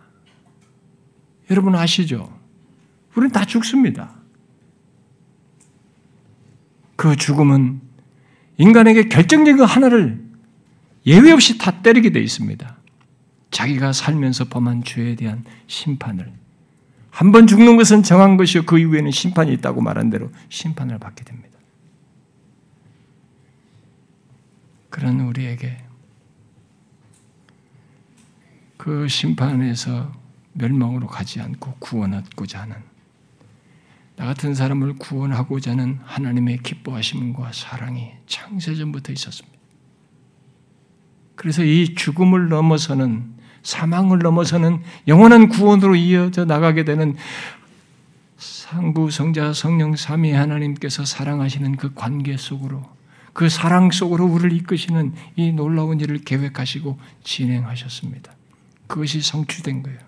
여러분 1.52 1.76
아시죠? 1.76 2.38
우리는 3.16 3.32
다 3.32 3.46
죽습니다. 3.46 4.16
그 6.96 7.16
죽음은 7.16 7.82
인간에게 8.58 9.08
결정적인 9.08 9.64
하나를 9.64 10.22
예외 11.06 11.32
없이 11.32 11.58
다 11.58 11.82
때리게 11.82 12.12
되어 12.12 12.22
있습니다. 12.22 12.78
자기가 13.52 13.94
살면서 13.94 14.46
범한 14.46 14.84
죄에 14.84 15.16
대한 15.16 15.44
심판을 15.68 16.32
한 17.10 17.32
번 17.32 17.48
죽는 17.48 17.78
것은 17.78 18.04
정한 18.04 18.38
것이요 18.38 18.64
그 18.66 18.78
이후에는 18.80 19.12
심판이 19.12 19.52
있다고 19.54 19.82
말한 19.82 20.10
대로 20.10 20.32
심판을 20.50 21.00
받게 21.00 21.24
됩니다. 21.24 21.50
그런 24.90 25.20
우리에게 25.22 25.78
그 28.80 29.10
심판에서 29.10 30.10
멸망으로 30.54 31.08
가지 31.08 31.42
않고 31.42 31.76
구원하고자 31.80 32.62
하는 32.62 32.78
나 34.16 34.26
같은 34.26 34.56
사람을 34.56 34.94
구원하고자 34.94 35.72
하는 35.72 36.00
하나님의 36.06 36.60
기뻐하심과 36.64 37.52
사랑이 37.52 38.12
창세전부터 38.26 39.12
있었습니다. 39.12 39.60
그래서 41.36 41.66
이 41.66 41.94
죽음을 41.94 42.48
넘어서는 42.48 43.34
사망을 43.64 44.20
넘어서는 44.20 44.82
영원한 45.10 45.50
구원으로 45.50 45.98
이어져 45.98 46.46
나가게 46.46 46.86
되는 46.86 47.18
상부 48.38 49.12
성자 49.12 49.52
성령 49.52 49.98
삼위 49.98 50.32
하나님께서 50.32 51.04
사랑하시는 51.04 51.76
그 51.76 51.94
관계 51.94 52.38
속으로 52.38 52.84
그 53.34 53.50
사랑 53.50 53.92
속으로 53.92 54.26
우리를 54.26 54.54
이끄시는 54.54 55.16
이 55.36 55.52
놀라운 55.52 56.00
일을 56.00 56.20
계획하시고 56.20 56.98
진행하셨습니다. 57.26 58.39
그것이 58.90 59.22
성취된 59.22 59.84
거예요. 59.84 60.00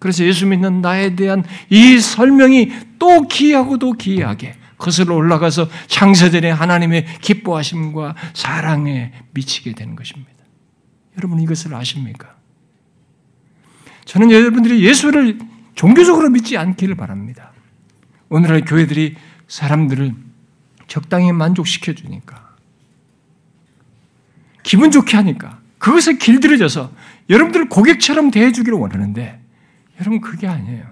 그래서 0.00 0.24
예수 0.24 0.46
믿는 0.46 0.80
나에 0.80 1.14
대한 1.14 1.44
이 1.70 2.00
설명이 2.00 2.72
또 2.98 3.28
기이하고도 3.28 3.92
기이하게 3.92 4.56
거슬러 4.78 5.14
올라가서 5.14 5.68
창세전에 5.86 6.50
하나님의 6.50 7.06
기뻐하심과 7.20 8.16
사랑에 8.34 9.12
미치게 9.32 9.74
되는 9.74 9.94
것입니다. 9.94 10.32
여러분 11.18 11.38
이것을 11.40 11.72
아십니까? 11.74 12.34
저는 14.06 14.32
여러분들이 14.32 14.84
예수를 14.84 15.38
종교적으로 15.76 16.30
믿지 16.30 16.58
않기를 16.58 16.96
바랍니다. 16.96 17.52
오늘날 18.28 18.64
교회들이 18.64 19.14
사람들을 19.46 20.14
적당히 20.88 21.32
만족시켜 21.32 21.92
주니까 21.92 22.56
기분 24.62 24.90
좋게 24.90 25.16
하니까 25.16 25.60
그것에 25.78 26.16
길들여져서 26.16 26.92
여러분들 27.28 27.68
고객처럼 27.68 28.30
대해주기를 28.30 28.78
원하는데 28.78 29.40
여러분 30.00 30.20
그게 30.20 30.46
아니에요. 30.46 30.84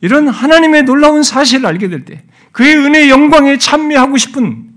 이런 0.00 0.28
하나님의 0.28 0.84
놀라운 0.84 1.22
사실을 1.22 1.66
알게 1.66 1.88
될 1.88 2.04
때 2.04 2.24
그의 2.52 2.76
은혜의 2.76 3.10
영광에 3.10 3.58
참여하고 3.58 4.16
싶은 4.16 4.72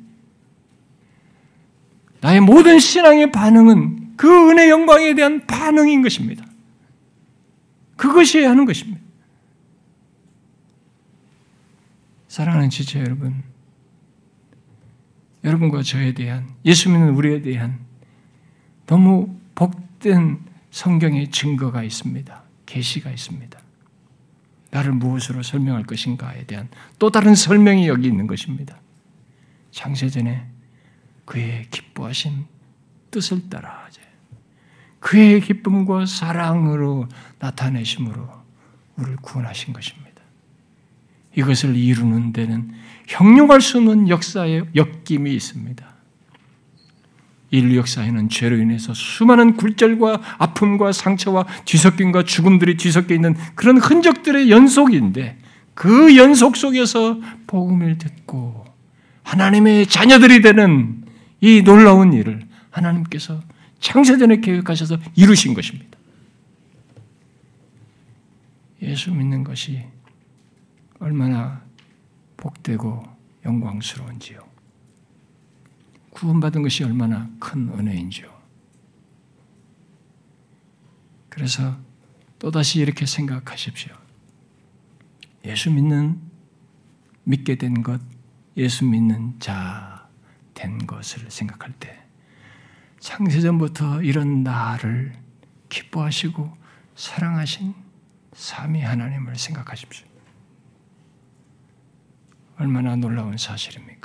나의 2.21 2.39
모든 2.41 2.79
신앙의 2.79 3.31
반응은 3.31 4.13
그 4.17 4.49
은혜 4.49 4.69
영광에 4.69 5.15
대한 5.15 5.45
반응인 5.47 6.01
것입니다. 6.03 6.45
그것이어야 7.97 8.49
하는 8.51 8.65
것입니다. 8.65 9.01
사랑하는 12.27 12.69
지체 12.69 12.99
여러분, 12.99 13.43
여러분과 15.43 15.81
저에 15.81 16.13
대한 16.13 16.47
예수 16.65 16.89
믿는 16.89 17.09
우리에 17.15 17.41
대한 17.41 17.79
너무 18.85 19.35
복 19.55 19.75
된 20.01 20.39
성경의 20.71 21.31
증거가 21.31 21.83
있습니다. 21.83 22.43
계시가 22.65 23.09
있습니다. 23.09 23.59
나를 24.71 24.93
무엇으로 24.93 25.43
설명할 25.43 25.83
것인가에 25.83 26.45
대한 26.45 26.69
또 26.99 27.09
다른 27.09 27.35
설명이 27.35 27.87
여기 27.87 28.07
있는 28.07 28.27
것입니다. 28.27 28.77
창세전에 29.71 30.45
그의 31.25 31.67
기뻐하신 31.71 32.45
뜻을 33.11 33.49
따라 33.49 33.81
그의 35.01 35.41
기쁨과 35.41 36.05
사랑으로 36.05 37.09
나타내심으로 37.39 38.29
우리를 38.95 39.17
구원하신 39.17 39.73
것입니다. 39.73 40.21
이것을 41.35 41.75
이루는 41.75 42.31
데는 42.33 42.71
형용할 43.07 43.61
수 43.61 43.79
없는 43.79 44.09
역사의 44.09 44.67
역김이 44.75 45.33
있습니다. 45.33 45.90
인류 47.51 47.77
역사에는 47.77 48.29
죄로 48.29 48.57
인해서 48.57 48.93
수많은 48.93 49.57
굴절과 49.57 50.21
아픔과 50.37 50.93
상처와 50.93 51.45
뒤섞임과 51.65 52.23
죽음들이 52.23 52.77
뒤섞여 52.77 53.13
있는 53.13 53.35
그런 53.55 53.77
흔적들의 53.77 54.49
연속인데 54.49 55.37
그 55.73 56.15
연속 56.15 56.55
속에서 56.55 57.19
복음을 57.47 57.97
듣고 57.97 58.65
하나님의 59.23 59.87
자녀들이 59.87 60.41
되는 60.41 61.03
이 61.41 61.61
놀라운 61.61 62.13
일을 62.13 62.41
하나님께서 62.69 63.41
창세전에 63.79 64.39
계획하셔서 64.39 64.97
이루신 65.15 65.53
것입니다. 65.53 65.97
예수 68.81 69.11
믿는 69.11 69.43
것이 69.43 69.83
얼마나 70.99 71.61
복되고 72.37 73.03
영광스러운지요. 73.45 74.50
구원받은 76.12 76.62
것이 76.62 76.84
얼마나 76.84 77.30
큰 77.39 77.70
은혜인지요. 77.70 78.32
그래서 81.30 81.78
또다시 82.39 82.80
이렇게 82.80 83.05
생각하십시오. 83.05 83.95
예수 85.45 85.72
믿는, 85.72 86.20
믿게 87.24 87.55
된 87.55 87.82
것, 87.82 88.01
예수 88.57 88.86
믿는 88.86 89.39
자 89.39 89.91
된 90.62 90.86
것을 90.86 91.32
생각할 91.32 91.74
때, 91.80 91.99
창세전부터 92.99 94.03
이런 94.03 94.43
나를 94.43 95.14
기뻐하시고 95.70 96.55
사랑하신 96.95 97.74
삼위 98.34 98.82
하나님을 98.82 99.36
생각하십시오. 99.36 100.07
얼마나 102.57 102.95
놀라운 102.95 103.38
사실입니까? 103.38 104.00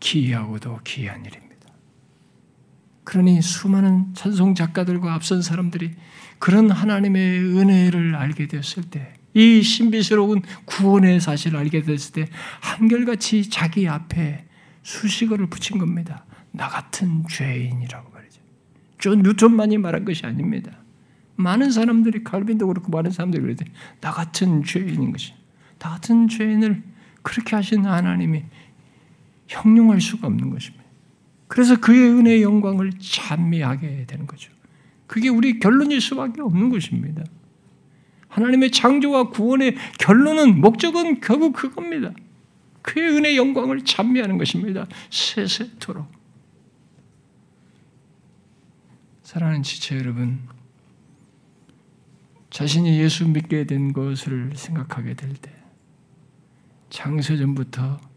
기이하고도 0.00 0.80
기이한 0.84 1.24
일입니다. 1.24 1.50
그러니 3.04 3.42
수많은 3.42 4.14
찬송 4.14 4.54
작가들과 4.54 5.14
앞선 5.14 5.42
사람들이 5.42 5.92
그런 6.38 6.70
하나님의 6.70 7.40
은혜를 7.40 8.14
알게 8.14 8.46
되었을 8.46 8.84
때, 8.84 9.14
이 9.34 9.62
신비스러운 9.62 10.42
구원의 10.64 11.20
사실을 11.20 11.58
알게 11.58 11.82
됐을 11.82 12.12
때, 12.12 12.28
한결같이 12.60 13.48
자기 13.48 13.88
앞에 13.88 14.46
수식어를 14.82 15.48
붙인 15.48 15.78
겁니다. 15.78 16.24
나 16.50 16.68
같은 16.68 17.24
죄인이라고 17.28 18.10
말이죠. 18.10 18.40
존 18.98 19.22
뉴턴만이 19.22 19.78
말한 19.78 20.04
것이 20.04 20.26
아닙니다. 20.26 20.72
많은 21.36 21.70
사람들이 21.70 22.24
칼빈도 22.24 22.66
그렇고 22.66 22.90
많은 22.90 23.10
사람들이 23.10 23.42
그러대. 23.42 23.64
나 24.00 24.10
같은 24.10 24.62
죄인인 24.62 25.12
것이. 25.12 25.32
나 25.78 25.90
같은 25.90 26.28
죄인을 26.28 26.82
그렇게 27.22 27.56
하신 27.56 27.86
하나님이 27.86 28.44
형용할 29.50 30.00
수가 30.00 30.28
없는 30.28 30.50
것입니다. 30.50 30.84
그래서 31.48 31.78
그의 31.80 32.08
은혜의 32.08 32.42
영광을 32.42 32.92
찬미하게 32.92 34.06
되는 34.06 34.26
거죠. 34.26 34.52
그게 35.08 35.28
우리 35.28 35.58
결론일 35.58 36.00
수밖에 36.00 36.40
없는 36.40 36.70
것입니다. 36.70 37.24
하나님의 38.28 38.70
창조와 38.70 39.30
구원의 39.30 39.76
결론은 39.98 40.60
목적은 40.60 41.20
결국 41.20 41.52
그겁니다. 41.52 42.12
그의 42.82 43.10
은혜의 43.16 43.36
영광을 43.36 43.84
찬미하는 43.84 44.38
것입니다. 44.38 44.86
세세토록. 45.10 46.06
사랑하는 49.24 49.64
지체 49.64 49.96
여러분, 49.96 50.40
자신이 52.50 53.00
예수 53.00 53.26
믿게 53.28 53.64
된 53.64 53.92
것을 53.92 54.52
생각하게 54.54 55.14
될 55.14 55.34
때, 55.34 55.52
창세 56.88 57.36
전부터 57.36 58.09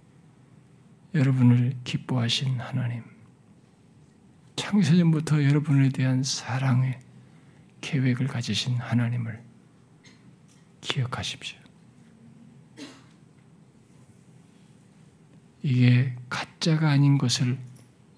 여러분을 1.13 1.75
기뻐하신 1.83 2.59
하나님, 2.59 3.03
창세전부터 4.55 5.43
여러분에 5.43 5.89
대한 5.89 6.23
사랑의 6.23 6.99
계획을 7.81 8.27
가지신 8.27 8.77
하나님을 8.77 9.43
기억하십시오. 10.81 11.59
이게 15.61 16.15
가짜가 16.29 16.89
아닌 16.89 17.17
것을 17.17 17.57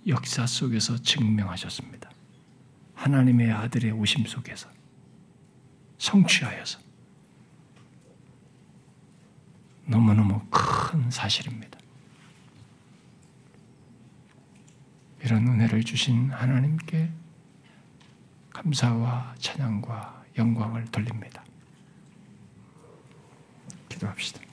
역사 0.08 0.48
속에서 0.48 0.98
증명하셨습니다. 0.98 2.10
하나님의 2.96 3.52
아들의 3.52 3.92
오심 3.92 4.26
속에서 4.26 4.70
성취하여서 5.98 6.80
너무너무 9.86 10.42
큰 10.50 11.10
사실입니다. 11.12 11.75
이런 15.26 15.48
은혜를 15.48 15.84
주신 15.84 16.30
하나님께 16.30 17.10
감사와 18.54 19.34
찬양과 19.40 20.24
영광을 20.38 20.86
돌립니다. 20.86 21.44
기도합시다. 23.90 24.45